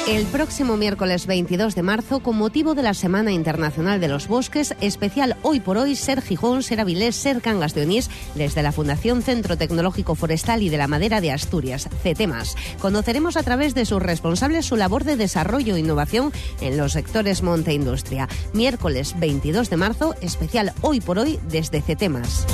El 0.05 0.25
próximo 0.25 0.75
miércoles 0.75 1.27
22 1.27 1.75
de 1.75 1.81
marzo, 1.81 2.19
con 2.19 2.35
motivo 2.35 2.75
de 2.75 2.83
la 2.83 2.93
Semana 2.93 3.31
Internacional 3.31 4.01
de 4.01 4.09
los 4.09 4.27
Bosques, 4.27 4.75
especial 4.81 5.37
Hoy 5.43 5.61
por 5.61 5.77
Hoy, 5.77 5.95
Ser 5.95 6.21
Gijón, 6.21 6.61
Ser 6.61 6.81
Avilés, 6.81 7.15
Ser 7.15 7.41
Cangas 7.41 7.73
de 7.73 7.83
Onís, 7.83 8.09
desde 8.35 8.63
la 8.63 8.73
Fundación 8.73 9.21
Centro 9.21 9.57
Tecnológico 9.57 10.15
Forestal 10.15 10.61
y 10.61 10.67
de 10.67 10.77
la 10.77 10.89
Madera 10.89 11.21
de 11.21 11.31
Asturias, 11.31 11.87
CETEMAS. 12.03 12.57
Conoceremos 12.81 13.37
a 13.37 13.43
través 13.43 13.75
de 13.75 13.85
sus 13.85 14.03
responsables 14.03 14.65
su 14.65 14.75
labor 14.75 15.05
de 15.05 15.15
desarrollo 15.15 15.77
e 15.77 15.79
innovación 15.79 16.33
en 16.59 16.75
los 16.75 16.91
sectores 16.91 17.41
monte 17.41 17.71
industria. 17.73 18.27
Miércoles 18.51 19.15
22 19.17 19.69
de 19.69 19.77
marzo, 19.77 20.15
especial 20.19 20.73
Hoy 20.81 20.99
por 20.99 21.17
Hoy, 21.17 21.39
desde 21.47 21.81
CETEMAS. 21.81 22.45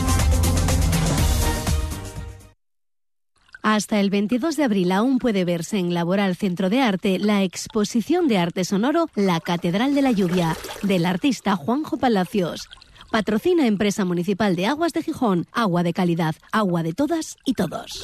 Hasta 3.72 4.00
el 4.00 4.10
22 4.10 4.56
de 4.56 4.64
abril 4.64 4.92
aún 4.92 5.20
puede 5.20 5.46
verse 5.46 5.78
en 5.78 5.94
Laboral 5.94 6.36
Centro 6.36 6.72
de 6.72 6.82
Arte 6.82 7.20
la 7.20 7.44
exposición 7.44 8.28
de 8.28 8.40
arte 8.40 8.66
sonoro 8.66 9.12
La 9.14 9.40
Catedral 9.40 9.94
de 9.94 10.02
la 10.02 10.10
Lluvia, 10.10 10.58
del 10.82 11.06
artista 11.06 11.56
Juanjo 11.56 11.98
Palacios. 11.98 12.68
Patrocina 13.12 13.68
Empresa 13.68 14.06
Municipal 14.06 14.56
de 14.56 14.66
Aguas 14.66 14.94
de 14.94 15.04
Gijón, 15.04 15.46
agua 15.52 15.84
de 15.84 15.94
calidad, 15.94 16.34
agua 16.52 16.82
de 16.82 16.94
todas 16.94 17.38
y 17.46 17.54
todos. 17.54 18.04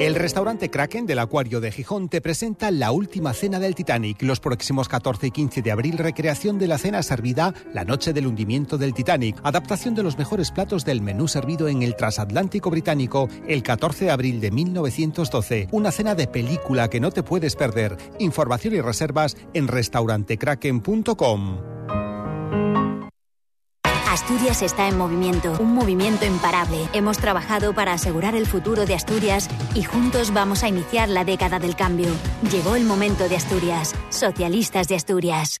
El 0.00 0.14
restaurante 0.14 0.70
Kraken 0.70 1.04
del 1.04 1.18
Acuario 1.18 1.60
de 1.60 1.70
Gijón 1.70 2.08
te 2.08 2.22
presenta 2.22 2.70
la 2.70 2.90
última 2.90 3.34
cena 3.34 3.58
del 3.58 3.74
Titanic. 3.74 4.22
Los 4.22 4.40
próximos 4.40 4.88
14 4.88 5.26
y 5.26 5.30
15 5.30 5.60
de 5.60 5.70
abril, 5.70 5.98
recreación 5.98 6.58
de 6.58 6.68
la 6.68 6.78
cena 6.78 7.02
servida 7.02 7.52
la 7.74 7.84
noche 7.84 8.14
del 8.14 8.26
hundimiento 8.26 8.78
del 8.78 8.94
Titanic. 8.94 9.38
Adaptación 9.42 9.94
de 9.94 10.02
los 10.02 10.16
mejores 10.16 10.52
platos 10.52 10.86
del 10.86 11.02
menú 11.02 11.28
servido 11.28 11.68
en 11.68 11.82
el 11.82 11.96
transatlántico 11.96 12.70
británico 12.70 13.28
el 13.46 13.62
14 13.62 14.06
de 14.06 14.10
abril 14.10 14.40
de 14.40 14.50
1912. 14.50 15.68
Una 15.70 15.92
cena 15.92 16.14
de 16.14 16.26
película 16.26 16.88
que 16.88 16.98
no 16.98 17.10
te 17.10 17.22
puedes 17.22 17.54
perder. 17.54 17.98
Información 18.18 18.72
y 18.72 18.80
reservas 18.80 19.36
en 19.52 19.68
restaurantekraken.com. 19.68 21.79
Asturias 24.10 24.60
está 24.62 24.88
en 24.88 24.98
movimiento, 24.98 25.56
un 25.60 25.72
movimiento 25.72 26.24
imparable. 26.26 26.88
Hemos 26.92 27.18
trabajado 27.18 27.72
para 27.74 27.92
asegurar 27.92 28.34
el 28.34 28.44
futuro 28.44 28.84
de 28.84 28.96
Asturias 28.96 29.48
y 29.72 29.84
juntos 29.84 30.32
vamos 30.32 30.64
a 30.64 30.68
iniciar 30.68 31.08
la 31.08 31.24
década 31.24 31.60
del 31.60 31.76
cambio. 31.76 32.08
Llegó 32.50 32.74
el 32.74 32.84
momento 32.84 33.28
de 33.28 33.36
Asturias. 33.36 33.94
Socialistas 34.08 34.88
de 34.88 34.96
Asturias. 34.96 35.60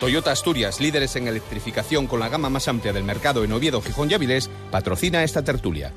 Toyota 0.00 0.32
Asturias, 0.32 0.80
líderes 0.80 1.14
en 1.16 1.28
electrificación 1.28 2.06
con 2.06 2.20
la 2.20 2.30
gama 2.30 2.48
más 2.48 2.68
amplia 2.68 2.94
del 2.94 3.04
mercado 3.04 3.44
en 3.44 3.52
Oviedo, 3.52 3.82
Gijón 3.82 4.10
y 4.10 4.14
Avilés, 4.14 4.48
patrocina 4.70 5.22
esta 5.22 5.44
tertulia. 5.44 5.92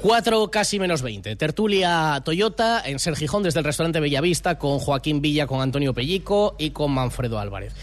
4 0.00 0.48
casi 0.48 0.78
menos 0.78 1.02
20. 1.02 1.34
Tertulia 1.34 2.22
Toyota 2.24 2.80
en 2.86 3.00
Ser 3.00 3.16
Gijón 3.16 3.42
desde 3.42 3.58
el 3.58 3.64
restaurante 3.64 3.98
Bellavista 3.98 4.60
con 4.60 4.78
Joaquín 4.78 5.20
Villa, 5.20 5.48
con 5.48 5.60
Antonio 5.60 5.92
Pellico 5.92 6.54
y 6.56 6.70
con 6.70 6.92
Manfredo 6.92 7.40
Álvarez. 7.40 7.74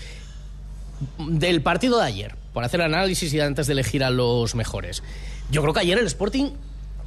Del 1.19 1.61
partido 1.61 1.99
de 1.99 2.05
ayer, 2.05 2.35
por 2.53 2.63
hacer 2.63 2.81
análisis 2.81 3.33
y 3.33 3.41
antes 3.41 3.67
de 3.67 3.73
elegir 3.73 4.05
a 4.05 4.11
los 4.11 4.55
mejores. 4.55 5.03
Yo 5.51 5.61
creo 5.61 5.73
que 5.73 5.81
ayer 5.81 5.97
el 5.97 6.07
Sporting 6.07 6.51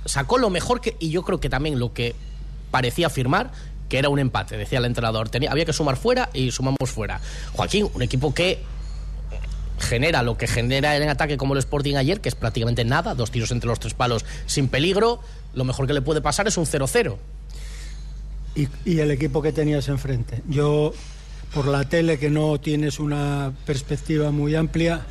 sacó 0.04 0.36
lo 0.36 0.50
mejor 0.50 0.82
que, 0.82 0.94
y 1.00 1.08
yo 1.08 1.22
creo 1.22 1.40
que 1.40 1.48
también 1.48 1.78
lo 1.78 1.94
que 1.94 2.14
parecía 2.70 3.08
firmar, 3.08 3.50
que 3.88 3.98
era 3.98 4.08
un 4.08 4.18
empate, 4.18 4.56
decía 4.56 4.78
el 4.78 4.84
entrenador. 4.84 5.30
Había 5.48 5.64
que 5.64 5.72
sumar 5.72 5.96
fuera 5.96 6.30
y 6.32 6.50
sumamos 6.50 6.90
fuera. 6.90 7.20
Joaquín, 7.52 7.88
un 7.94 8.02
equipo 8.02 8.34
que 8.34 8.58
genera 9.78 10.22
lo 10.22 10.36
que 10.36 10.46
genera 10.46 10.96
en 10.96 11.08
ataque 11.08 11.36
como 11.36 11.54
el 11.54 11.60
Sporting 11.60 11.96
ayer, 11.96 12.20
que 12.20 12.28
es 12.28 12.34
prácticamente 12.34 12.84
nada, 12.84 13.14
dos 13.14 13.30
tiros 13.30 13.50
entre 13.52 13.68
los 13.68 13.80
tres 13.80 13.94
palos 13.94 14.24
sin 14.46 14.68
peligro, 14.68 15.20
lo 15.54 15.64
mejor 15.64 15.86
que 15.86 15.92
le 15.92 16.02
puede 16.02 16.20
pasar 16.20 16.48
es 16.48 16.56
un 16.56 16.66
0-0. 16.66 17.16
Y, 18.54 18.68
y 18.84 18.98
el 18.98 19.10
equipo 19.10 19.40
que 19.40 19.52
tenías 19.52 19.88
enfrente. 19.88 20.42
Yo, 20.48 20.92
por 21.54 21.66
la 21.66 21.84
tele, 21.88 22.18
que 22.18 22.28
no 22.28 22.58
tienes 22.58 22.98
una 22.98 23.52
perspectiva 23.66 24.30
muy 24.32 24.54
amplia, 24.56 25.02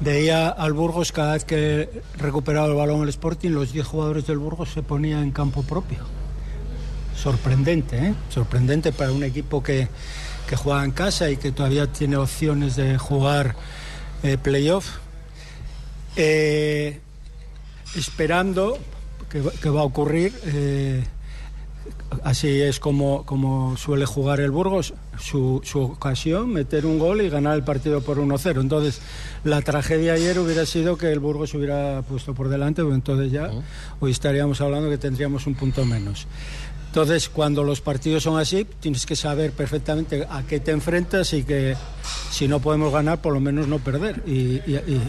veía 0.00 0.48
al 0.48 0.72
Burgos 0.72 1.12
cada 1.12 1.34
vez 1.34 1.44
que 1.44 1.90
recuperaba 2.16 2.66
el 2.68 2.74
balón 2.74 3.02
el 3.02 3.08
Sporting, 3.10 3.50
los 3.50 3.72
10 3.72 3.86
jugadores 3.86 4.26
del 4.26 4.38
Burgos 4.38 4.70
se 4.70 4.82
ponían 4.82 5.22
en 5.22 5.30
campo 5.30 5.62
propio. 5.62 5.98
Sorprendente, 7.16 7.96
¿eh? 7.98 8.14
Sorprendente 8.30 8.92
para 8.92 9.12
un 9.12 9.24
equipo 9.24 9.62
que, 9.62 9.88
que 10.48 10.56
juega 10.56 10.84
en 10.84 10.90
casa 10.92 11.30
y 11.30 11.36
que 11.36 11.50
todavía 11.52 11.86
tiene 11.86 12.16
opciones 12.16 12.76
de 12.76 12.98
jugar 12.98 13.56
eh, 14.22 14.36
playoff. 14.38 14.86
Eh, 16.16 17.00
esperando 17.96 18.78
que, 19.30 19.40
va- 19.40 19.52
que 19.52 19.68
va 19.68 19.80
a 19.80 19.84
ocurrir. 19.84 20.32
eh, 20.44 21.04
así 22.24 22.60
es 22.62 22.78
como, 22.80 23.24
como 23.26 23.76
suele 23.76 24.06
jugar 24.06 24.40
el 24.40 24.50
Burgos, 24.50 24.94
su, 25.18 25.60
su 25.64 25.80
ocasión, 25.82 26.50
meter 26.52 26.86
un 26.86 26.98
gol 26.98 27.20
y 27.22 27.28
ganar 27.28 27.54
el 27.56 27.62
partido 27.64 28.00
por 28.00 28.18
1-0. 28.18 28.60
Entonces, 28.60 29.00
la 29.44 29.60
tragedia 29.62 30.14
ayer 30.14 30.38
hubiera 30.38 30.66
sido 30.66 30.96
que 30.96 31.10
el 31.12 31.18
Burgos 31.20 31.54
hubiera 31.54 32.02
puesto 32.02 32.34
por 32.34 32.48
delante, 32.48 32.82
pues 32.82 32.94
entonces 32.94 33.30
ya 33.32 33.50
hoy 34.00 34.10
estaríamos 34.10 34.60
hablando 34.60 34.88
que 34.90 34.98
tendríamos 34.98 35.46
un 35.46 35.54
punto 35.54 35.84
menos. 35.84 36.26
Entonces, 36.96 37.28
cuando 37.28 37.62
los 37.62 37.82
partidos 37.82 38.22
son 38.22 38.38
así, 38.40 38.66
tienes 38.80 39.04
que 39.04 39.14
saber 39.16 39.52
perfectamente 39.52 40.26
a 40.30 40.44
qué 40.44 40.60
te 40.60 40.70
enfrentas 40.70 41.30
y 41.34 41.42
que 41.42 41.76
si 42.30 42.48
no 42.48 42.58
podemos 42.60 42.90
ganar, 42.90 43.20
por 43.20 43.34
lo 43.34 43.40
menos 43.40 43.68
no 43.68 43.78
perder. 43.80 44.22
Y, 44.26 44.32
y- 44.66 44.82
y 44.88 45.00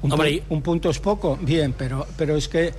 un, 0.00 0.10
Hombre, 0.10 0.30
pu- 0.30 0.36
y- 0.36 0.42
un 0.48 0.62
punto 0.62 0.88
es 0.88 0.98
poco, 1.00 1.36
bien, 1.42 1.74
pero, 1.76 2.06
pero 2.16 2.34
es 2.34 2.48
que 2.48 2.72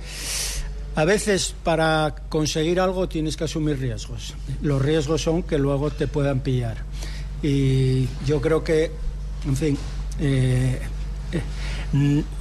a 0.96 1.04
veces 1.04 1.54
para 1.62 2.12
conseguir 2.28 2.80
algo 2.80 3.08
tienes 3.08 3.36
que 3.36 3.44
asumir 3.44 3.78
riesgos. 3.78 4.34
Los 4.62 4.82
riesgos 4.82 5.22
son 5.22 5.44
que 5.44 5.56
luego 5.56 5.92
te 5.92 6.08
puedan 6.08 6.40
pillar. 6.40 6.78
Y 7.40 8.08
yo 8.26 8.40
creo 8.40 8.64
que, 8.64 8.90
en 9.46 9.56
fin, 9.56 9.78
eh, 10.18 10.80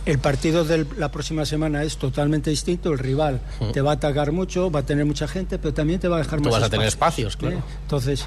el 0.06 0.20
partido 0.20 0.66
de 0.66 0.86
la 0.98 1.12
próxima 1.12 1.46
semana 1.46 1.84
es 1.84 1.98
totalmente 1.98 2.50
distinto. 2.50 2.92
El 2.92 3.00
rival 3.00 3.42
te 3.72 3.82
va 3.82 3.92
a 3.92 3.94
atacar 3.96 4.32
mucho, 4.32 4.72
va 4.72 4.80
a 4.82 4.86
tener 4.86 5.06
mucha 5.06 5.28
gente, 5.28 5.58
pero 5.60 5.74
también 5.74 6.00
te 6.00 6.08
va 6.08 6.18
a 6.18 6.20
dejar 6.20 6.40
Tú 6.40 6.46
más 6.46 6.54
vas 6.60 6.64
a 6.64 6.70
tener 6.70 6.88
espacios, 6.88 7.38
claro. 7.38 7.58
¿eh? 7.58 7.62
Entonces, 7.84 8.26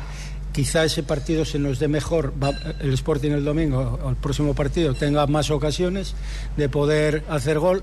quizá 0.53 0.85
ese 0.85 1.03
partido 1.03 1.45
se 1.45 1.59
nos 1.59 1.79
dé 1.79 1.89
mejor, 1.89 2.33
va- 2.43 2.55
el 2.81 2.93
Sporting 2.95 3.31
el 3.33 3.45
domingo 3.45 3.99
o 4.03 4.09
el 4.11 4.17
próximo 4.17 4.55
partido 4.55 4.95
tenga 4.95 5.27
más 5.27 5.51
ocasiones 5.51 6.15
de 6.57 6.69
poder 6.69 7.25
hacer 7.29 7.59
gol, 7.59 7.83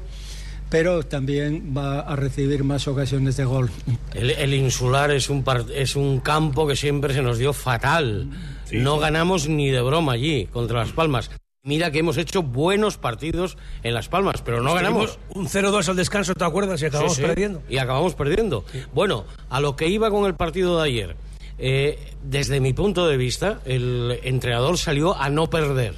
pero 0.69 1.03
también 1.03 1.73
va 1.77 1.99
a 1.99 2.15
recibir 2.15 2.63
más 2.63 2.87
ocasiones 2.87 3.37
de 3.37 3.43
gol. 3.45 3.69
El, 4.13 4.31
el 4.31 4.53
insular 4.55 5.11
es 5.11 5.29
un, 5.29 5.43
par- 5.43 5.65
es 5.75 5.95
un 5.95 6.19
campo 6.19 6.65
que 6.65 6.75
siempre 6.75 7.13
se 7.13 7.21
nos 7.21 7.37
dio 7.37 7.53
fatal. 7.53 8.29
no 8.71 8.97
ganamos 8.97 9.47
ni 9.49 9.69
de 9.69 9.81
broma 9.81 10.13
allí 10.13 10.45
contra 10.47 10.79
Las 10.79 10.91
Palmas. 10.93 11.29
Mira 11.65 11.91
que 11.91 11.99
hemos 11.99 12.17
hecho 12.17 12.43
buenos 12.43 12.97
partidos 12.97 13.57
en 13.83 13.93
Las 13.93 14.09
Palmas, 14.09 14.41
pero 14.41 14.61
no 14.61 14.73
ganamos. 14.73 15.17
Un 15.29 15.47
0-2 15.47 15.87
al 15.87 15.95
descanso, 15.95 16.33
¿te 16.35 16.43
acuerdas? 16.43 16.81
Y 16.81 16.87
acabamos 16.87 17.13
Sí, 17.15 17.21
sí, 17.21 17.25
perdiendo. 17.25 17.61
Y 17.69 17.77
acabamos 17.77 18.15
perdiendo. 18.15 18.65
Bueno, 18.93 19.23
a 19.49 19.61
lo 19.61 19.77
que 19.77 19.87
iba 19.87 20.09
con 20.11 20.25
el 20.25 20.35
partido 20.35 20.77
de 20.81 20.83
ayer. 20.89 21.15
eh, 21.57 21.97
desde 22.21 22.59
mi 22.59 22.73
punto 22.73 23.07
de 23.07 23.15
vista, 23.15 23.61
el 23.63 24.19
entrenador 24.23 24.77
salió 24.77 25.15
a 25.15 25.29
no 25.29 25.49
perder. 25.49 25.95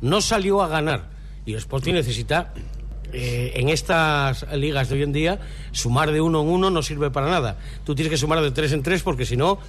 No 0.00 0.20
salió 0.20 0.60
a 0.60 0.66
ganar. 0.66 1.08
Y 1.44 1.52
el 1.52 1.58
Sporting 1.58 1.92
necesita, 1.94 2.52
eh, 3.12 3.52
en 3.54 3.68
estas 3.68 4.44
ligas 4.56 4.88
de 4.88 4.96
hoy 4.96 5.02
en 5.04 5.12
día, 5.12 5.38
sumar 5.70 6.10
de 6.10 6.20
uno 6.20 6.40
en 6.42 6.48
uno 6.48 6.70
no 6.70 6.82
sirve 6.82 7.12
para 7.12 7.30
nada. 7.30 7.58
Tú 7.84 7.94
tienes 7.94 8.10
que 8.10 8.16
sumar 8.16 8.40
de 8.40 8.50
tres 8.50 8.72
en 8.72 8.82
tres 8.82 9.04
porque 9.04 9.24
si 9.24 9.36
no, 9.36 9.60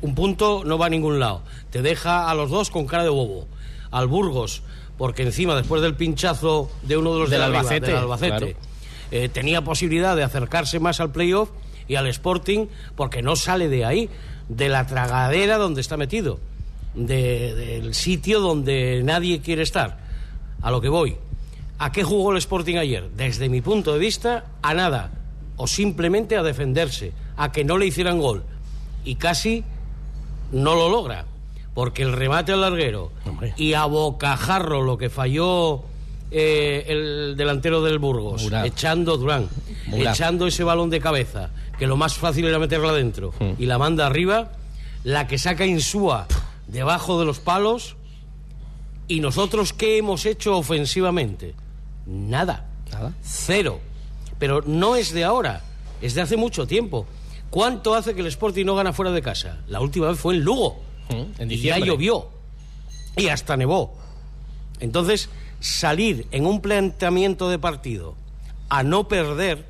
un 0.00 0.14
punto 0.14 0.62
no 0.64 0.78
va 0.78 0.86
a 0.86 0.90
ningún 0.90 1.18
lado. 1.18 1.42
Te 1.70 1.82
deja 1.82 2.30
a 2.30 2.34
los 2.36 2.50
dos 2.50 2.70
con 2.70 2.86
cara 2.86 3.02
de 3.02 3.08
bobo. 3.10 3.48
Al 3.90 4.06
Burgos, 4.06 4.62
porque 4.98 5.22
encima, 5.22 5.54
después 5.54 5.82
del 5.82 5.94
pinchazo 5.94 6.70
de 6.82 6.96
uno 6.96 7.14
de 7.14 7.20
los 7.20 7.30
Del 7.30 7.38
de 7.40 7.44
Albacete, 7.46 7.86
del 7.86 7.96
Albacete, 7.96 8.36
claro. 8.38 8.46
eh, 9.10 9.28
tenía 9.28 9.62
posibilidad 9.62 10.16
de 10.16 10.22
acercarse 10.24 10.80
más 10.80 11.00
al 11.00 11.12
playoff 11.12 11.50
y 11.88 11.94
al 11.96 12.06
Sporting 12.08 12.66
porque 12.96 13.22
no 13.22 13.36
sale 13.36 13.68
de 13.68 13.84
ahí, 13.84 14.08
de 14.48 14.68
la 14.68 14.86
tragadera 14.86 15.56
donde 15.58 15.80
está 15.80 15.96
metido, 15.96 16.38
de- 16.94 17.54
del 17.54 17.94
sitio 17.94 18.40
donde 18.40 19.02
nadie 19.04 19.40
quiere 19.40 19.62
estar. 19.62 19.98
A 20.62 20.70
lo 20.70 20.80
que 20.80 20.88
voy. 20.88 21.16
¿A 21.78 21.92
qué 21.92 22.02
jugó 22.02 22.32
el 22.32 22.38
Sporting 22.38 22.76
ayer? 22.76 23.10
Desde 23.16 23.48
mi 23.48 23.60
punto 23.60 23.92
de 23.92 23.98
vista, 23.98 24.46
a 24.62 24.72
nada. 24.74 25.10
O 25.56 25.66
simplemente 25.66 26.36
a 26.36 26.42
defenderse, 26.42 27.12
a 27.36 27.52
que 27.52 27.64
no 27.64 27.76
le 27.78 27.86
hicieran 27.86 28.18
gol. 28.18 28.42
Y 29.04 29.16
casi 29.16 29.62
no 30.52 30.74
lo 30.74 30.88
logra. 30.88 31.26
Porque 31.76 32.02
el 32.02 32.14
remate 32.14 32.52
al 32.52 32.62
larguero 32.62 33.12
y 33.58 33.74
a 33.74 33.84
bocajarro 33.84 34.80
lo 34.80 34.96
que 34.96 35.10
falló 35.10 35.82
eh, 36.30 36.86
el 36.88 37.36
delantero 37.36 37.82
del 37.82 37.98
Burgos, 37.98 38.50
echando 38.64 39.18
Durán, 39.18 39.50
echando 39.92 40.46
ese 40.46 40.64
balón 40.64 40.88
de 40.88 41.00
cabeza, 41.00 41.50
que 41.78 41.86
lo 41.86 41.98
más 41.98 42.14
fácil 42.14 42.46
era 42.46 42.58
meterla 42.58 42.88
adentro, 42.88 43.34
y 43.58 43.66
la 43.66 43.76
manda 43.76 44.06
arriba, 44.06 44.52
la 45.04 45.26
que 45.26 45.36
saca 45.36 45.66
Insúa 45.66 46.26
debajo 46.66 47.20
de 47.20 47.26
los 47.26 47.40
palos, 47.40 47.96
y 49.06 49.20
nosotros 49.20 49.74
qué 49.74 49.98
hemos 49.98 50.24
hecho 50.24 50.56
ofensivamente? 50.56 51.54
Nada. 52.06 52.64
Nada. 52.90 53.12
Cero. 53.22 53.80
Pero 54.38 54.62
no 54.64 54.96
es 54.96 55.12
de 55.12 55.24
ahora, 55.24 55.62
es 56.00 56.14
de 56.14 56.22
hace 56.22 56.38
mucho 56.38 56.66
tiempo. 56.66 57.06
¿Cuánto 57.50 57.94
hace 57.94 58.14
que 58.14 58.22
el 58.22 58.28
Sporting 58.28 58.64
no 58.64 58.74
gana 58.74 58.94
fuera 58.94 59.12
de 59.12 59.20
casa? 59.20 59.58
La 59.68 59.80
última 59.80 60.08
vez 60.08 60.18
fue 60.18 60.34
en 60.34 60.40
Lugo. 60.40 60.85
En 61.08 61.50
Y 61.50 61.58
ya 61.58 61.78
llovió. 61.78 62.28
Y 63.16 63.28
hasta 63.28 63.56
nevó. 63.56 63.94
Entonces, 64.80 65.28
salir 65.60 66.26
en 66.32 66.46
un 66.46 66.60
planteamiento 66.60 67.48
de 67.48 67.58
partido 67.58 68.14
a 68.68 68.82
no 68.82 69.08
perder, 69.08 69.64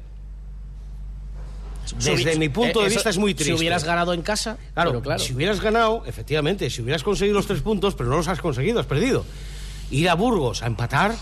desde 1.99 2.33
Si- 2.33 2.39
mi 2.39 2.49
punto 2.49 2.81
eh, 2.81 2.83
de 2.85 2.89
eso, 2.89 2.97
vista, 2.97 3.11
es 3.11 3.19
muy 3.19 3.35
triste. 3.35 3.53
Si 3.55 3.59
hubieras 3.59 3.85
ganado 3.85 4.13
en 4.13 4.23
casa, 4.23 4.57
Claro, 4.75 4.91
pero 4.91 5.03
claro. 5.03 5.21
si 5.23 5.33
hubieras 5.35 5.61
ganado, 5.61 6.03
efectivamente, 6.07 6.69
si 6.71 6.83
hubieras 6.83 7.03
conseguido 7.05 7.37
los 7.37 7.47
tres 7.47 7.61
puntos, 7.61 7.95
pero 7.95 8.09
no 8.11 8.17
los 8.17 8.27
has 8.29 8.41
conseguido, 8.41 8.81
has 8.81 8.87
perdido. 8.87 9.25
Ir 9.91 10.09
a 10.09 10.15
Burgos 10.15 10.63
a 10.63 10.67
empatar, 10.67 11.15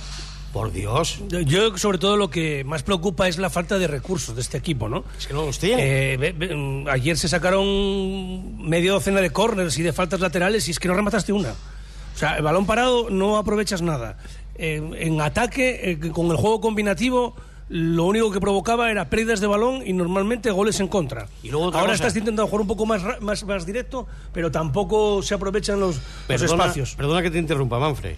por 0.55 0.71
Dios. 0.73 1.19
Yo- 1.47 1.77
sobre 1.77 1.99
todo, 1.99 2.17
lo 2.17 2.31
que 2.31 2.63
más 2.63 2.85
preocupa 2.85 3.27
es 3.27 3.39
la 3.39 3.51
falta 3.51 3.77
de 3.77 3.89
recursos 3.89 4.37
de 4.37 4.41
este 4.41 4.57
equipo, 4.57 4.89
¿no? 4.89 5.05
Es 5.19 5.27
que 5.27 5.35
no 5.35 5.45
los 5.45 5.59
tiene. 5.59 6.15
Eh, 6.15 6.33
mm, 6.55 6.89
ayer 6.89 7.19
se 7.19 7.29
sacaron 7.29 8.57
media 8.67 8.93
docena 8.93 9.21
de 9.21 9.31
corners 9.31 9.77
y 9.79 9.83
de 9.83 9.93
faltas 9.93 10.21
laterales 10.21 10.69
y 10.69 10.71
es 10.71 10.79
que 10.79 10.87
no 10.87 10.95
remataste 10.95 11.33
una. 11.33 11.51
O 11.51 12.17
sea, 12.19 12.37
el 12.37 12.43
balón 12.45 12.67
parado 12.67 13.11
no 13.11 13.37
aprovechas 13.37 13.83
nada. 13.83 14.17
Eh, 14.55 14.81
en 15.01 15.21
ataque, 15.21 15.91
eh, 16.01 16.11
con 16.13 16.31
el 16.31 16.37
juego 16.37 16.61
combinativo, 16.61 17.35
lo 17.69 18.05
único 18.05 18.31
que 18.31 18.39
provocaba 18.41 18.93
era 18.93 19.11
pérdidas 19.11 19.41
de 19.41 19.49
balón 19.49 19.83
y 19.85 19.93
normalmente 19.93 20.53
goles 20.53 20.79
en 20.79 20.87
contra. 20.87 21.27
Y 21.43 21.49
luego 21.49 21.67
Ahora 21.67 21.81
cosa. 21.81 21.95
estás 21.95 22.17
intentando 22.17 22.47
jugar 22.47 22.61
un 22.61 22.69
poco 22.69 22.87
más, 22.87 23.03
más, 23.21 23.43
más 23.43 23.67
directo, 23.67 24.07
pero 24.33 24.53
tampoco 24.53 25.21
se 25.21 25.35
aprovechan 25.35 25.81
los, 25.81 25.97
los 25.97 26.05
Perdona, 26.29 26.63
espacios. 26.63 26.95
perdona 26.95 27.23
que 27.23 27.33
te 27.33 27.39
interrumpa, 27.39 27.81
Manfred. 27.81 28.15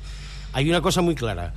Hay 0.53 0.68
una 0.68 0.83
cosa 0.83 1.01
muy 1.01 1.14
clara. 1.14 1.55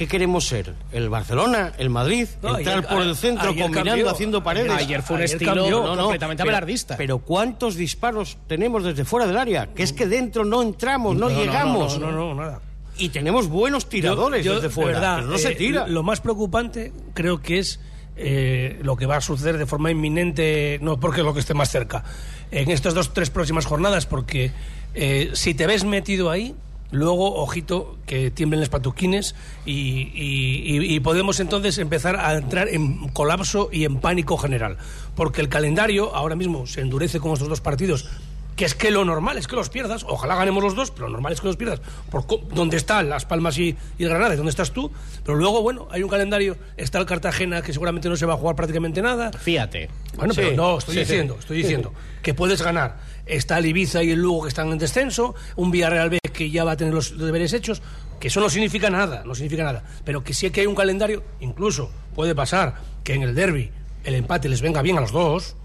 ¿Qué 0.00 0.08
queremos 0.08 0.46
ser? 0.48 0.72
¿El 0.92 1.10
Barcelona? 1.10 1.74
¿El 1.76 1.90
Madrid? 1.90 2.26
No, 2.40 2.56
¿Entrar 2.56 2.78
ayer- 2.78 2.88
por 2.88 3.02
el 3.02 3.14
centro 3.14 3.48
combinando, 3.48 3.84
cambió. 3.84 4.08
haciendo 4.10 4.42
paredes? 4.42 4.70
Ayer 4.72 5.02
fue 5.02 5.16
un 5.16 5.22
Ayer 5.24 5.34
estilo 5.36 5.54
cambió. 5.54 5.82
No, 5.82 5.94
no, 5.94 6.02
completamente 6.04 6.42
pero- 6.42 6.56
abelardista. 6.56 6.96
Pero 6.96 7.18
¿cuántos 7.18 7.76
disparos 7.76 8.38
tenemos 8.46 8.82
desde 8.82 9.04
fuera 9.04 9.26
del 9.26 9.36
área? 9.36 9.66
Que 9.74 9.82
es 9.82 9.92
que 9.92 10.06
dentro 10.06 10.46
no 10.46 10.62
entramos, 10.62 11.16
no, 11.16 11.28
llegamos. 11.28 11.98
No, 11.98 12.10
no, 12.10 12.32
no, 12.32 12.34
nada. 12.34 12.62
Y 12.96 13.10
tenemos 13.10 13.48
buenos 13.48 13.90
tiradores 13.90 14.42
Yo- 14.42 14.52
yo, 14.52 14.54
desde 14.54 14.68
de 14.68 14.74
fuera, 14.74 14.92
verdad, 14.92 15.16
pero 15.16 15.26
no 15.32 15.36
se 15.36 15.52
eh, 15.52 15.56
tira. 15.56 15.86
Lo 15.86 16.02
más 16.02 16.22
preocupante 16.22 16.94
creo 17.12 17.42
que 17.42 17.58
es 17.58 17.78
eh, 18.16 18.78
lo 18.82 18.96
que 18.96 19.04
va 19.04 19.16
a 19.16 19.20
suceder 19.20 19.58
de 19.58 19.66
forma 19.66 19.90
inminente, 19.90 20.78
no 20.80 20.98
porque 20.98 21.20
es 21.20 21.26
lo 21.26 21.34
que 21.34 21.40
esté 21.40 21.52
más 21.52 21.70
cerca, 21.70 22.04
en 22.50 22.70
estas 22.70 22.94
dos, 22.94 23.12
tres 23.12 23.28
próximas 23.28 23.66
jornadas, 23.66 24.06
porque 24.06 24.50
eh, 24.94 25.28
si 25.34 25.52
te 25.52 25.66
ves 25.66 25.84
metido 25.84 26.30
ahí, 26.30 26.54
luego, 26.90 27.34
ojito, 27.36 27.96
que 28.06 28.30
tiemblen 28.30 28.60
los 28.60 28.68
patuquines 28.68 29.34
y, 29.64 29.72
y- 30.14 30.76
y- 30.76 30.94
y 30.96 31.00
podemos 31.00 31.38
entonces 31.40 31.78
empezar 31.78 32.16
a 32.16 32.34
entrar 32.36 32.68
en 32.68 33.08
colapso 33.10 33.68
y 33.72 33.84
en 33.84 33.98
pánico 34.00 34.36
general. 34.36 34.76
Porque 35.14 35.40
el 35.40 35.48
calendario 35.48 36.14
ahora 36.14 36.36
mismo 36.36 36.66
se 36.66 36.80
endurece 36.80 37.20
con 37.20 37.32
estos 37.32 37.48
dos 37.48 37.60
partidos 37.60 38.08
que 38.56 38.66
es 38.66 38.74
que 38.74 38.90
lo 38.90 39.06
normal 39.06 39.38
es 39.38 39.46
que 39.46 39.56
los 39.56 39.70
pierdas, 39.70 40.04
ojalá 40.06 40.34
ganemos 40.34 40.62
los 40.62 40.74
dos, 40.74 40.90
pero 40.90 41.06
lo 41.06 41.12
normal 41.14 41.32
es 41.32 41.40
que 41.40 41.46
los 41.46 41.56
pierdas, 41.56 41.80
por 42.10 42.26
donde 42.52 42.76
están 42.76 43.08
Las 43.08 43.24
Palmas 43.24 43.56
y, 43.56 43.74
y 43.96 44.02
el 44.04 44.10
Granada, 44.10 44.34
y 44.34 44.36
donde 44.36 44.50
estás 44.50 44.72
tú, 44.72 44.90
pero 45.24 45.38
luego, 45.38 45.62
bueno, 45.62 45.88
hay 45.90 46.02
un 46.02 46.10
calendario, 46.10 46.58
está 46.76 46.98
el 46.98 47.06
Cartagena, 47.06 47.62
que 47.62 47.72
seguramente 47.72 48.10
no 48.10 48.16
se 48.16 48.26
va 48.26 48.34
a 48.34 48.36
jugar 48.36 48.56
prácticamente 48.56 49.00
nada. 49.00 49.32
Fíjate. 49.32 49.88
Bueno, 50.14 50.34
Sí, 50.34 50.42
pero 50.42 50.56
no, 50.56 50.76
estoy 50.76 50.92
sí, 50.94 51.00
diciendo, 51.00 51.34
sí. 51.34 51.40
estoy 51.40 51.56
diciendo 51.56 51.94
que 52.22 52.34
puedes 52.34 52.60
ganar. 52.60 52.98
Está 53.26 53.58
el 53.58 53.66
Ibiza 53.66 54.02
y 54.02 54.10
el 54.10 54.20
Lugo 54.20 54.42
que 54.42 54.48
están 54.48 54.70
en 54.72 54.78
descenso, 54.78 55.34
un 55.56 55.70
Villarreal 55.70 56.10
B 56.10 56.18
que 56.32 56.50
ya 56.50 56.64
va 56.64 56.72
a 56.72 56.76
tener 56.76 56.92
los 56.94 57.16
deberes 57.18 57.52
hechos, 57.52 57.82
que 58.18 58.28
eso 58.28 58.40
no 58.40 58.48
significa 58.50 58.90
nada, 58.90 59.22
no 59.24 59.34
significa 59.34 59.62
nada, 59.64 59.82
pero 60.04 60.22
que 60.24 60.34
sí 60.34 60.50
que 60.50 60.60
hay 60.62 60.66
un 60.66 60.74
calendario, 60.74 61.22
incluso 61.40 61.90
puede 62.14 62.34
pasar 62.34 62.74
que 63.04 63.14
en 63.14 63.22
el 63.22 63.34
derby 63.34 63.70
el 64.04 64.14
empate 64.14 64.48
les 64.48 64.60
venga 64.62 64.82
bien 64.82 64.96
a 64.98 65.00
los 65.02 65.12
dos, 65.12 65.56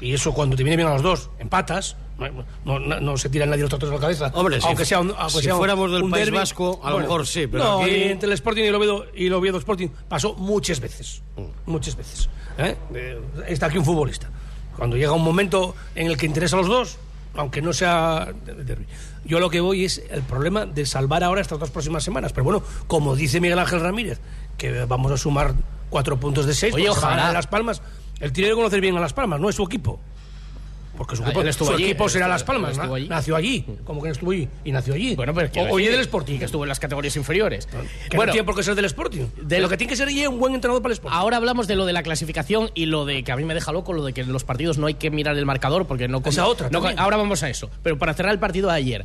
y 0.00 0.12
eso 0.12 0.32
cuando 0.34 0.56
te 0.56 0.62
viene 0.62 0.76
bien 0.76 0.88
a 0.88 0.92
los 0.92 1.02
dos, 1.02 1.30
empatas, 1.38 1.96
no, 2.18 2.28
no- 2.64 2.78
no- 2.78 3.00
no 3.00 3.16
se 3.18 3.28
tira 3.28 3.44
nadie 3.46 3.62
los 3.62 3.70
trastos 3.70 3.90
a 3.90 3.94
la 3.94 4.00
cabeza. 4.00 4.30
Hombre, 4.34 4.60
si 4.60 4.66
aunque 4.66 4.84
fu- 4.84 4.88
sea 4.88 5.00
un, 5.00 5.10
aunque 5.16 5.38
si 5.38 5.42
sea 5.44 5.54
fuéramos 5.56 5.90
del 5.92 6.02
País 6.10 6.30
Vasco, 6.30 6.80
a 6.82 6.90
lo 6.90 6.98
mejor 7.00 7.26
sí, 7.26 7.46
pero 7.46 7.64
no, 7.64 7.82
aquí- 7.82 7.90
y 7.90 8.02
entre 8.04 8.26
el 8.28 8.32
Sporting 8.34 8.62
y 8.64 8.66
el 8.66 8.74
Oviedo, 8.74 9.06
y 9.14 9.26
el 9.26 9.32
Oviedo 9.34 9.58
Sporting 9.58 9.88
pasó 10.08 10.34
muchas 10.34 10.80
veces. 10.80 11.22
Mm. 11.36 11.70
Muchas 11.70 11.96
veces. 11.96 12.28
¿eh? 12.58 12.74
Eh, 12.94 13.20
Está 13.48 13.66
aquí 13.66 13.76
un 13.78 13.84
futbolista. 13.84 14.30
Cuando 14.76 14.96
llega 14.96 15.12
un 15.12 15.24
momento 15.24 15.74
en 15.94 16.06
el 16.06 16.16
que 16.16 16.26
interesa 16.26 16.56
a 16.56 16.60
los 16.60 16.68
dos, 16.68 16.98
aunque 17.34 17.62
no 17.62 17.72
sea. 17.72 18.32
Yo 19.24 19.40
lo 19.40 19.50
que 19.50 19.60
voy 19.60 19.84
es 19.84 20.02
el 20.10 20.22
problema 20.22 20.66
de 20.66 20.86
salvar 20.86 21.24
ahora 21.24 21.40
estas 21.40 21.58
dos 21.58 21.70
próximas 21.70 22.04
semanas. 22.04 22.32
Pero 22.32 22.44
bueno, 22.44 22.62
como 22.86 23.16
dice 23.16 23.40
Miguel 23.40 23.58
Ángel 23.58 23.80
Ramírez, 23.80 24.20
que 24.56 24.84
vamos 24.84 25.12
a 25.12 25.16
sumar 25.16 25.54
cuatro 25.90 26.18
puntos 26.18 26.46
de 26.46 26.54
seis, 26.54 26.74
Oye, 26.74 26.88
ojalá. 26.88 27.32
Las 27.32 27.46
Palmas. 27.46 27.82
Él 28.20 28.32
tiene 28.32 28.50
que 28.50 28.56
conocer 28.56 28.80
bien 28.80 28.96
a 28.96 29.00
Las 29.00 29.12
Palmas, 29.12 29.40
no 29.40 29.48
es 29.48 29.56
su 29.56 29.64
equipo. 29.64 30.00
Porque 30.96 31.16
su 31.16 31.22
Ah, 31.22 31.26
equipo, 31.26 31.42
estuvo 31.42 31.68
su 31.68 31.74
allí, 31.74 31.84
equipo 31.84 32.08
será 32.08 32.26
Las 32.28 32.42
Palmas. 32.44 32.78
Nació 33.08 33.36
allí. 33.36 33.64
Como 33.84 34.02
que 34.02 34.10
estuvo 34.10 34.30
allí. 34.32 34.48
Y 34.64 34.72
nació 34.72 34.94
allí. 34.94 35.14
Bueno, 35.14 35.34
pero 35.34 35.50
O- 35.68 35.74
Oye 35.74 35.90
del 35.90 36.00
Sporting. 36.00 36.38
Que 36.38 36.46
estuvo 36.46 36.64
en 36.64 36.68
las 36.68 36.80
categorías 36.80 37.14
inferiores. 37.16 37.66
Que 38.10 38.16
no 38.16 38.24
tiene 38.24 38.44
por 38.44 38.56
qué 38.56 38.62
ser 38.62 38.74
del 38.74 38.86
Sporting. 38.86 39.26
De 39.42 39.60
lo 39.60 39.68
que 39.68 39.76
tiene 39.76 39.90
que 39.90 39.96
ser 39.96 40.08
un 40.28 40.38
buen 40.38 40.54
entrenador 40.54 40.82
para 40.82 40.92
el 40.92 40.96
Sporting. 40.96 41.16
Ahora 41.18 41.36
hablamos 41.36 41.66
de 41.68 41.76
lo 41.76 41.84
de 41.86 41.92
la 41.92 42.02
clasificación 42.02 42.70
y 42.74 42.86
lo 42.86 43.04
de 43.04 43.22
que 43.24 43.32
a 43.32 43.36
mí 43.36 43.44
me 43.44 43.54
deja 43.54 43.72
loco, 43.72 43.92
lo 43.92 44.04
de 44.04 44.12
que 44.12 44.22
en 44.22 44.32
los 44.32 44.44
partidos 44.44 44.78
no 44.78 44.86
hay 44.86 44.94
que 44.94 45.10
mirar 45.10 45.36
el 45.36 45.46
marcador 45.46 45.86
porque 45.86 46.08
no... 46.08 46.22
Esa 46.24 46.46
otra 46.46 46.70
no- 46.70 46.82
ahora 46.96 47.16
vamos 47.16 47.42
a 47.42 47.48
eso. 47.50 47.70
Pero 47.82 47.98
para 47.98 48.14
cerrar 48.14 48.32
el 48.32 48.38
partido 48.38 48.68
de 48.68 48.74
ayer, 48.74 49.04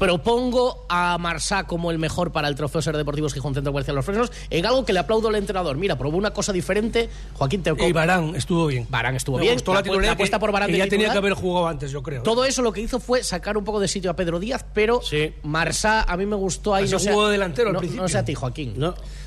propongo 0.00 0.86
a 0.88 1.18
Marsá 1.18 1.64
como 1.68 1.90
el 1.92 1.98
mejor 1.98 2.32
para 2.32 2.48
el 2.48 2.54
trofeo 2.56 2.80
Ser 2.82 2.96
Deportivos 2.96 3.34
Gijón 3.34 3.54
Centro 3.54 3.70
Comercial 3.70 3.94
Los 3.94 4.04
Fresnos 4.06 4.32
en 4.48 4.64
algo 4.66 4.84
que 4.84 4.92
le 4.94 4.98
aplaudo 4.98 5.28
al 5.28 5.34
entrenador. 5.36 5.76
Mira, 5.76 5.96
probó 5.98 6.16
una 6.16 6.32
cosa 6.32 6.52
diferente. 6.52 7.08
Joaquín 7.34 7.62
te 7.62 7.70
Y 7.78 7.92
Barán 7.92 8.34
estuvo 8.34 8.66
bien. 8.66 8.86
Barán 8.90 9.14
estuvo 9.14 9.36
Me 9.36 9.42
bien. 9.42 9.54
gustó 9.54 9.74
la 9.74 9.82
titularidad 9.82 10.14
apuesta 10.14 10.38
que- 10.38 10.40
por 10.40 10.52
Barán 10.52 10.70
que 10.70 10.78
ya 10.78 10.88
tenía 10.88 11.12
que 11.12 11.18
haber 11.18 11.34
jugado 11.34 11.68
antes, 11.68 11.92
yo 11.92 12.02
creo. 12.02 12.22
Todo 12.22 12.44
eso 12.46 12.62
lo 12.62 12.72
que 12.72 12.80
hizo 12.80 12.98
fue 12.98 13.22
sacar 13.22 13.56
un 13.58 13.64
poco 13.64 13.78
de 13.78 13.86
sitio 13.88 14.10
a 14.10 14.16
Pedro 14.16 14.40
Díaz, 14.40 14.64
pero 14.72 15.00
Marsá 15.42 16.02
a 16.02 16.16
mí 16.16 16.24
me 16.26 16.34
gustó 16.36 16.74
ahí. 16.74 16.84
Así 16.84 17.06
no 17.06 17.12
jugó 17.12 17.26
de 17.26 17.32
delantero 17.32 17.68
al 17.68 17.74
no, 17.74 17.78
principio. 17.80 18.02
no 18.02 18.08
sé 18.08 18.18
a 18.18 18.24
ti, 18.24 18.34
Joaquín. 18.34 18.74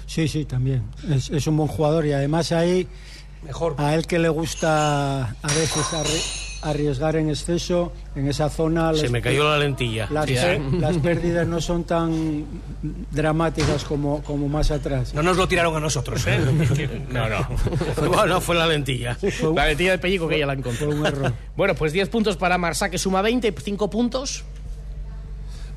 Sí, 0.08 0.28
sí, 0.28 0.44
también. 0.46 0.84
Es, 1.10 1.30
es 1.30 1.48
un 1.48 1.56
buen 1.56 1.70
jugador 1.70 2.06
y 2.06 2.12
además 2.14 2.52
ahí, 2.52 2.88
Mejor. 3.44 3.76
a 3.78 3.94
él 3.94 4.06
que 4.08 4.18
le 4.20 4.30
gusta 4.30 5.24
a 5.42 5.48
veces 5.56 5.86
arri- 5.94 6.53
arriesgar 6.64 7.16
en 7.16 7.30
exceso, 7.30 7.92
en 8.16 8.28
esa 8.28 8.50
zona... 8.50 8.94
Se 8.94 9.04
las- 9.04 9.12
me 9.12 9.22
cayó 9.22 9.44
la 9.50 9.58
lentilla. 9.58 10.08
Las, 10.10 10.26
Sí, 10.28 10.36
pérdidas 11.02 11.48
no 11.48 11.60
son 11.62 11.84
tan 11.84 12.46
dramáticas 13.12 13.84
como, 13.84 14.22
como 14.24 14.48
más 14.48 14.72
atrás. 14.72 15.14
No 15.14 15.22
nos 15.24 15.38
lo 15.38 15.48
tiraron 15.48 15.76
a 15.76 15.80
nosotros, 15.80 16.26
¿eh? 16.28 16.40
No, 17.10 17.30
no. 17.30 17.48
bueno, 18.10 18.42
fue 18.42 18.56
la 18.56 18.68
lentilla. 18.68 19.18
La 19.56 19.68
lentilla 19.68 19.92
de 19.92 19.98
pellico 19.98 20.28
que 20.28 20.36
ella 20.36 20.46
la 20.48 20.54
encontró. 20.54 20.88
Fue 20.88 20.96
un 20.96 21.06
error. 21.06 21.34
Bueno, 21.56 21.76
pues 21.76 21.94
10 21.94 22.10
puntos 22.10 22.36
para 22.38 22.58
Marsá, 22.58 22.90
que 22.90 22.98
suma 22.98 23.22
20, 23.22 23.54
5 23.64 23.90
puntos. 23.90 24.44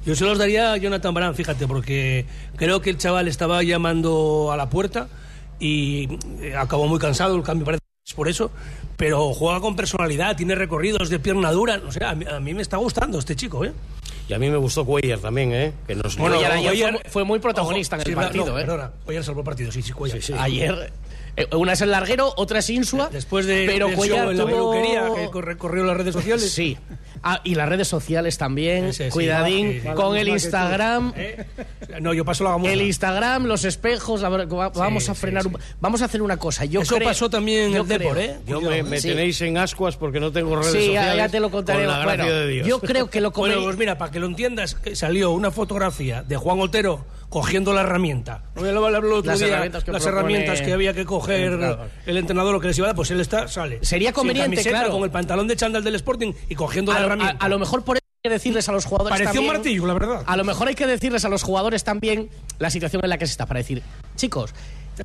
Yo 0.07 0.15
se 0.15 0.25
los 0.25 0.39
daría 0.39 0.73
a 0.73 0.77
Jonathan 0.77 1.13
Barán, 1.13 1.35
fíjate, 1.35 1.67
porque 1.67 2.25
creo 2.57 2.81
que 2.81 2.91
el 2.91 2.97
chaval 2.97 3.27
estaba 3.29 3.63
llamando 3.65 4.51
a 4.53 4.57
la 4.57 4.71
puerta 4.71 5.09
y 5.59 6.09
eh, 6.41 6.55
acabó 6.57 6.87
muy 6.87 6.99
cansado, 7.01 7.35
el 7.37 7.43
cambio 7.43 7.65
parece 7.65 7.83
es 8.07 8.15
por 8.15 8.29
eso, 8.29 8.53
pero 8.97 9.35
juega 9.35 9.59
con 9.61 9.75
personalidad, 9.75 10.37
tiene 10.37 10.55
recorridos 10.55 11.11
de 11.11 11.19
pierna 11.19 11.51
dura, 11.51 11.79
no 11.79 11.91
sé, 11.91 12.05
a 12.05 12.15
mí, 12.15 12.25
a 12.25 12.39
mí 12.39 12.55
me 12.55 12.63
está 12.63 12.77
gustando 12.77 13.19
este 13.19 13.35
chico, 13.35 13.65
¿eh? 13.65 13.73
Y 14.29 14.33
a 14.33 14.39
mí 14.39 14.49
me 14.49 14.57
gustó 14.59 14.85
Cuellar 14.85 15.19
también, 15.19 15.53
¿eh? 15.53 15.73
Que 15.89 15.97
nos 15.97 16.17
Bueno, 16.17 16.37
ayer 16.37 16.93
fue, 17.03 17.11
fue 17.11 17.25
muy 17.25 17.41
protagonista 17.41 17.97
Ojo, 17.97 18.03
en 18.05 18.09
el 18.09 18.15
sí, 18.15 18.21
partido, 18.21 18.47
no, 18.47 18.59
¿eh? 18.61 18.63
Perdona, 18.65 18.93
Cuellar 19.05 19.25
salvó 19.25 19.41
el 19.41 19.45
partido, 19.45 19.73
sí, 19.73 19.83
sí, 19.83 19.91
Cuellar. 19.93 20.21
Ayer, 20.39 20.93
eh, 21.37 21.49
una 21.57 21.73
es 21.73 21.81
el 21.81 21.91
larguero, 21.91 22.33
otra 22.37 22.61
es 22.61 22.71
Insua. 22.71 23.09
Después 23.11 23.45
de 23.45 23.65
pero 23.67 23.91
Cuellar 23.93 24.19
show 24.27 24.31
en 24.31 24.39
la 24.39 24.45
tuvo- 24.45 24.71
peluquería 24.73 25.13
que 25.17 25.29
corre- 25.29 25.57
corrió 25.57 25.83
las 25.85 25.97
redes 25.97 26.15
sociales. 26.15 26.49
Sí. 26.53 26.79
Ah, 27.29 27.41
y 27.43 27.57
las 27.57 27.69
redes 27.69 27.89
sociales 27.89 28.39
también. 28.39 28.93
Sí, 28.93 28.99
sí, 28.99 29.05
sí. 29.07 29.11
Cuidadín 29.11 29.73
Sí, 29.73 29.81
sí. 29.81 29.89
con 29.97 30.17
el 30.17 30.29
Instagram. 30.29 31.13
No, 32.01 32.15
yo 32.15 32.25
paso 32.25 32.45
la 32.45 32.51
gamuza. 32.51 32.73
El 32.73 32.83
Instagram, 32.83 33.47
los 33.47 33.65
espejos, 33.65 34.21
la 34.21 34.29
vamos 34.29 35.09
a 35.09 35.15
sí, 35.15 35.21
frenar 35.21 35.45
un- 35.47 35.59
Vamos 35.81 36.03
a 36.03 36.05
hacer 36.05 36.23
una 36.23 36.37
cosa. 36.37 36.65
Yo 36.67 36.83
Eso 36.83 36.95
creo- 36.97 37.09
pasó 37.09 37.29
también 37.29 37.65
en 37.65 37.73
yo 37.73 37.83
el 37.83 37.89
Depor, 37.89 38.15
creo- 38.17 38.31
¿eh? 38.31 38.39
Yo 38.47 38.61
me, 38.61 38.83
me 38.85 39.01
Sí. 39.01 39.09
tenéis 39.09 39.41
en 39.41 39.59
ascuas 39.59 39.97
porque 39.97 40.21
no 40.21 40.31
tengo 40.31 40.55
redes 40.57 40.71
Sí, 40.71 40.93
ya, 40.93 41.01
sociales. 41.01 41.17
ya 41.17 41.29
te 41.29 41.41
lo 41.41 41.51
contaré. 41.51 41.81
Con 41.81 41.89
la 41.93 41.99
gracia 41.99 42.25
Bueno, 42.25 42.39
de 42.39 42.47
Dios. 42.49 42.69
Yo 42.69 42.81
creo 42.81 43.11
que 43.11 43.21
lo 43.21 43.33
Bueno, 43.33 43.61
pues 43.65 43.77
mira, 43.77 43.99
para 43.99 44.13
que 44.13 44.21
lo 44.21 44.27
entiendas, 44.27 44.77
salió 44.95 45.33
una 45.33 45.51
fotografía 45.51 46.23
de 46.23 46.37
Juan 46.37 46.61
Otero 46.61 47.05
cogiendo 47.37 47.75
la 47.75 47.83
herramienta. 47.83 48.45
No 48.55 48.63
voy 48.63 48.71
a 48.71 48.77
hablar 48.77 49.05
el 49.05 49.13
otro 49.13 49.31
Las 49.31 49.39
día, 49.41 49.49
herramientas 49.49 49.85
que 49.85 49.93
las 49.93 50.03
propone 50.03 50.21
herramientas 50.33 50.63
que 50.63 50.73
había 50.73 50.95
que 50.95 51.05
coger 51.05 51.37
el 51.43 51.53
entrenador. 51.53 51.91
el 52.07 52.17
entrenador, 52.17 52.55
lo 52.55 52.61
que 52.61 52.69
les 52.69 52.79
iba 52.79 52.87
a 52.87 52.89
dar, 52.89 52.97
pues 52.97 53.11
él 53.11 53.21
está, 53.21 53.47
sale. 53.47 53.79
Sería 53.83 54.15
conveniente, 54.15 54.57
camiseta, 54.57 54.79
claro. 54.79 54.93
Con 54.93 55.03
el 55.05 55.11
pantalón 55.11 55.47
de 55.47 55.55
chándal 55.55 55.85
del 55.85 55.97
Sporting 55.97 56.33
y 56.49 56.55
cogiendo 56.55 56.93
la 56.93 56.99
a, 56.99 57.01
lo, 57.03 57.05
a- 57.05 57.13
herramienta. 57.13 57.45
a 57.45 57.49
lo 57.51 57.59
mejor 57.59 57.85
por 57.85 57.99
eso 57.99 58.05
hay 58.07 58.31
que 58.31 58.35
decirles 58.35 58.67
a 58.71 58.73
los 58.73 58.87
jugadores 58.87 59.11
Pareció 59.19 59.43
un 59.43 59.47
también- 59.49 59.53
martillo, 59.53 59.87
la 59.87 59.93
verdad. 59.93 60.23
A 60.27 60.37
lo 60.39 60.45
mejor 60.45 60.69
hay 60.69 60.75
que 60.75 60.87
decirles 60.87 61.27
a 61.27 61.29
los 61.29 61.43
jugadores 61.43 61.85
también 61.85 62.31
la 62.59 62.71
situación 62.71 63.05
en 63.05 63.11
la 63.11 63.19
que 63.19 63.27
se 63.27 63.33
está 63.33 63.45
para 63.45 63.59
decir, 63.59 63.83
chicos, 64.17 64.55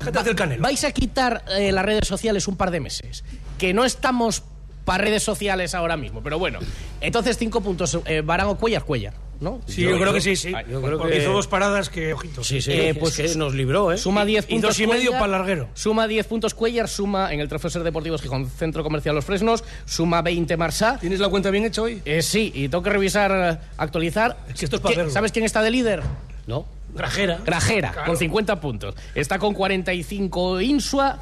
hacer 0.00 0.34
canelo. 0.34 0.62
vais 0.62 0.82
a 0.84 0.92
quitar 0.92 1.44
eh, 1.58 1.70
las 1.70 1.84
redes 1.84 2.08
sociales 2.08 2.48
un 2.48 2.56
par 2.56 2.70
de 2.70 2.80
meses, 2.80 3.24
que 3.58 3.74
no 3.74 3.84
estamos 3.84 4.42
para 4.86 5.04
redes 5.04 5.22
sociales 5.22 5.74
ahora 5.74 5.98
mismo, 5.98 6.22
pero 6.22 6.38
bueno, 6.38 6.60
entonces 7.02 7.36
cinco 7.36 7.60
puntos, 7.60 7.98
eh, 8.06 8.22
Barán 8.24 8.46
o 8.48 8.56
Cuellar, 8.56 8.84
Cuellar, 8.84 9.12
¿no? 9.42 9.60
Sí, 9.66 9.82
yo, 9.82 9.98
creo 9.98 10.12
que 10.14 10.20
sí, 10.20 10.36
sí. 10.36 10.52
Ah, 10.56 10.62
yo 10.62 10.80
creo 10.80 10.98
Porque 10.98 11.16
que- 11.16 11.22
hizo 11.22 11.32
dos 11.32 11.46
paradas 11.48 11.90
que, 11.90 12.14
ojito. 12.14 12.42
Sí, 12.42 12.62
sí, 12.62 12.70
Eh, 12.72 12.90
es 12.90 12.96
pues 12.98 13.16
que 13.16 13.34
nos 13.34 13.54
libró, 13.54 13.92
¿eh? 13.92 13.98
Suma 13.98 14.24
10 14.24 14.46
Y 14.48 14.52
puntos. 14.54 14.70
dos 14.70 14.80
y 14.80 14.86
medio 14.86 15.10
Cuellar, 15.10 15.12
para 15.20 15.24
el 15.26 15.32
larguero. 15.32 15.68
Suma 15.74 16.06
10 16.08 16.26
puntos 16.26 16.54
Cuellar, 16.54 16.88
suma 16.88 17.32
en 17.32 17.40
el 17.40 17.48
Trofeo 17.48 17.68
Ser 17.70 17.82
Deportivos 17.82 18.22
Gijón 18.22 18.48
Centro 18.48 18.82
Comercial 18.82 19.14
Los 19.14 19.24
Fresnos, 19.24 19.64
suma 19.84 20.22
20 20.22 20.56
Marsá. 20.56 20.98
¿Tienes 21.00 21.20
la 21.20 21.28
cuenta 21.28 21.50
bien 21.50 21.64
hecha 21.64 21.82
hoy? 21.82 22.00
Eh, 22.04 22.22
sí, 22.22 22.50
y 22.54 22.68
tengo 22.68 22.82
que 22.82 22.90
revisar, 22.90 23.32
eh, 23.60 23.66
actualizar. 23.76 24.36
Es 24.48 24.58
que 24.60 24.64
esto 24.66 24.76
es 24.76 24.82
para 24.82 24.92
¿Qué- 24.94 24.96
verlo. 24.98 25.12
¿Sabes 25.12 25.32
quién 25.32 25.44
está 25.44 25.60
de 25.60 25.70
líder? 25.70 26.02
¿No? 26.46 26.64
Grajera. 26.94 27.38
Grajera, 27.44 27.90
Claro. 27.92 28.06
con 28.06 28.16
50 28.16 28.60
puntos. 28.60 28.94
Está 29.14 29.38
con 29.38 29.54
45 29.54 30.60
Insua. 30.60 31.18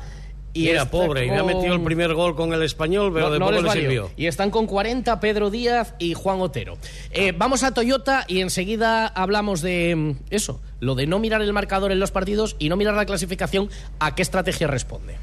Y 0.53 0.69
era 0.69 0.81
está 0.83 0.91
pobre, 0.91 1.27
y 1.27 1.31
me 1.31 1.37
ha 1.37 1.43
con- 1.43 1.47
metido 1.55 1.75
el 1.75 1.83
primer 1.83 2.13
gol 2.15 2.35
con 2.35 2.53
el 2.53 2.63
español, 2.63 3.13
pero 3.13 3.27
No- 3.27 3.33
de 3.33 3.39
no 3.39 3.47
poco 3.47 3.63
les 3.63 3.75
le 3.75 3.81
sirvió. 3.81 4.11
Y 4.17 4.27
están 4.27 4.51
con 4.51 4.67
40 4.67 5.21
Pedro 5.21 5.51
Díaz 5.51 5.95
y 5.99 6.15
Juan 6.15 6.41
Otero. 6.41 6.77
Eh, 7.13 7.33
vamos 7.37 7.63
a 7.63 7.73
Toyota 7.73 8.25
y 8.27 8.41
enseguida 8.41 9.07
hablamos 9.07 9.61
de 9.63 9.95
mm, 9.97 10.13
eso, 10.31 10.61
lo 10.81 10.95
de 10.97 11.07
no 11.07 11.19
mirar 11.21 11.41
el 11.43 11.53
marcador 11.53 11.93
en 11.93 12.01
los 12.01 12.11
partidos 12.11 12.57
y 12.59 12.69
no 12.69 12.77
mirar 12.77 12.95
la 12.95 13.07
clasificación, 13.07 13.71
a 14.01 14.15
qué 14.15 14.23
estrategia 14.23 14.67
responde. 14.67 15.17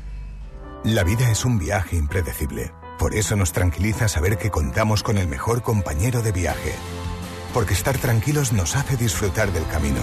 La 0.83 1.03
vida 1.03 1.29
es 1.31 1.43
un 1.43 1.59
viaje 1.59 1.95
impredecible. 1.97 2.71
Por 2.97 3.13
eso 3.13 3.35
nos 3.35 3.51
tranquiliza 3.51 4.07
saber 4.07 4.37
que 4.37 4.49
contamos 4.49 5.03
con 5.03 5.17
el 5.17 5.27
mejor 5.27 5.61
compañero 5.61 6.21
de 6.21 6.31
viaje. 6.31 6.73
Porque 7.53 7.73
estar 7.73 7.97
tranquilos 7.97 8.53
nos 8.53 8.75
hace 8.75 8.95
disfrutar 8.97 9.51
del 9.51 9.67
camino, 9.67 10.01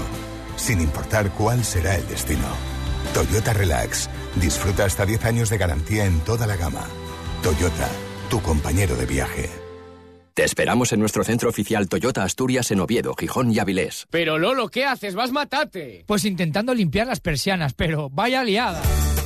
sin 0.56 0.80
importar 0.80 1.30
cuál 1.30 1.64
será 1.64 1.94
el 1.96 2.06
destino. 2.08 2.46
Toyota 3.14 3.52
Relax. 3.52 4.10
Disfruta 4.34 4.84
hasta 4.84 5.06
10 5.06 5.24
años 5.24 5.48
de 5.48 5.56
garantía 5.56 6.04
en 6.04 6.18
toda 6.20 6.48
la 6.48 6.56
gama. 6.56 6.84
Toyota, 7.42 7.88
tu 8.28 8.42
compañero 8.42 8.96
de 8.96 9.06
viaje. 9.06 9.48
Te 10.34 10.42
esperamos 10.42 10.92
en 10.92 10.98
nuestro 10.98 11.22
centro 11.22 11.48
oficial 11.48 11.88
Toyota 11.88 12.24
Asturias 12.24 12.72
en 12.72 12.80
Oviedo, 12.80 13.14
Gijón 13.14 13.52
y 13.52 13.60
Avilés. 13.60 14.08
Pero 14.10 14.36
Lolo, 14.36 14.68
¿qué 14.68 14.84
haces? 14.84 15.14
¡Vas 15.14 15.30
matate! 15.30 16.02
Pues 16.08 16.24
intentando 16.24 16.74
limpiar 16.74 17.06
las 17.06 17.20
persianas, 17.20 17.72
pero 17.72 18.10
vaya 18.10 18.42
liada. 18.42 18.82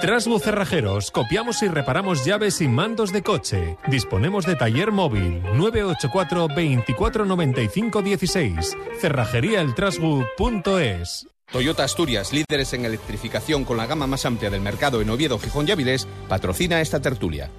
Trasbu 0.00 0.38
Cerrajeros, 0.38 1.10
copiamos 1.10 1.62
y 1.62 1.68
reparamos 1.68 2.24
llaves 2.26 2.60
y 2.60 2.68
mandos 2.68 3.14
de 3.14 3.22
coche. 3.22 3.78
Disponemos 3.88 4.44
de 4.44 4.54
taller 4.54 4.92
móvil 4.92 5.42
984 5.54 6.48
2495 6.48 8.02
16. 8.02 8.76
Cerrajeríaeltrasbu.es. 9.00 11.28
Toyota 11.50 11.84
Asturias, 11.84 12.34
líderes 12.34 12.74
en 12.74 12.84
electrificación 12.84 13.64
con 13.64 13.78
la 13.78 13.86
gama 13.86 14.06
más 14.06 14.26
amplia 14.26 14.50
del 14.50 14.60
mercado 14.60 15.00
en 15.00 15.08
Oviedo, 15.08 15.38
Gijón 15.38 15.66
y 15.66 15.70
Avilés, 15.70 16.06
patrocina 16.28 16.82
esta 16.82 17.00
tertulia. 17.00 17.50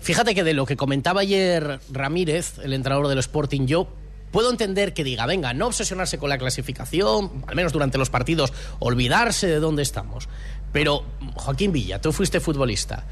Fíjate 0.00 0.34
que 0.34 0.44
de 0.44 0.52
lo 0.52 0.66
que 0.66 0.76
comentaba 0.76 1.22
ayer 1.22 1.80
Ramírez, 1.90 2.58
el 2.62 2.74
entrenador 2.74 3.08
del 3.08 3.20
Sporting, 3.20 3.64
yo 3.66 3.88
puedo 4.30 4.50
entender 4.50 4.94
que 4.94 5.04
diga, 5.04 5.26
venga, 5.26 5.52
no 5.54 5.66
obsesionarse 5.66 6.18
con 6.18 6.28
la 6.28 6.38
clasificación, 6.38 7.44
al 7.46 7.56
menos 7.56 7.72
durante 7.72 7.98
los 7.98 8.10
partidos, 8.10 8.52
olvidarse 8.78 9.46
de 9.46 9.60
dónde 9.60 9.82
estamos. 9.82 10.28
Pero, 10.72 11.04
Joaquín 11.34 11.72
Villa, 11.72 12.00
tú 12.00 12.12
fuiste 12.12 12.40
futbolista. 12.40 13.04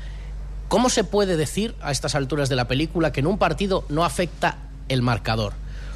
¿Cómo 0.68 0.90
se 0.90 1.04
puede 1.04 1.36
decir 1.36 1.74
a 1.80 1.90
estas 1.90 2.14
alturas 2.14 2.48
de 2.48 2.56
la 2.56 2.68
película 2.68 3.10
que 3.10 3.20
en 3.20 3.26
un 3.26 3.38
partido 3.38 3.84
no 3.88 4.04
afecta 4.04 4.58
el 4.88 5.02
marcador? 5.02 5.54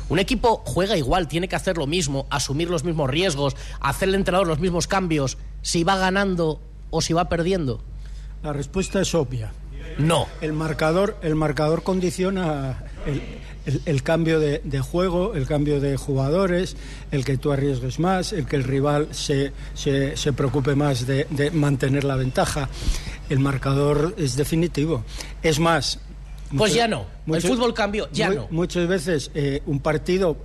Un 0.08 0.18
equipo 0.18 0.62
juega 0.66 0.96
igual, 0.96 1.28
tiene 1.28 1.48
que 1.48 1.56
hacer 1.56 1.78
lo 1.78 1.86
mismo, 1.86 2.26
asumir 2.30 2.68
los 2.68 2.84
mismos 2.84 3.08
riesgos, 3.08 3.56
hacerle 3.80 4.16
entrenador 4.16 4.46
los 4.46 4.58
mismos 4.58 4.86
cambios, 4.86 5.38
si 5.62 5.84
va 5.84 5.96
ganando 5.96 6.60
o 6.90 7.00
si 7.00 7.12
va 7.12 7.28
perdiendo. 7.28 7.82
La 8.42 8.52
respuesta 8.52 9.00
es 9.00 9.14
obvia. 9.14 9.52
No. 9.98 10.26
El 10.40 10.52
marcador, 10.52 11.16
el 11.22 11.34
marcador 11.34 11.82
condiciona 11.82 12.84
el, 13.06 13.22
el, 13.66 13.82
el 13.84 14.02
cambio 14.02 14.40
de, 14.40 14.60
de, 14.64 14.80
juego, 14.80 15.34
el 15.34 15.46
cambio 15.46 15.80
de 15.80 15.96
jugadores, 15.96 16.76
el 17.10 17.24
que 17.24 17.36
tú 17.36 17.52
arriesgues 17.52 17.98
más, 17.98 18.32
el 18.32 18.46
que 18.46 18.56
el 18.56 18.64
rival 18.64 19.08
se, 19.12 19.52
se, 19.74 20.16
se 20.16 20.32
preocupe 20.32 20.74
más 20.74 21.06
de, 21.06 21.26
de, 21.30 21.50
mantener 21.50 22.04
la 22.04 22.16
ventaja. 22.16 22.68
El 23.28 23.38
marcador 23.38 24.14
es 24.18 24.36
definitivo. 24.36 25.04
Es 25.42 25.58
más. 25.58 25.98
Pues 26.56 26.74
ya 26.74 26.86
no. 26.86 27.06
El 27.26 27.40
fútbol 27.40 27.72
cambió, 27.72 28.08
ya 28.12 28.28
no. 28.30 28.46
Muchas 28.50 28.86
veces 28.86 29.30
eh, 29.34 29.62
un 29.66 29.80
partido 29.80 30.36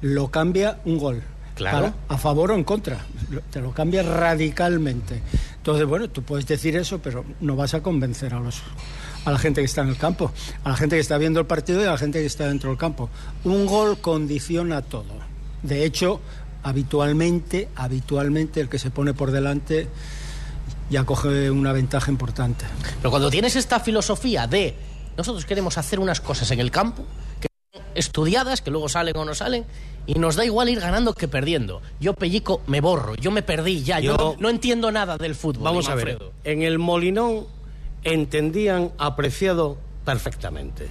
lo 0.00 0.30
cambia 0.30 0.80
un 0.84 0.98
gol. 0.98 1.22
Claro. 1.54 1.92
Para, 1.92 1.94
a 2.08 2.18
favor 2.18 2.50
o 2.50 2.54
en 2.54 2.64
contra. 2.64 2.98
Te 3.50 3.60
lo 3.60 3.72
cambia 3.72 4.02
radicalmente. 4.02 5.22
Entonces, 5.56 5.86
bueno, 5.86 6.08
tú 6.08 6.22
puedes 6.22 6.46
decir 6.46 6.76
eso, 6.76 6.98
pero 6.98 7.24
no 7.40 7.56
vas 7.56 7.74
a 7.74 7.82
convencer 7.82 8.34
a 8.34 8.40
los 8.40 8.62
a 9.26 9.32
la 9.32 9.38
gente 9.38 9.60
que 9.60 9.64
está 9.66 9.82
en 9.82 9.88
el 9.88 9.96
campo, 9.96 10.32
a 10.64 10.70
la 10.70 10.76
gente 10.76 10.96
que 10.96 11.00
está 11.00 11.18
viendo 11.18 11.40
el 11.40 11.46
partido 11.46 11.82
y 11.82 11.84
a 11.84 11.90
la 11.90 11.98
gente 11.98 12.20
que 12.20 12.26
está 12.26 12.46
dentro 12.46 12.70
del 12.70 12.78
campo. 12.78 13.10
Un 13.44 13.66
gol 13.66 13.98
condiciona 13.98 14.82
todo. 14.82 15.12
De 15.62 15.84
hecho, 15.84 16.20
habitualmente, 16.62 17.68
habitualmente 17.74 18.60
el 18.60 18.68
que 18.68 18.78
se 18.78 18.90
pone 18.90 19.14
por 19.14 19.32
delante 19.32 19.88
ya 20.90 21.02
coge 21.02 21.50
una 21.50 21.72
ventaja 21.72 22.10
importante. 22.10 22.64
Pero 22.98 23.10
cuando 23.10 23.28
tienes 23.28 23.56
esta 23.56 23.80
filosofía 23.80 24.46
de 24.46 24.76
nosotros 25.16 25.44
queremos 25.44 25.76
hacer 25.76 25.98
unas 25.98 26.20
cosas 26.20 26.48
en 26.52 26.60
el 26.60 26.70
campo 26.70 27.02
que 27.40 27.48
son 27.72 27.82
estudiadas, 27.96 28.62
que 28.62 28.70
luego 28.70 28.88
salen 28.88 29.16
o 29.16 29.24
no 29.24 29.34
salen, 29.34 29.64
y 30.06 30.14
nos 30.14 30.36
da 30.36 30.44
igual 30.44 30.68
ir 30.68 30.78
ganando 30.78 31.14
que 31.14 31.26
perdiendo. 31.26 31.82
Yo, 31.98 32.14
Pellico, 32.14 32.60
me 32.68 32.80
borro, 32.80 33.16
yo 33.16 33.32
me 33.32 33.42
perdí 33.42 33.82
ya, 33.82 33.98
yo, 33.98 34.16
yo 34.16 34.16
no, 34.16 34.36
no, 34.38 34.50
entiendo 34.50 34.92
nada 34.92 35.18
del 35.18 35.34
fútbol. 35.34 35.64
Vamos 35.64 35.88
a 35.88 35.96
ver, 35.96 36.22
en 36.44 36.62
el 36.62 36.78
Molinón 36.78 37.55
entendían 38.04 38.92
apreciado 38.98 39.78
perfectamente. 40.04 40.88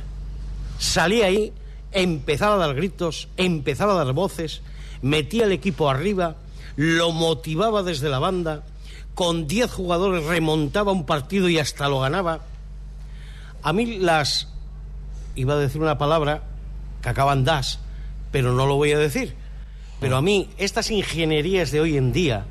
Salía 0.78 1.28
ahí, 1.28 1.54
empezaba 1.92 2.56
a 2.56 2.68
dar 2.68 2.76
gritos, 2.76 3.30
empezaba 3.38 3.94
a 3.94 4.04
dar 4.04 4.14
voces, 4.14 4.62
metía 5.02 5.46
el 5.46 5.54
equipo 5.54 5.90
arriba, 5.90 6.36
lo 6.76 7.12
motivaba 7.12 7.82
desde 7.82 8.10
la 8.10 8.20
banda, 8.20 8.64
con 9.16 9.48
10 9.48 9.72
jugadores 9.72 10.26
remontaba 10.26 10.92
un 10.92 11.06
partido 11.06 11.48
y 11.48 11.58
hasta 11.58 11.88
lo 11.88 12.02
ganaba. 12.02 12.42
A 13.64 13.72
mí 13.72 13.98
las, 13.98 14.50
iba 15.36 15.54
a 15.54 15.58
decir 15.58 15.82
una 15.82 15.98
palabra 15.98 16.44
que 17.02 17.10
acaban 17.10 17.46
das, 17.46 17.80
pero 18.32 18.52
no 18.52 18.68
lo 18.68 18.76
voy 18.76 18.92
a 18.92 19.00
decir. 19.00 19.34
Pero 20.02 20.18
a 20.18 20.22
mí, 20.22 20.50
estas 20.58 20.92
ingenierías 20.92 21.72
de 21.72 21.80
hoy 21.80 21.96
en 21.96 22.12
día... 22.12 22.46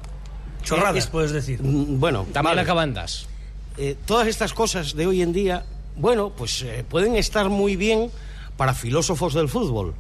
Chorradas, 0.63 1.05
es, 1.05 1.07
puedes 1.09 1.31
decir. 1.31 1.61
Bueno, 1.63 2.21
también 2.33 2.57
vale. 2.57 2.61
acaban 2.63 2.95
das 2.95 3.29
eh, 3.77 3.97
todas 4.07 4.29
estas 4.29 4.55
cosas 4.55 4.95
de 4.95 5.07
hoy 5.07 5.23
en 5.23 5.33
día, 5.33 5.65
bueno, 5.97 6.31
pues 6.31 6.63
eh, 6.63 6.85
pueden 6.89 7.17
estar 7.17 7.49
muy 7.49 7.77
bien 7.77 8.11
para 8.57 8.75
filósofos 8.75 9.35
del 9.35 9.49
fútbol, 9.49 9.95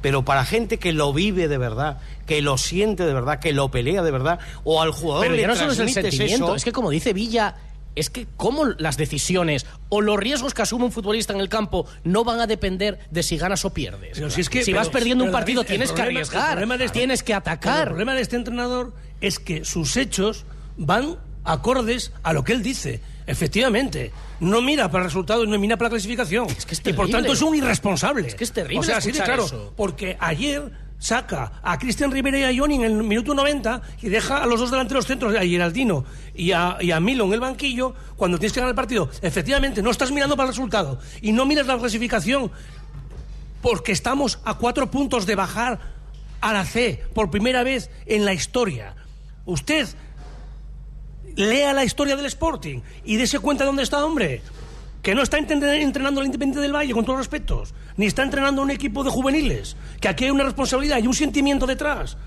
pero 0.00 0.24
para 0.24 0.44
gente 0.44 0.78
que 0.78 0.92
lo 0.92 1.12
vive 1.12 1.48
de 1.48 1.58
verdad, 1.58 1.98
que 2.26 2.40
lo 2.40 2.56
siente 2.56 3.04
de 3.04 3.12
verdad, 3.12 3.38
que 3.38 3.52
lo 3.52 3.70
pelea 3.70 4.02
de 4.02 4.10
verdad, 4.10 4.38
o 4.64 4.80
al 4.80 4.92
jugador 4.92 5.24
pero 5.24 5.36
le 5.36 5.46
no 5.46 5.54
solo 5.54 5.72
es 5.72 5.78
el 5.78 5.90
sentimiento, 5.90 6.46
eso, 6.46 6.54
es 6.56 6.64
que 6.64 6.72
como 6.72 6.90
dice 6.90 7.12
Villa, 7.12 7.56
es 7.94 8.08
que 8.08 8.26
cómo 8.36 8.64
las 8.64 8.96
decisiones 8.96 9.66
o 9.88 10.00
los 10.00 10.16
riesgos 10.16 10.54
que 10.54 10.62
asume 10.62 10.84
un 10.84 10.92
futbolista 10.92 11.32
en 11.34 11.40
el 11.40 11.48
campo 11.48 11.86
no 12.04 12.24
van 12.24 12.40
a 12.40 12.46
depender 12.46 13.00
de 13.10 13.22
si 13.22 13.36
ganas 13.36 13.64
o 13.64 13.70
pierdes. 13.70 14.12
Pero 14.14 14.30
si, 14.30 14.40
es 14.40 14.48
que, 14.48 14.64
si 14.64 14.70
pero, 14.70 14.80
vas 14.80 14.88
perdiendo 14.88 15.24
un 15.24 15.32
partido 15.32 15.62
David, 15.62 15.68
tienes 15.68 15.92
problema, 15.92 16.12
que 16.12 16.36
arriesgar, 16.36 16.72
este, 16.80 16.88
tienes 16.98 17.22
que 17.22 17.34
atacar. 17.34 17.82
El 17.82 17.88
problema 17.88 18.14
de 18.14 18.22
este 18.22 18.36
entrenador 18.36 18.94
es 19.20 19.38
que 19.38 19.64
sus 19.64 19.96
hechos 19.96 20.46
van 20.76 21.18
acordes 21.44 22.12
a 22.22 22.32
lo 22.32 22.44
que 22.44 22.52
él 22.52 22.62
dice. 22.62 23.00
Efectivamente, 23.26 24.12
no 24.40 24.60
mira 24.60 24.90
para 24.90 25.04
el 25.04 25.10
resultado 25.10 25.44
y 25.44 25.46
no 25.46 25.58
mira 25.58 25.76
para 25.76 25.88
la 25.88 25.90
clasificación. 25.90 26.46
Es 26.48 26.66
que 26.66 26.74
es 26.74 26.82
y 26.84 26.92
por 26.92 27.08
tanto 27.08 27.32
es 27.32 27.42
un 27.42 27.54
irresponsable. 27.54 28.26
Es 28.26 28.34
que 28.34 28.44
es 28.44 28.52
terrible. 28.52 28.80
O 28.80 28.82
sea, 28.82 28.96
así 28.96 29.12
de 29.12 29.20
claro. 29.20 29.44
Eso. 29.44 29.72
Porque 29.76 30.16
ayer 30.18 30.70
saca 30.98 31.52
a 31.62 31.78
Cristian 31.78 32.12
Rivera 32.12 32.38
y 32.38 32.44
a 32.44 32.60
Johnny 32.60 32.76
en 32.76 32.84
el 32.84 33.02
minuto 33.02 33.34
90 33.34 33.82
y 34.02 34.08
deja 34.08 34.42
a 34.42 34.46
los 34.46 34.60
dos 34.60 34.70
delanteros 34.70 35.06
centros, 35.06 35.34
a 35.34 35.40
Geraldino 35.40 36.04
y 36.34 36.52
a, 36.52 36.76
y 36.80 36.90
a 36.90 37.00
Milo 37.00 37.24
en 37.24 37.32
el 37.32 37.40
banquillo 37.40 37.94
cuando 38.16 38.38
tienes 38.38 38.52
que 38.52 38.60
ganar 38.60 38.72
el 38.72 38.76
partido. 38.76 39.10
Efectivamente, 39.22 39.82
no 39.82 39.90
estás 39.90 40.12
mirando 40.12 40.36
para 40.36 40.48
el 40.48 40.52
resultado 40.54 41.00
y 41.22 41.32
no 41.32 41.46
miras 41.46 41.66
la 41.66 41.78
clasificación 41.78 42.50
porque 43.62 43.92
estamos 43.92 44.40
a 44.44 44.54
cuatro 44.54 44.90
puntos 44.90 45.26
de 45.26 45.34
bajar 45.34 45.80
a 46.40 46.52
la 46.52 46.64
C 46.64 47.02
por 47.14 47.30
primera 47.30 47.62
vez 47.62 47.90
en 48.06 48.24
la 48.24 48.32
historia. 48.32 48.94
Usted 49.46 49.88
lea 51.36 51.72
la 51.72 51.84
historia 51.84 52.16
del 52.16 52.26
Sporting 52.26 52.80
y 53.04 53.16
dése 53.16 53.38
cuenta 53.38 53.64
de 53.64 53.68
dónde 53.68 53.82
está, 53.82 54.04
hombre. 54.04 54.42
Que 55.02 55.14
no 55.14 55.22
está 55.22 55.38
entrenando 55.38 56.20
al 56.20 56.26
Independiente 56.26 56.60
del 56.60 56.74
Valle, 56.74 56.92
con 56.92 57.04
todos 57.04 57.18
los 57.18 57.26
respetos, 57.26 57.72
ni 57.96 58.06
está 58.06 58.22
entrenando 58.22 58.60
a 58.60 58.64
un 58.64 58.70
equipo 58.70 59.02
de 59.02 59.10
juveniles. 59.10 59.76
Que 59.98 60.08
aquí 60.08 60.24
hay 60.24 60.30
una 60.30 60.44
responsabilidad 60.44 60.98
y 60.98 61.06
un 61.06 61.14
sentimiento 61.14 61.66
detrás. 61.66 62.18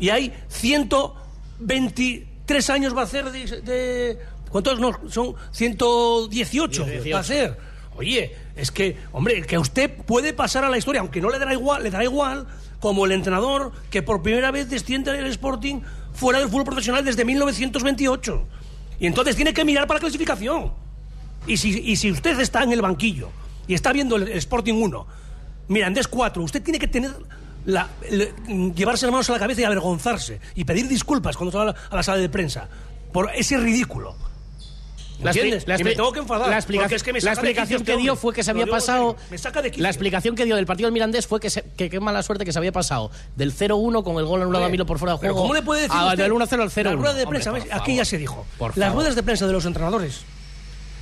Y 0.00 0.08
hay 0.08 0.32
123 0.48 2.70
años 2.70 2.96
va 2.96 3.02
a 3.02 3.04
hacer 3.04 3.30
de. 3.30 3.60
de 3.60 4.18
¿Cuántos 4.50 4.80
no? 4.80 4.92
Son 5.08 5.34
118 5.52 6.86
va 7.12 7.16
a 7.16 7.20
hacer. 7.20 7.56
Oye, 7.96 8.34
es 8.56 8.70
que, 8.70 8.96
hombre, 9.12 9.42
que 9.42 9.58
usted 9.58 9.90
puede 9.90 10.32
pasar 10.32 10.64
a 10.64 10.68
la 10.68 10.78
historia, 10.78 11.00
aunque 11.00 11.20
no 11.20 11.30
le 11.30 11.38
dará 11.38 11.52
igual, 11.52 11.82
le 11.82 11.90
dará 11.90 12.04
igual, 12.04 12.46
como 12.80 13.06
el 13.06 13.12
entrenador 13.12 13.72
que 13.90 14.02
por 14.02 14.22
primera 14.22 14.50
vez 14.50 14.68
desciende 14.68 15.16
el 15.16 15.26
Sporting 15.26 15.80
fuera 16.14 16.38
del 16.38 16.48
fútbol 16.48 16.64
profesional 16.64 17.04
desde 17.04 17.24
1928. 17.24 18.46
Y 19.00 19.06
entonces 19.06 19.36
tiene 19.36 19.52
que 19.52 19.64
mirar 19.64 19.86
para 19.86 19.98
la 19.98 20.02
clasificación. 20.02 20.72
Y 21.46 21.56
si, 21.56 21.78
y 21.78 21.96
si 21.96 22.10
usted 22.10 22.38
está 22.40 22.62
en 22.62 22.72
el 22.72 22.80
banquillo 22.80 23.28
y 23.66 23.74
está 23.74 23.92
viendo 23.92 24.16
el, 24.16 24.28
Sporting 24.28 24.74
1, 24.74 25.06
Mirandés 25.68 26.08
4, 26.08 26.42
usted 26.42 26.62
tiene 26.62 26.78
que 26.78 26.88
tener 26.88 27.12
la, 27.66 27.88
le, 28.10 28.32
llevarse 28.74 29.06
las 29.06 29.12
manos 29.12 29.30
a 29.30 29.34
la 29.34 29.38
cabeza 29.38 29.62
y 29.62 29.64
avergonzarse 29.64 30.40
y 30.54 30.64
pedir 30.64 30.88
disculpas 30.88 31.36
cuando 31.36 31.52
se 31.52 31.58
va 31.58 31.74
a 31.90 31.96
la 31.96 32.02
sala 32.02 32.18
de 32.18 32.28
prensa 32.28 32.68
por 33.12 33.30
ese 33.34 33.58
ridículo. 33.58 34.16
La, 35.24 35.30
¿Entiendes? 35.30 35.66
la, 35.66 35.80
y 35.80 35.84
me 35.84 35.94
tengo 35.94 36.12
que 36.12 36.18
enfadar. 36.18 36.50
La 36.50 36.56
explicación, 36.56 36.96
es 36.96 37.02
que, 37.02 37.12
me 37.14 37.20
la 37.20 37.32
explicación 37.32 37.80
este 37.80 37.92
que 37.92 37.98
dio 37.98 38.14
fue 38.14 38.34
que 38.34 38.44
se 38.44 38.50
había 38.50 38.66
pasado. 38.66 39.16
Me 39.30 39.38
saca 39.38 39.62
de 39.62 39.72
la 39.76 39.88
explicación 39.88 40.36
que 40.36 40.44
dio 40.44 40.54
del 40.54 40.66
partido 40.66 40.86
del 40.86 40.92
Mirandés 40.92 41.26
fue 41.26 41.40
que, 41.40 41.48
se, 41.48 41.62
que 41.76 41.88
qué 41.88 41.98
mala 41.98 42.22
suerte 42.22 42.44
que 42.44 42.52
se 42.52 42.58
había 42.58 42.72
pasado 42.72 43.10
del 43.34 43.54
0-1 43.56 44.04
con 44.04 44.18
el 44.18 44.26
gol 44.26 44.42
anulado 44.42 44.66
a 44.66 44.68
Milo 44.68 44.84
por 44.84 44.98
fuera 44.98 45.14
de 45.14 45.18
juego. 45.18 45.40
¿Cómo 45.40 45.54
le 45.54 45.62
puede 45.62 45.82
decir 45.82 45.96
a, 45.98 46.14
del 46.14 46.30
1-0 46.30 46.40
al 46.60 46.70
0-1? 46.70 46.84
Las 46.84 46.94
ruedas 46.94 47.16
de 47.16 47.26
prensa, 47.26 47.52
Hombre, 47.52 47.68
aquí 47.72 47.96
ya 47.96 48.04
se 48.04 48.18
dijo. 48.18 48.46
Por 48.58 48.76
Las 48.76 48.88
favor. 48.88 48.96
ruedas 48.96 49.16
de 49.16 49.22
prensa 49.22 49.46
de 49.46 49.52
los 49.54 49.64
entrenadores 49.64 50.20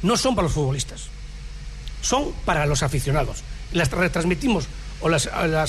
no 0.03 0.17
son 0.17 0.37
para 0.37 0.45
los 0.45 0.53
futbolistas. 0.53 1.09
Son 2.01 2.33
para 2.45 2.67
los 2.67 2.83
aficionados. 2.83 3.43
Las 3.73 3.91
retransmitimos 3.91 4.69
o 5.03 5.09
las, 5.09 5.29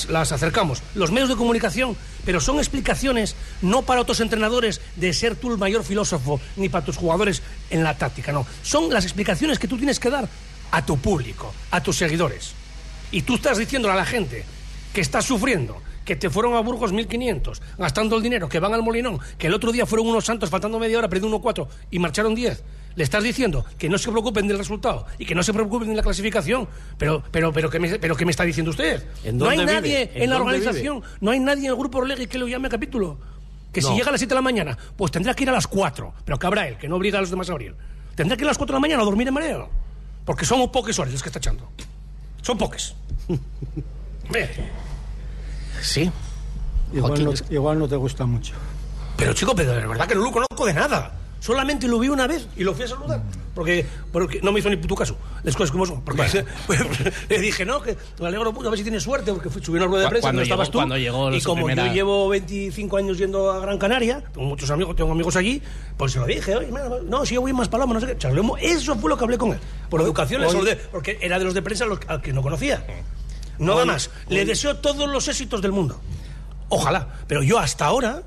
las, 0.10 0.32
acercamos. 0.32 0.82
Los 0.96 1.12
medios 1.12 1.30
de 1.30 1.36
comunicación, 1.36 1.98
pero 2.26 2.40
son 2.40 2.58
explicaciones 2.58 3.36
no 3.62 3.82
para 3.82 4.02
otros 4.02 4.20
entrenadores 4.20 4.82
de 4.96 5.14
ser 5.14 5.36
tú 5.36 5.52
el 5.52 5.58
mayor 5.58 5.84
filósofo, 5.84 6.40
ni 6.56 6.70
para 6.70 6.86
tus 6.86 6.98
jugadores 6.98 7.42
en 7.70 7.84
la 7.84 7.98
táctica, 7.98 8.32
no. 8.32 8.46
Son 8.62 8.92
las 8.94 9.04
explicaciones 9.04 9.60
que 9.60 9.68
tú 9.68 9.78
tienes 9.78 10.00
que 10.00 10.10
dar 10.10 10.28
a 10.72 10.86
tu 10.86 10.98
público, 10.98 11.54
a 11.72 11.82
tus 11.82 11.98
seguidores. 11.98 12.54
Y 13.12 13.24
tú 13.24 13.36
estás 13.36 13.58
diciéndole 13.58 13.94
a 13.94 13.98
la 13.98 14.06
gente 14.06 14.46
que 14.94 15.02
estás 15.02 15.26
sufriendo, 15.26 15.82
que 16.06 16.16
te 16.16 16.30
fueron 16.30 16.56
a 16.56 16.60
Burgos 16.60 16.92
1500, 16.92 17.62
gastando 17.78 18.18
el 18.18 18.24
dinero, 18.24 18.50
que 18.50 18.60
van 18.60 18.74
al 18.74 18.84
Molinón, 18.84 19.20
que 19.38 19.48
el 19.48 19.54
otro 19.54 19.72
día 19.72 19.86
fueron 19.86 20.08
unos 20.08 20.26
santos 20.26 20.50
faltando 20.50 20.80
media 20.80 20.98
hora, 20.98 21.10
perdiendo 21.10 21.40
1-4 21.42 21.68
y 21.92 22.00
marcharon 22.00 22.36
10. 22.36 22.64
Le 22.96 23.04
estás 23.04 23.24
diciendo 23.24 23.66
que 23.78 23.90
no 23.90 23.98
se 23.98 24.12
preocupen 24.12 24.48
del 24.48 24.58
resultado 24.58 25.06
y 25.18 25.26
que 25.26 25.34
no 25.34 25.42
se 25.44 25.52
preocupen 25.54 25.90
de 25.90 25.96
la 25.96 26.04
clasificación. 26.04 26.68
Pero, 26.98 27.24
pero, 27.32 27.52
pero, 27.52 27.70
¿qué, 27.70 27.80
me, 27.80 27.98
pero 28.00 28.16
¿qué 28.16 28.26
me 28.26 28.32
está 28.32 28.44
diciendo 28.44 28.70
usted? 28.72 29.04
¿En 29.24 29.38
no 29.38 29.50
hay 29.50 29.58
nadie 29.66 30.12
en, 30.14 30.30
la 30.30 30.36
¿En 30.38 30.44
dónde 30.44 30.56
organización, 30.58 31.04
no 31.22 31.32
hay 31.32 31.40
nadie 31.40 31.66
en 31.66 31.72
el 31.72 31.76
grupo 31.76 31.98
Orlegui 32.00 32.28
que 32.28 32.38
lo 32.38 32.48
llame 32.48 32.68
a 32.68 32.70
capítulo. 32.72 33.18
Que 33.72 33.82
si 33.82 33.92
llega 33.96 34.10
a 34.10 34.12
las 34.12 34.20
7 34.20 34.30
de 34.30 34.36
la 34.36 34.42
mañana, 34.44 34.78
pues 34.96 35.12
tendrá 35.12 35.34
que 35.34 35.42
ir 35.44 35.50
a 35.50 35.54
las 35.54 35.66
4. 35.66 36.14
Pero 36.24 36.38
que 36.38 36.46
habrá 36.46 36.68
él, 36.68 36.78
que 36.78 36.88
no 36.88 36.98
obliga 36.98 37.18
a 37.18 37.22
los 37.22 37.32
demás 37.32 37.50
a 37.50 37.54
abrir. 37.54 37.76
Tendrá 38.16 38.38
que 38.38 38.44
ir 38.44 38.48
a 38.48 38.52
las 38.52 38.58
4 38.60 38.72
de 38.72 38.78
la 38.78 38.82
mañana 38.82 39.02
a 39.02 39.06
dormir 39.06 39.28
en 39.28 39.34
mareo. 39.34 39.70
Porque 40.26 40.46
son 40.46 40.72
pocas 40.72 40.98
horas 41.00 41.12
las 41.12 41.24
que 41.24 41.30
está 41.30 41.40
echando. 41.40 41.68
Son 42.44 42.56
pocas. 42.58 42.94
Sí. 45.82 46.12
Igual 46.94 47.10
Joaquín, 47.10 47.26
no, 47.26 47.32
es- 47.32 47.44
igual 47.50 47.80
no 47.80 47.88
te 47.88 47.96
gusta 47.96 48.26
mucho. 48.26 48.54
Pero 49.18 49.34
chico, 49.34 49.56
pero 49.56 49.74
de 49.74 49.88
verdad 49.88 50.08
que 50.08 50.16
no 50.16 50.22
lo 50.22 50.32
conozco 50.32 50.66
de 50.66 50.74
nada. 50.74 51.12
Solamente 51.44 51.90
lo 51.90 52.00
vi 52.00 52.08
una 52.08 52.26
vez 52.26 52.48
y 52.56 52.64
lo 52.64 52.74
fui 52.74 52.86
a 52.86 52.88
saludar. 52.88 53.22
Porque, 53.54 53.86
porque 54.14 54.40
no 54.42 54.54
me 54.54 54.60
hizo 54.62 54.70
ni 54.70 54.78
puto 54.78 54.96
caso. 54.96 55.18
Las 55.44 55.56
cosas 55.58 55.72
como 55.72 55.86
son. 55.86 56.02
Porque 56.02 56.24
le 57.30 57.40
dije, 57.40 57.66
no, 57.66 57.82
que 57.82 57.98
me 58.22 58.28
alegro 58.28 58.54
mucho, 58.54 58.68
a 58.68 58.70
ver 58.72 58.78
si 58.78 58.84
tienes 58.84 59.04
suerte, 59.04 59.34
porque 59.34 59.50
fui, 59.50 59.62
subí 59.62 59.78
una 59.78 59.88
rueda 59.88 60.04
de 60.06 60.10
prensa 60.10 60.24
cuando 60.28 60.40
no 60.40 60.44
estabas 60.44 60.68
llegó- 60.68 60.72
tú. 60.72 60.78
cuando 60.80 60.98
llegó 60.98 61.34
y 61.34 61.42
como 61.42 61.66
primera- 61.66 61.88
yo 61.88 61.94
llevo 61.94 62.30
25 62.30 62.96
años 62.96 63.18
yendo 63.18 63.52
a 63.52 63.60
Gran 63.60 63.78
Canaria, 63.78 64.24
tengo 64.34 64.48
muchos 64.48 64.72
amigos, 64.72 64.96
tengo 64.96 65.12
amigos 65.12 65.36
allí, 65.36 65.62
pues 65.98 66.14
se 66.14 66.20
lo 66.20 66.26
dije, 66.26 66.56
oye, 66.56 66.68
mira, 66.68 66.88
no, 67.06 67.26
si 67.26 67.36
yo 67.36 67.42
voy 67.42 67.52
más 67.52 67.68
paloma, 67.68 67.94
no 67.94 68.00
sé 68.00 68.08
qué. 68.08 68.18
Charlemos. 68.18 68.58
Eso 68.62 68.96
fue 68.96 69.10
lo 69.10 69.18
que 69.18 69.26
hablé 69.26 69.38
con 69.38 69.52
él. 69.52 69.60
Por 69.90 70.00
educación, 70.02 70.42
saludé, 70.50 70.78
porque 70.78 71.18
era 71.22 71.38
de 71.40 71.44
los 71.46 71.54
de 71.54 71.62
prensa 71.62 71.86
los, 71.86 72.00
al 72.08 72.22
que 72.22 72.32
no 72.32 72.42
conocía. 72.42 72.86
Nada 73.60 73.84
más. 73.84 74.10
Le 74.30 74.46
deseo 74.46 74.78
todos 74.78 75.10
los 75.10 75.28
éxitos 75.28 75.62
del 75.62 75.74
mundo. 75.74 76.00
Ojalá. 76.70 77.08
Pero 77.28 77.44
yo 77.44 77.60
hasta 77.60 77.86
ahora, 77.86 78.24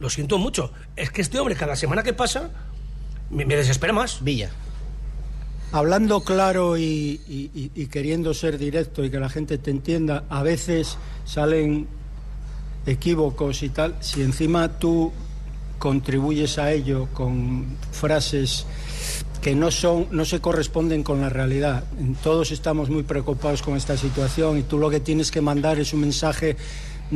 lo 0.00 0.10
siento 0.10 0.38
mucho, 0.38 0.72
es 0.96 1.10
que 1.10 1.22
este 1.22 1.38
hombre 1.38 1.54
cada 1.56 1.76
semana 1.76 2.02
que 2.02 2.12
pasa 2.12 2.50
me, 3.30 3.44
me 3.46 3.56
desespera 3.56 3.92
más. 3.92 4.22
Villa. 4.22 4.50
Hablando 5.72 6.20
claro 6.20 6.76
y, 6.76 7.20
y- 7.28 7.50
y- 7.54 7.70
y 7.74 7.86
queriendo 7.86 8.32
ser 8.32 8.58
directo 8.58 9.04
y 9.04 9.10
que 9.10 9.18
la 9.18 9.28
gente 9.28 9.58
te 9.58 9.70
entienda, 9.72 10.24
a 10.28 10.42
veces 10.44 10.98
salen 11.24 11.88
equívocos 12.86 13.62
y 13.62 13.70
tal. 13.70 13.96
Si 14.00 14.22
encima 14.22 14.78
tú 14.78 15.12
contribuyes 15.78 16.58
a 16.58 16.70
ello 16.72 17.08
con 17.12 17.76
frases 17.90 18.66
que 19.42 19.54
no 19.54 19.70
son 19.70 20.06
no 20.12 20.24
se 20.24 20.40
corresponden 20.40 21.02
con 21.02 21.20
la 21.20 21.28
realidad. 21.28 21.84
Todos 22.22 22.52
estamos 22.52 22.88
muy 22.88 23.02
preocupados 23.02 23.60
con 23.60 23.76
esta 23.76 23.96
situación 23.96 24.58
y 24.58 24.62
tú 24.62 24.78
lo 24.78 24.88
que 24.88 25.00
tienes 25.00 25.30
que 25.30 25.40
mandar 25.42 25.78
es 25.80 25.92
un 25.92 26.00
mensaje 26.00 26.56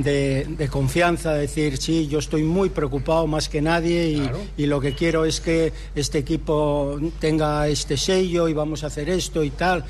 de, 0.02 0.46
de 0.48 0.68
confianza, 0.68 1.34
decir, 1.34 1.76
sí, 1.78 2.08
yo 2.08 2.18
estoy 2.18 2.42
muy 2.42 2.70
preocupado 2.70 3.26
más 3.26 3.48
que 3.48 3.60
nadie 3.60 4.10
y, 4.10 4.62
y 4.62 4.66
lo 4.66 4.80
que 4.80 4.94
quiero 4.94 5.24
es 5.24 5.40
que 5.40 5.72
este 5.94 6.18
equipo 6.18 6.98
tenga 7.18 7.68
este 7.68 7.96
sello 7.96 8.48
y 8.48 8.52
vamos 8.52 8.84
a 8.84 8.88
hacer 8.88 9.08
esto 9.08 9.42
y 9.42 9.50
tal. 9.50 9.84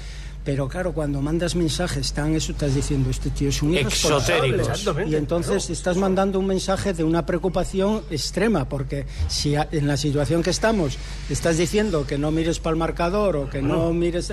Pero 0.49 0.67
claro, 0.67 0.95
cuando 0.95 1.21
mandas 1.21 1.55
mensajes 1.55 2.15
tan 2.15 2.35
eso, 2.35 2.53
estás 2.53 2.75
diciendo, 2.75 3.11
este 3.11 3.29
tío 3.29 3.51
es 3.51 3.61
un. 3.61 3.77
Exactamente, 3.77 4.63
Y 5.07 5.15
entonces 5.15 5.69
estás 5.69 5.99
mandando 5.99 6.39
un 6.39 6.47
mensaje 6.47 6.95
de 6.95 7.05
una 7.05 7.27
preocupación 7.27 8.03
extrema, 8.11 8.67
porque 8.67 9.05
si 9.27 9.57
en 9.57 9.87
la 9.87 9.99
situación 9.99 10.43
que 10.43 10.49
estamos 10.49 10.97
estás 11.29 11.59
diciendo 11.59 12.07
que 12.07 12.17
no 12.17 12.31
mires 12.31 12.61
para 12.61 12.73
el 12.73 12.79
marcador 12.79 13.37
o 13.37 13.51
que 13.51 13.61
no 13.61 13.93
mires... 13.93 14.33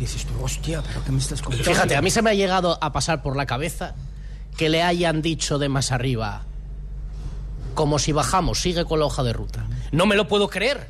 Dices 0.00 0.24
tú, 0.24 0.32
hostia, 0.42 0.82
pero 0.82 1.04
¿qué 1.04 1.12
me 1.12 1.18
estás 1.18 1.42
contando? 1.42 1.64
Fíjate, 1.64 1.94
a 1.94 2.00
mí 2.00 2.10
se 2.10 2.22
me 2.22 2.30
ha 2.30 2.34
llegado 2.34 2.78
a 2.82 2.90
pasar 2.90 3.22
por 3.22 3.36
la 3.36 3.44
cabeza 3.44 3.94
que 4.58 4.68
le 4.68 4.82
hayan 4.82 5.22
dicho 5.22 5.58
de 5.58 5.70
más 5.70 5.90
arriba, 5.92 6.42
como 7.74 7.98
si 7.98 8.12
bajamos, 8.12 8.60
sigue 8.60 8.84
con 8.84 8.98
la 8.98 9.06
hoja 9.06 9.22
de 9.22 9.32
ruta. 9.32 9.66
No 9.92 10.04
me 10.04 10.16
lo 10.16 10.28
puedo 10.28 10.48
creer, 10.50 10.88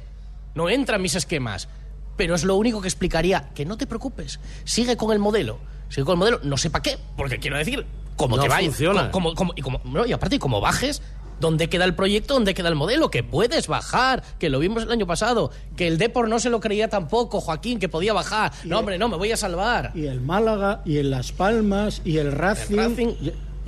no 0.55 0.69
entra 0.71 0.97
en 0.97 1.03
mis 1.03 1.15
esquemas, 1.15 1.69
pero 2.17 2.35
es 2.35 2.45
lo 2.45 2.57
único 2.57 2.81
que 2.81 2.89
explicaría 2.89 3.51
que 3.55 3.65
no 3.67 3.77
te 3.77 3.87
preocupes, 3.87 4.41
sigue 4.65 4.97
con 4.97 5.13
el 5.13 5.19
modelo, 5.19 5.59
sigue 5.91 6.05
con 6.07 6.15
el 6.15 6.19
modelo, 6.19 6.41
no 6.43 6.57
sé 6.57 6.71
para 6.71 6.83
qué, 6.83 6.99
porque 7.17 7.39
quiero 7.39 7.59
decir, 7.59 7.87
como 8.17 8.37
No 8.37 8.43
te 8.43 8.49
como, 9.11 9.35
como- 9.35 9.53
y, 9.55 9.61
como, 9.63 9.81
no, 9.85 10.05
y 10.07 10.13
aparte, 10.13 10.39
como 10.39 10.61
bajes, 10.63 11.03
¿dónde 11.39 11.69
queda 11.69 11.85
el 11.85 11.95
proyecto? 11.95 12.35
¿Dónde 12.35 12.55
queda 12.55 12.69
el 12.69 12.75
modelo? 12.75 13.11
Que 13.13 13.23
puedes 13.23 13.69
bajar, 13.69 14.25
que 14.41 14.49
lo 14.49 14.59
vimos 14.59 14.83
el 14.83 14.91
año 14.91 15.07
pasado, 15.07 15.53
que 15.77 15.87
el 15.87 15.99
Depor 15.99 16.29
no 16.29 16.41
se 16.41 16.51
lo 16.51 16.59
creía 16.59 16.89
tampoco, 16.89 17.41
Joaquín, 17.41 17.79
que 17.79 17.89
podía 17.89 18.13
bajar. 18.15 18.51
No, 18.65 18.79
hombre, 18.81 18.99
no, 18.99 19.09
me 19.09 19.17
voy 19.17 19.31
a 19.31 19.37
salvar. 19.37 19.93
Y 19.95 20.07
el 20.07 20.21
Málaga, 20.23 20.81
y 20.87 20.97
el 20.97 21.11
Las 21.11 21.31
Palmas, 21.33 22.01
y 22.05 22.17
el 22.17 22.33
Racing, 22.33 22.77
Racing. 22.77 23.15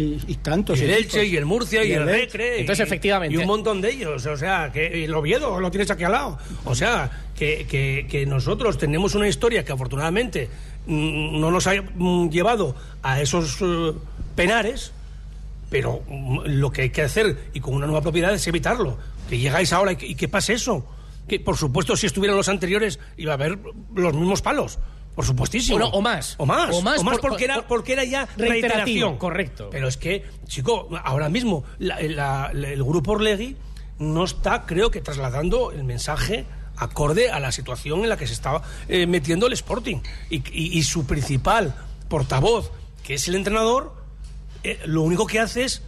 Y, 0.01 0.05
y- 0.05 0.21
y 0.29 0.35
tantos 0.37 0.81
Y 0.81 0.85
el. 0.85 0.91
Elche, 0.91 1.25
y 1.27 1.37
el 1.37 1.45
Murcia, 1.47 1.85
y, 1.85 1.93
el. 1.93 2.05
Recre. 2.07 2.57
y- 2.59 2.61
Entonces, 2.61 2.87
efectivamente. 2.87 3.35
Y 3.35 3.39
un 3.39 3.47
montón 3.47 3.81
de 3.81 3.91
ellos. 3.91 4.25
O 4.27 4.37
sea, 4.37 4.71
que 4.73 5.01
y 5.01 5.05
el 5.05 5.15
Oviedo 5.15 5.61
lo 5.61 5.71
tienes 5.71 5.91
aquí 5.91 6.05
al 6.05 6.13
lado. 6.13 6.39
O 6.65 6.75
sea, 6.75 7.11
que, 7.37 7.67
que- 7.69 8.07
que 8.11 8.27
nosotros 8.27 8.79
tenemos 8.79 9.15
una 9.15 9.29
historia 9.29 9.65
que 9.65 9.73
afortunadamente 9.73 10.49
mm, 10.87 11.41
no 11.41 11.51
nos 11.51 11.67
ha 11.67 11.73
mm, 11.81 12.31
llevado 12.31 12.75
a 13.03 13.21
esos 13.21 13.59
eh, 13.61 13.93
penares, 14.37 14.93
pero 15.71 16.03
mm, 16.09 16.41
lo 16.47 16.71
que 16.73 16.83
hay 16.83 16.91
que 16.91 17.03
hacer, 17.03 17.37
y 17.55 17.61
con 17.61 17.75
una 17.75 17.87
nueva 17.87 18.03
propiedad, 18.03 18.35
es 18.35 18.47
evitarlo. 18.47 18.99
Que 19.29 19.39
llegáis 19.39 19.73
ahora 19.73 19.93
y 19.93 19.97
que, 19.97 20.07
y 20.07 20.15
que 20.15 20.29
pase 20.29 20.55
eso. 20.55 20.85
Que, 21.29 21.39
por 21.39 21.57
supuesto, 21.57 21.95
si 21.97 22.07
estuvieran 22.07 22.37
los 22.37 22.49
anteriores, 22.49 22.99
iba 23.17 23.33
a 23.33 23.35
haber 23.35 23.59
los 23.95 24.15
mismos 24.15 24.43
palos. 24.43 24.79
Por 25.15 25.25
supuestísimo. 25.25 25.77
O 25.93 26.01
más. 26.01 26.35
O 26.39 26.83
más. 26.83 26.99
O 26.99 27.05
más 27.05 27.19
por- 27.19 27.31
porque, 27.31 27.45
era, 27.45 27.55
por- 27.57 27.65
porque 27.67 27.93
era 27.93 28.05
ya 28.05 28.27
reiteración. 28.37 29.19
correcto. 29.19 29.69
Pero 29.71 29.89
es 29.89 29.97
que, 29.97 30.25
chico, 30.47 30.89
ahora 31.05 31.29
mismo 31.29 31.65
la- 31.79 32.01
la- 32.01 32.51
la- 32.53 32.71
el 32.71 32.83
grupo 32.85 33.13
Orlegui 33.13 33.57
no 33.99 34.25
está, 34.25 34.65
creo 34.67 34.91
que, 34.91 35.01
trasladando 35.01 35.73
el 35.73 35.85
mensaje 35.85 36.47
acorde 36.77 37.31
a 37.31 37.39
la 37.41 37.53
situación 37.53 38.01
en 38.03 38.09
la 38.09 38.17
que 38.17 38.27
se 38.27 38.33
estaba 38.33 38.63
eh, 38.89 39.07
metiendo 39.07 39.47
el 39.47 39.53
Sporting. 39.53 39.99
Y, 40.31 40.37
y- 40.37 40.79
y 40.79 40.83
su 40.85 41.05
principal 41.05 41.75
portavoz, 42.09 42.71
que 43.03 43.15
es 43.15 43.29
el 43.29 43.35
entrenador, 43.35 43.93
eh, 44.63 44.79
lo 44.87 45.03
único 45.03 45.27
que 45.27 45.41
hace 45.41 45.65
es 45.65 45.83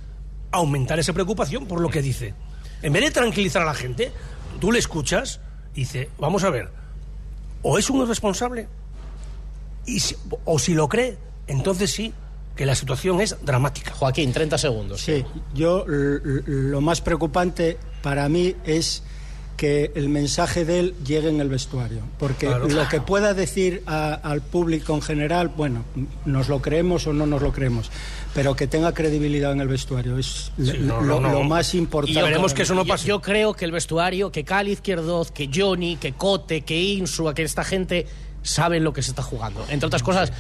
aumentar 0.51 0.99
esa 0.99 1.13
preocupación 1.15 1.67
por 1.67 1.81
lo 1.81 1.89
que 1.89 2.03
dice. 2.03 2.35
En 2.83 2.93
vez 2.93 3.03
de 3.05 3.11
tranquilizar 3.13 3.63
a 3.63 3.65
la 3.67 3.75
gente, 3.75 4.13
tú 4.61 4.71
le 4.73 4.79
escuchas 4.79 5.41
y 5.75 5.81
dice, 5.81 6.11
vamos 6.19 6.45
a 6.45 6.51
ver, 6.51 6.69
o 7.63 7.79
es 7.79 7.89
un 7.89 8.03
irresponsable, 8.03 8.69
y 9.87 10.01
si- 10.01 10.17
o 10.45 10.59
si 10.59 10.75
lo 10.75 10.89
cree, 10.89 11.17
entonces 11.47 11.91
sí, 11.91 12.13
que 12.57 12.67
la 12.67 12.75
situación 12.75 13.21
es 13.21 13.37
dramática. 13.45 13.93
Joaquín, 13.95 14.33
30 14.33 14.59
segundos. 14.59 15.01
Sí, 15.01 15.25
yo 15.55 15.85
lo 15.87 16.81
más 16.81 17.01
preocupante 17.01 17.79
para 18.03 18.29
mí 18.29 18.55
es 18.65 19.03
que 19.57 19.93
el 19.95 20.09
mensaje 20.09 20.65
de 20.65 20.81
él 20.81 20.95
llegue 21.07 21.29
en 21.29 21.41
el 21.41 21.49
vestuario, 21.49 22.01
porque 22.19 22.47
Claro. 22.47 22.67
lo 22.69 22.89
que 22.89 23.01
pueda 23.01 23.33
decir 23.33 23.83
a- 23.87 24.15
al 24.15 24.41
público 24.41 24.93
en 24.95 25.03
general, 25.03 25.49
bueno, 25.57 25.85
nos 26.25 26.49
lo 26.49 26.61
creemos 26.61 27.07
o 27.07 27.13
no 27.13 27.27
nos 27.27 27.43
lo 27.43 27.53
creemos, 27.53 27.91
pero 28.35 28.57
que 28.57 28.67
tenga 28.67 28.93
credibilidad 28.93 29.53
en 29.53 29.61
el 29.61 29.69
vestuario 29.69 30.19
es 30.19 30.51
no, 30.57 31.01
lo, 31.01 31.21
no, 31.21 31.21
no. 31.21 31.33
lo 31.33 31.43
más 31.45 31.75
importante. 31.75 32.19
Y 32.19 32.23
veremos 32.23 32.55
que 32.55 32.63
eso 32.63 32.75
no 32.75 32.83
Yo- 32.85 32.89
pase. 32.93 33.07
Yo, 33.07 33.21
creo 33.21 33.55
que 33.55 33.65
el 33.65 33.73
vestuario, 33.73 34.33
que 34.33 34.43
Cali 34.45 34.73
Izquierdoz, 34.73 35.31
que 35.31 35.49
Johnny, 35.55 35.97
que 35.97 36.13
Cote, 36.13 36.63
que 36.63 36.81
Insua, 36.83 37.33
que 37.33 37.43
esta 37.45 37.63
gente 37.63 38.07
saben 38.43 38.85
lo 38.85 38.93
que 38.93 39.03
se 39.03 39.11
está 39.11 39.23
jugando. 39.23 39.65
Entre 39.69 39.87
otras 39.87 40.03
cosas, 40.03 40.33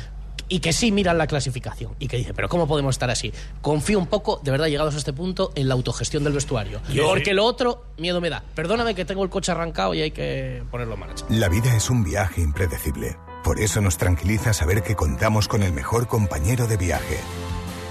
y 0.48 0.60
que 0.60 0.72
sí 0.72 0.92
miran 0.92 1.16
la 1.18 1.26
clasificación. 1.26 1.94
Y 1.98 2.08
que 2.08 2.18
dice, 2.18 2.34
pero 2.34 2.48
¿cómo 2.48 2.66
podemos 2.68 2.94
estar 2.94 3.10
así? 3.10 3.32
Confío 3.62 3.98
un 3.98 4.06
poco, 4.06 4.40
de 4.44 4.50
verdad, 4.50 4.66
llegados 4.66 4.94
a 4.94 4.98
este 4.98 5.12
punto, 5.12 5.50
en 5.54 5.68
la 5.68 5.74
autogestión 5.74 6.24
del 6.24 6.34
vestuario. 6.34 6.80
Yo- 6.92 7.06
Porque 7.08 7.32
lo 7.32 7.44
otro, 7.44 7.86
miedo 7.96 8.20
me 8.20 8.28
da. 8.28 8.42
Perdóname 8.54 8.94
que 8.94 9.04
tengo 9.04 9.22
el 9.24 9.30
coche 9.30 9.52
arrancado 9.52 9.94
y 9.94 10.02
hay 10.02 10.10
que 10.10 10.62
ponerlo 10.70 10.94
en 10.94 11.00
marcha. 11.00 11.24
La 11.30 11.48
vida 11.48 11.74
es 11.74 11.88
un 11.88 12.04
viaje 12.04 12.42
impredecible. 12.42 13.16
Por 13.44 13.60
eso 13.60 13.80
nos 13.80 13.96
tranquiliza 13.96 14.52
saber 14.52 14.82
que 14.82 14.94
contamos 14.94 15.48
con 15.48 15.62
el 15.62 15.72
mejor 15.72 16.06
compañero 16.06 16.66
de 16.66 16.76
viaje. 16.76 17.18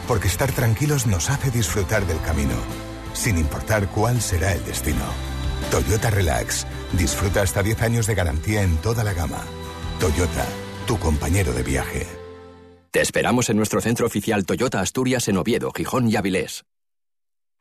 Porque 0.07 0.27
estar 0.27 0.51
tranquilos 0.51 1.07
nos 1.07 1.29
hace 1.29 1.49
disfrutar 1.51 2.05
del 2.05 2.21
camino, 2.21 2.55
sin 3.13 3.37
importar 3.37 3.87
cuál 3.87 4.21
será 4.21 4.51
el 4.53 4.63
destino. 4.65 5.03
Toyota 5.71 6.09
Relax. 6.09 6.67
Disfruta 6.93 7.41
hasta 7.41 7.63
10 7.63 7.81
años 7.81 8.07
de 8.07 8.15
garantía 8.15 8.61
en 8.61 8.77
toda 8.77 9.03
la 9.03 9.13
gama. 9.13 9.43
Toyota, 10.01 10.47
tu 10.87 10.97
compañero 10.97 11.53
de 11.53 11.61
viaje. 11.61 12.07
Te 12.89 13.01
esperamos 13.01 13.51
en 13.51 13.57
nuestro 13.57 13.81
centro 13.81 14.07
oficial 14.07 14.47
Toyota 14.47 14.79
Asturias 14.79 15.27
en 15.27 15.37
Oviedo, 15.37 15.71
Gijón 15.71 16.09
y 16.09 16.15
Avilés. 16.15 16.65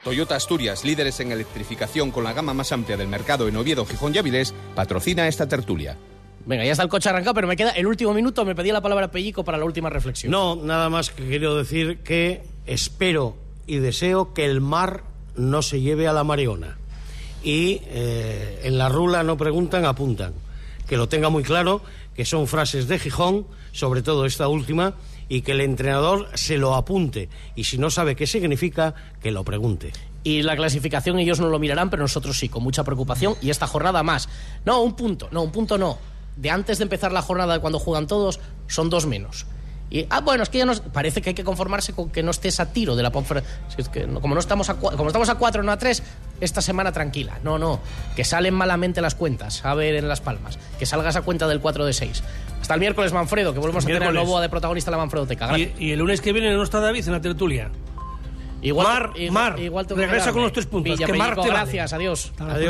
Toyota 0.03 0.37
Asturias, 0.37 0.83
líderes 0.83 1.21
en 1.21 1.33
electrificación 1.33 2.11
con 2.11 2.25
la 2.25 2.33
gama 2.33 2.55
más 2.55 2.73
amplia 2.73 2.97
del 2.97 3.09
mercado 3.09 3.47
en 3.47 3.59
Oviedo, 3.59 3.85
Gijón 3.85 4.15
y 4.15 4.19
Avilés, 4.19 4.55
patrocina 4.75 5.29
esta 5.29 5.47
tertulia. 5.49 5.99
Venga, 6.47 6.65
ya 6.65 6.73
está 6.73 6.83
el 6.83 6.89
coche 6.89 7.11
arrancado, 7.11 7.35
pero 7.35 7.47
me 7.47 7.57
queda 7.57 7.73
el 7.73 7.87
último 7.87 8.15
minuto. 8.15 8.43
Me 8.47 8.55
pedía 8.55 8.73
la 8.73 8.81
palabra 8.81 9.11
Pellico 9.11 9.45
para 9.45 9.59
la 9.59 9.67
última 9.67 9.91
reflexión. 9.91 10.33
No, 10.33 10.57
nada 10.57 10.89
más 10.89 11.11
que 11.11 11.29
quiero 11.29 11.57
decir 11.57 11.99
que 11.99 12.43
espero 12.65 13.37
y 13.67 13.81
deseo 13.81 14.33
que 14.33 14.47
el 14.47 14.63
mar 14.63 15.05
no 15.37 15.61
se 15.61 15.83
lleve 15.83 16.09
a 16.09 16.15
la 16.15 16.25
mareona. 16.25 16.79
Y 17.43 17.83
eh, 17.89 18.63
en 18.65 18.79
la 18.79 18.89
rula 18.89 19.23
no 19.25 19.37
preguntan, 19.37 19.85
apuntan. 19.85 20.33
Que 20.89 20.97
lo 20.97 21.09
tenga 21.09 21.29
muy 21.29 21.45
claro, 21.45 21.83
que 22.21 22.27
son 22.27 22.47
frases 22.47 22.87
de 22.87 22.99
Gijón, 22.99 23.47
sobre 23.73 24.03
todo 24.03 24.27
esta 24.27 24.47
última, 24.47 24.93
y 25.31 25.41
que 25.41 25.53
el 25.53 25.63
entrenador 25.63 26.29
se 26.35 26.59
lo 26.59 26.75
apunte. 26.75 27.31
Y 27.57 27.65
si 27.65 27.79
no 27.79 27.89
sabe 27.89 28.15
qué 28.15 28.27
significa, 28.27 28.95
que 29.23 29.31
lo 29.31 29.43
pregunte. 29.43 29.91
Y 30.23 30.43
la 30.43 30.55
clasificación 30.55 31.19
ellos 31.19 31.41
no 31.41 31.49
lo 31.49 31.59
mirarán, 31.59 31.89
pero 31.89 32.03
nosotros 32.03 32.39
sí, 32.39 32.51
con 32.51 32.63
mucha 32.63 32.85
preocupación. 32.85 33.37
Y 33.41 33.49
esta 33.49 33.67
jornada 33.67 34.03
más. 34.03 34.29
No, 34.67 34.83
un 34.83 34.97
punto, 34.97 35.29
no, 35.33 35.41
un 35.41 35.51
punto 35.51 35.79
no. 35.79 35.97
De 36.37 36.51
antes 36.51 36.77
de 36.77 36.83
empezar 36.83 37.11
la 37.11 37.23
jornada, 37.23 37.59
cuando 37.61 37.79
juegan 37.79 38.07
todos, 38.07 38.39
son 38.67 38.91
dos 38.91 39.07
menos. 39.07 39.47
Y, 39.93 40.07
ah, 40.09 40.21
bueno, 40.21 40.45
es 40.45 40.49
que 40.49 40.59
ya 40.59 40.65
nos 40.67 40.79
parece 40.81 41.21
que 41.21 41.31
hay 41.31 41.35
que 41.35 41.43
conformarse 41.43 41.93
con 41.93 42.11
que 42.11 42.23
no 42.23 42.31
estés 42.31 42.61
a 42.61 42.73
tiro 42.73 42.95
de 42.95 43.03
la 43.03 43.11
Ponferradina. 43.11 43.53
Si 43.75 43.83
es 43.83 43.89
que 43.89 44.07
no- 44.07 44.21
como, 44.21 44.35
no 44.35 44.41
estamos 44.41 44.71
a, 44.71 44.79
cua- 44.79 44.95
como 44.97 45.09
estamos 45.09 45.29
a 45.29 45.35
cuatro, 45.35 45.65
no 45.65 45.73
a 45.73 45.79
tres, 45.79 46.03
esta 46.41 46.63
semana 46.63 46.93
tranquila. 46.93 47.41
No, 47.43 47.59
no, 47.59 47.81
que 48.15 48.23
salen 48.23 48.55
malamente 48.55 49.01
las 49.01 49.17
cuentas, 49.17 49.65
a 49.65 49.75
ver 49.75 49.97
en 49.97 50.07
Las 50.07 50.21
Palmas. 50.21 50.61
Que 50.79 50.87
salgas 50.87 51.17
a 51.17 51.23
cuenta 51.23 51.49
del 51.49 51.61
4 51.61 51.85
de 51.85 51.93
6. 51.93 52.23
Hasta 52.61 52.75
el 52.75 52.81
miércoles, 52.81 53.13
Manfredo, 53.13 53.53
que 53.53 53.59
volvemos 53.59 53.83
a 53.85 53.87
tener 53.89 54.03
el 54.05 54.15
nuevo 54.15 54.41
de 54.41 54.49
protagonista 54.49 54.93
la 54.93 54.97
Manfredo 54.99 55.27
Teca. 55.27 55.49
Gracias. 55.49 55.71
Y, 55.81 55.87
y 55.87 55.91
el 55.93 55.99
lunes 55.99 56.21
que 56.21 56.33
viene 56.33 56.53
no 56.55 56.63
está 56.63 56.79
David 56.79 57.05
en 57.07 57.13
la 57.13 57.21
tertulia. 57.21 57.71
Igual, 58.63 58.87
Mar, 58.87 59.11
igual- 59.17 59.33
Mar, 59.53 59.59
igual 59.59 59.87
regresa 59.89 60.33
con 60.33 60.43
los 60.43 60.53
tres 60.53 60.67
puntos. 60.67 60.99
Que 61.01 61.13
Mar 61.15 61.35
vale. 61.35 61.49
gracias, 61.51 61.93
adiós. 61.95 62.31
Adiós. 62.39 62.61